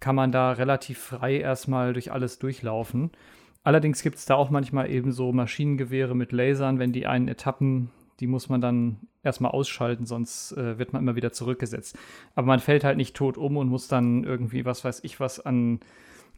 kann 0.00 0.16
man 0.16 0.32
da 0.32 0.52
relativ 0.52 0.98
frei 0.98 1.38
erstmal 1.38 1.92
durch 1.92 2.10
alles 2.10 2.38
durchlaufen. 2.38 3.10
Allerdings 3.62 4.02
gibt 4.02 4.16
es 4.16 4.24
da 4.24 4.36
auch 4.36 4.48
manchmal 4.48 4.90
eben 4.90 5.12
so 5.12 5.32
Maschinengewehre 5.32 6.16
mit 6.16 6.32
Lasern, 6.32 6.78
wenn 6.78 6.92
die 6.92 7.06
einen 7.06 7.28
Etappen, 7.28 7.90
die 8.20 8.26
muss 8.26 8.48
man 8.48 8.60
dann 8.60 8.98
erstmal 9.22 9.50
ausschalten, 9.50 10.06
sonst 10.06 10.52
äh, 10.52 10.78
wird 10.78 10.92
man 10.92 11.02
immer 11.02 11.16
wieder 11.16 11.32
zurückgesetzt. 11.32 11.98
Aber 12.34 12.46
man 12.46 12.60
fällt 12.60 12.84
halt 12.84 12.96
nicht 12.96 13.16
tot 13.16 13.38
um 13.38 13.56
und 13.56 13.68
muss 13.68 13.88
dann 13.88 14.24
irgendwie, 14.24 14.64
was 14.64 14.84
weiß 14.84 15.00
ich, 15.04 15.20
was 15.20 15.40
an 15.40 15.80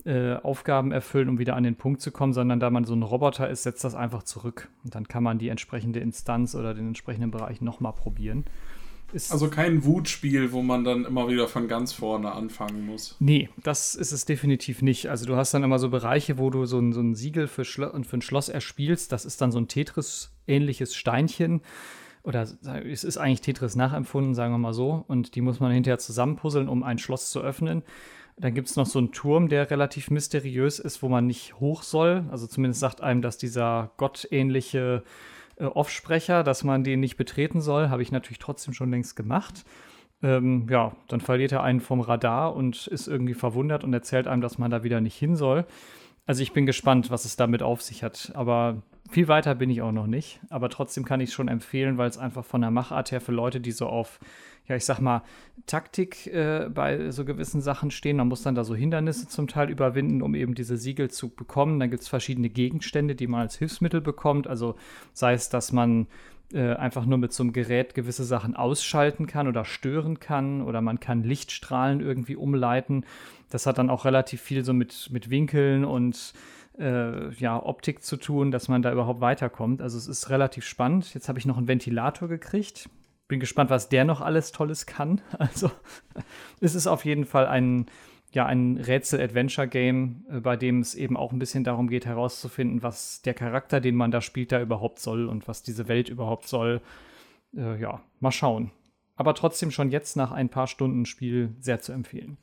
äh, 0.04 0.34
Aufgaben 0.36 0.92
erfüllen, 0.92 1.28
um 1.28 1.38
wieder 1.38 1.56
an 1.56 1.62
den 1.62 1.76
Punkt 1.76 2.00
zu 2.00 2.10
kommen, 2.10 2.32
sondern 2.32 2.60
da 2.60 2.70
man 2.70 2.84
so 2.84 2.94
ein 2.94 3.02
Roboter 3.02 3.48
ist, 3.48 3.64
setzt 3.64 3.84
das 3.84 3.94
einfach 3.94 4.22
zurück. 4.22 4.68
Und 4.84 4.94
dann 4.94 5.06
kann 5.06 5.22
man 5.22 5.38
die 5.38 5.48
entsprechende 5.48 6.00
Instanz 6.00 6.54
oder 6.54 6.74
den 6.74 6.88
entsprechenden 6.88 7.30
Bereich 7.30 7.60
nochmal 7.60 7.92
probieren. 7.92 8.44
Also 9.30 9.48
kein 9.48 9.84
Wutspiel, 9.84 10.52
wo 10.52 10.62
man 10.62 10.84
dann 10.84 11.04
immer 11.04 11.28
wieder 11.28 11.48
von 11.48 11.68
ganz 11.68 11.92
vorne 11.92 12.32
anfangen 12.32 12.86
muss. 12.86 13.16
Nee, 13.20 13.48
das 13.62 13.94
ist 13.94 14.12
es 14.12 14.24
definitiv 14.24 14.82
nicht. 14.82 15.08
Also 15.08 15.26
du 15.26 15.36
hast 15.36 15.52
dann 15.54 15.62
immer 15.62 15.78
so 15.78 15.90
Bereiche, 15.90 16.38
wo 16.38 16.50
du 16.50 16.64
so 16.64 16.78
ein, 16.78 16.92
so 16.92 17.00
ein 17.00 17.14
Siegel 17.14 17.48
für, 17.48 17.64
Schlo 17.64 17.90
für 18.02 18.16
ein 18.16 18.22
Schloss 18.22 18.48
erspielst. 18.48 19.12
Das 19.12 19.24
ist 19.24 19.40
dann 19.40 19.52
so 19.52 19.58
ein 19.58 19.68
Tetris-ähnliches 19.68 20.94
Steinchen. 20.94 21.60
Oder 22.22 22.46
es 22.84 23.04
ist 23.04 23.16
eigentlich 23.16 23.40
Tetris 23.40 23.74
nachempfunden, 23.74 24.34
sagen 24.34 24.54
wir 24.54 24.58
mal 24.58 24.74
so. 24.74 25.04
Und 25.08 25.34
die 25.34 25.40
muss 25.40 25.60
man 25.60 25.72
hinterher 25.72 25.98
zusammenpuzzeln, 25.98 26.68
um 26.68 26.82
ein 26.82 26.98
Schloss 26.98 27.30
zu 27.30 27.40
öffnen. 27.40 27.82
Dann 28.38 28.54
gibt 28.54 28.68
es 28.68 28.76
noch 28.76 28.86
so 28.86 28.98
einen 28.98 29.12
Turm, 29.12 29.48
der 29.48 29.70
relativ 29.70 30.10
mysteriös 30.10 30.78
ist, 30.78 31.02
wo 31.02 31.08
man 31.08 31.26
nicht 31.26 31.60
hoch 31.60 31.82
soll. 31.82 32.24
Also 32.30 32.46
zumindest 32.46 32.80
sagt 32.80 33.00
einem 33.00 33.22
dass 33.22 33.38
dieser 33.38 33.92
gottähnliche 33.96 35.02
äh, 35.62 35.66
Offsprecher, 35.66 36.42
dass 36.42 36.64
man 36.64 36.84
den 36.84 37.00
nicht 37.00 37.16
betreten 37.16 37.60
soll. 37.60 37.88
Habe 37.88 38.02
ich 38.02 38.12
natürlich 38.12 38.40
trotzdem 38.40 38.74
schon 38.74 38.90
längst 38.90 39.14
gemacht. 39.14 39.64
Ähm, 40.22 40.66
ja, 40.68 40.92
dann 41.08 41.20
verliert 41.20 41.52
er 41.52 41.62
einen 41.62 41.80
vom 41.80 42.00
Radar 42.00 42.54
und 42.54 42.86
ist 42.88 43.06
irgendwie 43.06 43.34
verwundert 43.34 43.84
und 43.84 43.92
erzählt 43.92 44.26
einem, 44.26 44.42
dass 44.42 44.58
man 44.58 44.70
da 44.70 44.82
wieder 44.82 45.00
nicht 45.00 45.16
hin 45.16 45.36
soll. 45.36 45.64
Also 46.26 46.42
ich 46.42 46.52
bin 46.52 46.66
gespannt, 46.66 47.10
was 47.10 47.24
es 47.24 47.36
damit 47.36 47.62
auf 47.62 47.82
sich 47.82 48.02
hat. 48.02 48.32
Aber 48.34 48.82
viel 49.12 49.28
weiter 49.28 49.54
bin 49.54 49.70
ich 49.70 49.82
auch 49.82 49.92
noch 49.92 50.06
nicht. 50.06 50.40
Aber 50.50 50.68
trotzdem 50.68 51.04
kann 51.04 51.20
ich 51.20 51.30
es 51.30 51.34
schon 51.34 51.48
empfehlen, 51.48 51.98
weil 51.98 52.08
es 52.08 52.18
einfach 52.18 52.44
von 52.44 52.60
der 52.60 52.70
Machart 52.70 53.12
her 53.12 53.20
für 53.20 53.32
Leute, 53.32 53.60
die 53.60 53.72
so 53.72 53.86
auf 53.86 54.18
ja, 54.68 54.76
ich 54.76 54.84
sag 54.84 55.00
mal, 55.00 55.22
Taktik 55.66 56.26
äh, 56.28 56.68
bei 56.72 57.10
so 57.10 57.24
gewissen 57.24 57.60
Sachen 57.60 57.90
stehen. 57.90 58.16
Man 58.16 58.28
muss 58.28 58.42
dann 58.42 58.54
da 58.54 58.64
so 58.64 58.74
Hindernisse 58.74 59.28
zum 59.28 59.48
Teil 59.48 59.70
überwinden, 59.70 60.22
um 60.22 60.34
eben 60.34 60.54
diese 60.54 60.76
Siegel 60.76 61.10
zu 61.10 61.30
bekommen. 61.30 61.80
Dann 61.80 61.90
gibt 61.90 62.02
es 62.02 62.08
verschiedene 62.08 62.48
Gegenstände, 62.48 63.14
die 63.14 63.26
man 63.26 63.40
als 63.40 63.56
Hilfsmittel 63.56 64.00
bekommt. 64.00 64.46
Also 64.46 64.76
sei 65.12 65.34
es, 65.34 65.48
dass 65.48 65.72
man 65.72 66.06
äh, 66.52 66.74
einfach 66.74 67.06
nur 67.06 67.18
mit 67.18 67.32
so 67.32 67.42
einem 67.42 67.52
Gerät 67.52 67.94
gewisse 67.94 68.24
Sachen 68.24 68.54
ausschalten 68.54 69.26
kann 69.26 69.48
oder 69.48 69.64
stören 69.64 70.20
kann 70.20 70.62
oder 70.62 70.80
man 70.80 71.00
kann 71.00 71.24
Lichtstrahlen 71.24 72.00
irgendwie 72.00 72.36
umleiten. 72.36 73.04
Das 73.50 73.66
hat 73.66 73.78
dann 73.78 73.90
auch 73.90 74.04
relativ 74.04 74.40
viel 74.40 74.64
so 74.64 74.72
mit, 74.72 75.10
mit 75.12 75.28
Winkeln 75.28 75.84
und 75.84 76.34
äh, 76.78 77.32
ja, 77.34 77.62
Optik 77.62 78.02
zu 78.02 78.16
tun, 78.16 78.50
dass 78.50 78.68
man 78.68 78.82
da 78.82 78.92
überhaupt 78.92 79.20
weiterkommt. 79.20 79.82
Also 79.82 79.98
es 79.98 80.06
ist 80.06 80.30
relativ 80.30 80.64
spannend. 80.64 81.14
Jetzt 81.14 81.28
habe 81.28 81.38
ich 81.38 81.46
noch 81.46 81.58
einen 81.58 81.68
Ventilator 81.68 82.28
gekriegt 82.28 82.88
bin 83.32 83.40
gespannt, 83.40 83.70
was 83.70 83.88
der 83.88 84.04
noch 84.04 84.20
alles 84.20 84.52
Tolles 84.52 84.84
kann. 84.84 85.22
Also 85.38 85.70
es 86.60 86.74
ist 86.74 86.86
auf 86.86 87.06
jeden 87.06 87.24
Fall 87.24 87.46
ein, 87.46 87.86
ja, 88.32 88.44
ein 88.44 88.76
Rätsel-Adventure-Game, 88.76 90.26
äh, 90.30 90.40
bei 90.40 90.56
dem 90.56 90.80
es 90.80 90.94
eben 90.94 91.16
auch 91.16 91.32
ein 91.32 91.38
bisschen 91.38 91.64
darum 91.64 91.88
geht, 91.88 92.04
herauszufinden, 92.04 92.82
was 92.82 93.22
der 93.22 93.32
Charakter, 93.32 93.80
den 93.80 93.96
man 93.96 94.10
da 94.10 94.20
spielt, 94.20 94.52
da 94.52 94.60
überhaupt 94.60 94.98
soll 94.98 95.28
und 95.28 95.48
was 95.48 95.62
diese 95.62 95.88
Welt 95.88 96.10
überhaupt 96.10 96.46
soll. 96.46 96.82
Äh, 97.56 97.80
ja, 97.80 98.02
mal 98.20 98.32
schauen. 98.32 98.70
Aber 99.16 99.34
trotzdem 99.34 99.70
schon 99.70 99.90
jetzt 99.90 100.14
nach 100.14 100.32
ein 100.32 100.50
paar 100.50 100.66
Stunden 100.66 101.06
Spiel 101.06 101.54
sehr 101.58 101.80
zu 101.80 101.92
empfehlen. 101.92 102.36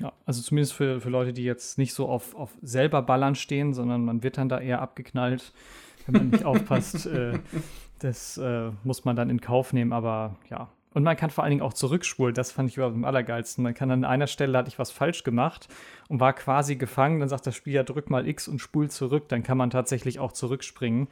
Ja, 0.00 0.14
also 0.24 0.40
zumindest 0.40 0.72
für, 0.72 1.00
für 1.00 1.10
Leute, 1.10 1.34
die 1.34 1.44
jetzt 1.44 1.76
nicht 1.76 1.92
so 1.92 2.08
auf, 2.08 2.34
auf 2.34 2.50
selber 2.62 3.02
Ballern 3.02 3.34
stehen, 3.34 3.74
sondern 3.74 4.04
man 4.04 4.22
wird 4.22 4.38
dann 4.38 4.48
da 4.48 4.58
eher 4.58 4.80
abgeknallt, 4.80 5.52
wenn 6.06 6.14
man 6.14 6.30
nicht 6.30 6.44
aufpasst. 6.46 7.04
Äh, 7.06 7.38
das 7.98 8.38
äh, 8.38 8.70
muss 8.82 9.04
man 9.04 9.14
dann 9.14 9.28
in 9.28 9.42
Kauf 9.42 9.74
nehmen, 9.74 9.92
aber 9.92 10.36
ja, 10.48 10.70
Und 10.94 11.02
man 11.02 11.18
kann 11.18 11.28
vor 11.28 11.44
allen 11.44 11.50
Dingen 11.50 11.62
auch 11.62 11.74
zurückspulen. 11.74 12.34
Das 12.34 12.50
fand 12.50 12.70
ich 12.70 12.78
überhaupt 12.78 12.96
am 12.96 13.04
allergeilsten. 13.04 13.62
Man 13.62 13.74
kann 13.74 13.90
an 13.90 14.04
einer 14.04 14.26
Stelle, 14.26 14.56
hatte 14.56 14.68
ich 14.68 14.78
was 14.78 14.90
falsch 14.90 15.22
gemacht 15.22 15.68
und 16.08 16.18
war 16.18 16.32
quasi 16.32 16.76
gefangen. 16.76 17.20
Dann 17.20 17.28
sagt 17.28 17.46
das 17.46 17.54
Spiel 17.54 17.74
ja, 17.74 17.82
drück 17.82 18.08
mal 18.08 18.26
X 18.26 18.48
und 18.48 18.58
spul 18.58 18.90
zurück. 18.90 19.28
Dann 19.28 19.42
kann 19.42 19.58
man 19.58 19.68
tatsächlich 19.68 20.18
auch 20.18 20.32
zurückspringen, 20.32 21.08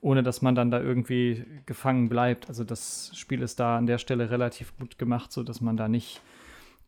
ohne 0.00 0.24
dass 0.24 0.42
man 0.42 0.56
dann 0.56 0.72
da 0.72 0.80
irgendwie 0.80 1.44
gefangen 1.64 2.08
bleibt. 2.08 2.48
Also 2.48 2.64
das 2.64 3.12
Spiel 3.14 3.40
ist 3.40 3.60
da 3.60 3.78
an 3.78 3.86
der 3.86 3.98
Stelle 3.98 4.30
relativ 4.30 4.76
gut 4.78 4.98
gemacht, 4.98 5.30
sodass 5.30 5.60
man 5.60 5.76
da 5.76 5.86
nicht 5.86 6.20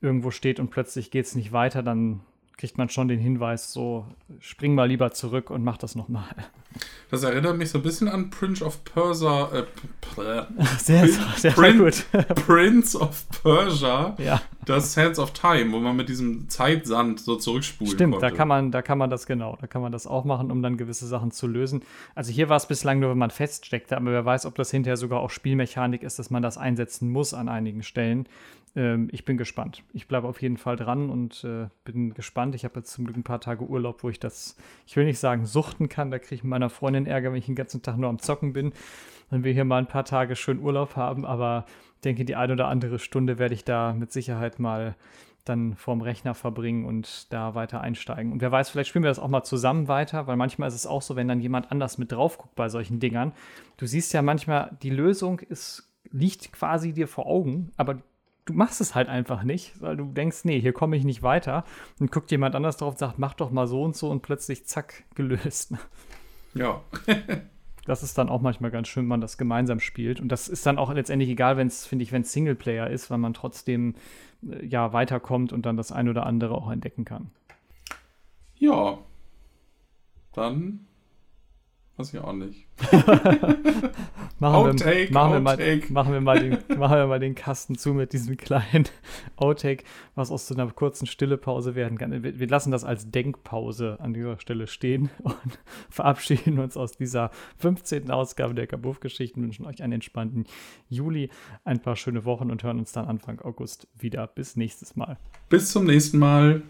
irgendwo 0.01 0.31
steht 0.31 0.61
und 0.61 0.71
plötzlich 0.71 1.11
geht 1.11 1.27
es 1.27 1.35
nicht 1.35 1.53
weiter. 1.53 1.83
Dann 1.83 2.21
kriegt 2.57 2.79
man 2.79 2.89
schon 2.89 3.09
den 3.09 3.19
Hinweis, 3.19 3.73
so 3.73 4.07
spring 4.41 4.75
mal 4.75 4.87
lieber 4.89 5.11
zurück 5.13 5.51
und 5.51 5.65
mach 5.65 5.77
das 5.77 5.97
nochmal. 5.97 6.35
Das 7.11 7.23
erinnert 7.23 7.57
mich 7.57 7.71
so 7.71 7.79
ein 7.79 7.83
bisschen 7.83 8.09
an 8.09 8.31
Prince 8.31 8.65
of 8.65 8.85
Persia. 8.85 9.51
Äh, 9.53 9.65
sehr, 10.79 11.09
sehr, 11.37 11.53
Prin 11.53 11.79
gut. 11.79 12.05
Prince 12.47 12.99
of 12.99 13.25
Persia. 13.43 14.17
Ja. 14.19 14.41
Das 14.65 14.95
Sands 14.95 15.19
of 15.19 15.33
Time, 15.33 15.73
wo 15.73 15.79
man 15.79 15.95
mit 15.95 16.09
diesem 16.09 16.49
Zeitsand 16.49 17.21
so 17.21 17.37
zurückspulen 17.37 17.93
Stimmt, 17.93 18.13
konnte. 18.15 18.29
da 18.29 18.35
kann 18.35 18.49
man, 18.49 18.73
da 18.73 18.83
kann 18.83 18.99
man 18.99 19.11
das 19.11 19.27
genau, 19.27 19.57
da 19.61 19.67
kann 19.67 19.83
man 19.83 19.93
das 19.93 20.07
auch 20.07 20.25
machen, 20.25 20.51
um 20.51 20.63
dann 20.63 20.77
gewisse 20.77 21.07
Sachen 21.07 21.31
zu 21.33 21.47
lösen. 21.47 21.83
Also 22.15 22.33
hier 22.33 22.49
war 22.49 22.57
es 22.57 22.67
bislang 22.67 22.99
nur, 22.99 23.11
wenn 23.11 23.19
man 23.19 23.31
feststeckte, 23.31 23.97
aber 23.97 24.11
wer 24.11 24.25
weiß, 24.25 24.47
ob 24.47 24.55
das 24.55 24.71
hinterher 24.71 24.97
sogar 24.97 25.21
auch 25.21 25.31
Spielmechanik 25.31 26.03
ist, 26.03 26.19
dass 26.19 26.31
man 26.31 26.43
das 26.43 26.57
einsetzen 26.57 27.11
muss 27.11 27.35
an 27.35 27.49
einigen 27.49 27.83
Stellen. 27.83 28.27
Ähm, 28.77 29.09
ich 29.13 29.25
bin 29.25 29.37
gespannt. 29.37 29.83
Ich 29.93 30.09
bleibe 30.09 30.29
auf 30.29 30.43
jeden 30.43 30.57
Fall 30.57 30.77
dran 30.77 31.11
und 31.11 31.45
äh, 31.45 31.69
bin 31.85 32.15
gespannt. 32.15 32.55
Ich 32.55 32.65
habe 32.65 32.81
jetzt 32.81 32.93
zum 32.93 33.05
Glück 33.05 33.17
ein 33.17 33.23
paar 33.23 33.41
Tage 33.41 33.65
Urlaub, 33.65 34.03
wo 34.03 34.09
ich 34.09 34.21
das, 34.21 34.57
ich 34.87 34.97
will 34.97 35.05
nicht 35.05 35.19
sagen, 35.19 35.47
suchten 35.47 35.89
kann. 35.89 36.11
Da 36.11 36.19
kriege 36.19 36.37
ich 36.37 36.45
meiner 36.45 36.71
Freundin 36.71 37.07
Ärger, 37.07 37.31
wenn 37.31 37.39
ich 37.39 37.47
den 37.47 37.55
ganzen 37.55 37.83
Tag 37.83 37.97
nur 37.97 38.09
am 38.09 38.19
Zocken 38.19 38.53
bin. 38.53 38.73
Wenn 39.31 39.45
wir 39.45 39.53
hier 39.53 39.65
mal 39.65 39.79
ein 39.79 39.89
paar 39.89 40.05
Tage 40.05 40.37
schön 40.37 40.61
Urlaub 40.61 40.97
haben, 40.97 41.25
aber 41.25 41.65
ich 41.97 42.01
denke, 42.03 42.25
die 42.25 42.37
eine 42.37 42.53
oder 42.53 42.69
andere 42.69 42.99
Stunde 42.99 43.39
werde 43.39 43.55
ich 43.55 43.65
da 43.65 43.95
mit 43.95 44.13
Sicherheit 44.13 44.59
mal 44.59 44.95
dann 45.45 45.77
vorm 45.77 46.01
Rechner 46.01 46.35
verbringen 46.35 46.85
und 46.85 47.33
da 47.33 47.55
weiter 47.55 47.81
einsteigen. 47.81 48.33
Und 48.33 48.41
wer 48.41 48.51
weiß, 48.51 48.71
vielleicht 48.71 48.89
spielen 48.89 49.05
wir 49.05 49.11
das 49.11 49.19
auch 49.19 49.29
mal 49.29 49.45
zusammen 49.45 49.89
weiter, 49.89 50.27
weil 50.27 50.37
manchmal 50.37 50.69
ist 50.69 50.75
es 50.75 50.87
auch 50.87 51.03
so, 51.03 51.17
wenn 51.17 51.29
dann 51.29 51.41
jemand 51.41 51.71
anders 51.71 51.99
mit 51.99 52.13
drauf 52.13 52.39
guckt 52.39 52.55
bei 52.55 52.69
solchen 52.69 52.99
Dingern. 52.99 53.33
Du 53.77 53.87
siehst 53.87 54.13
ja 54.15 54.23
manchmal, 54.23 54.77
die 54.83 54.91
Lösung 54.91 55.41
ist, 55.41 55.91
liegt 56.11 56.53
quasi 56.53 56.93
dir 56.93 57.09
vor 57.09 57.27
Augen, 57.27 57.73
aber 57.77 57.99
du 58.45 58.53
machst 58.53 58.81
es 58.81 58.95
halt 58.95 59.09
einfach 59.09 59.43
nicht, 59.43 59.81
weil 59.81 59.97
du 59.97 60.05
denkst, 60.05 60.45
nee, 60.45 60.61
hier 60.61 60.73
komme 60.73 60.97
ich 60.97 61.05
nicht 61.05 61.23
weiter. 61.23 61.65
Und 61.99 62.13
guckt 62.13 62.31
jemand 62.31 62.55
anders 62.55 62.77
drauf 62.77 62.95
und 62.95 62.99
sagt, 62.99 63.19
mach 63.19 63.35
doch 63.35 63.51
mal 63.51 63.67
so 63.67 63.83
und 63.83 63.97
so 63.97 64.11
und 64.11 64.23
plötzlich 64.23 64.67
zack, 64.67 65.05
gelöst. 65.15 65.75
Ja. 66.55 66.83
das 67.87 68.03
ist 68.03 68.19
dann 68.19 68.29
auch 68.29 68.41
manchmal 68.41 68.71
ganz 68.71 68.89
schön, 68.89 69.05
wenn 69.05 69.09
man 69.09 69.21
das 69.21 69.39
gemeinsam 69.39 69.81
spielt. 69.81 70.21
Und 70.21 70.29
das 70.29 70.49
ist 70.49 70.67
dann 70.67 70.79
auch 70.79 70.93
letztendlich 70.93 71.31
egal, 71.31 71.57
wenn 71.57 71.67
es, 71.67 71.87
finde 71.87 72.03
ich, 72.03 72.13
wenn 72.13 72.23
es 72.23 72.33
Singleplayer 72.33 72.89
ist, 72.89 73.11
weil 73.11 73.19
man 73.19 73.35
trotzdem 73.35 73.95
äh, 74.49 74.65
ja 74.65 74.93
weiterkommt 74.93 75.53
und 75.53 75.67
dann 75.67 75.77
das 75.77 75.93
ein 75.93 76.09
oder 76.09 76.27
andere 76.27 76.55
auch 76.55 76.71
entdecken 76.71 77.05
kann. 77.05 77.31
Ja. 78.57 78.99
Dann 80.33 80.87
Weiß 81.97 82.13
ich 82.13 82.21
auch 82.21 82.33
nicht. 82.33 82.67
machen, 84.41 84.55
Outtake, 84.57 85.09
wir, 85.09 85.13
machen, 85.13 85.33
wir 85.33 85.41
mal, 85.41 85.57
machen, 85.91 86.13
wir 86.13 86.21
mal 86.21 86.41
den, 86.41 86.59
machen 86.77 86.97
wir 86.97 87.07
mal 87.07 87.21
den 87.21 87.37
Kasten 87.37 87.79
zu 87.79 87.95
mit 87.95 88.13
diesem 88.13 88.37
kleinen 88.37 88.87
Outtake, 89.37 89.85
was 90.17 90.33
aus 90.33 90.49
so 90.49 90.57
einer 90.57 90.69
kurzen 90.73 91.07
Stillepause 91.07 91.77
werden 91.77 91.97
kann. 91.97 92.25
Wir, 92.25 92.41
wir, 92.41 92.49
lassen 92.49 92.73
das 92.73 92.83
als 92.83 93.13
Denkpause 93.13 93.99
an 94.01 94.13
dieser 94.13 94.41
Stelle 94.41 94.67
stehen 94.67 95.09
und 95.23 95.61
verabschieden 95.89 96.59
uns 96.59 96.77
aus 96.77 96.97
dieser 96.97 97.31
15. 97.59 98.11
Ausgabe 98.11 98.55
der 98.55 98.67
Kabuff-Geschichten, 98.67 99.41
wünschen 99.41 99.65
euch 99.65 99.81
einen 99.81 99.93
entspannten 99.93 100.47
Juli, 100.89 101.31
ein 101.63 101.81
paar 101.81 101.95
schöne 101.95 102.25
Wochen 102.25 102.51
und 102.51 102.65
hören 102.65 102.81
uns 102.81 102.91
dann 102.91 103.07
Anfang 103.07 103.41
August 103.41 103.87
wieder. 103.97 104.27
Bis 104.27 104.57
nächstes 104.57 104.97
Mal. 104.97 105.17
Bis 105.49 105.71
zum 105.71 105.87
nächsten 105.87 106.19
Mal. 106.19 106.65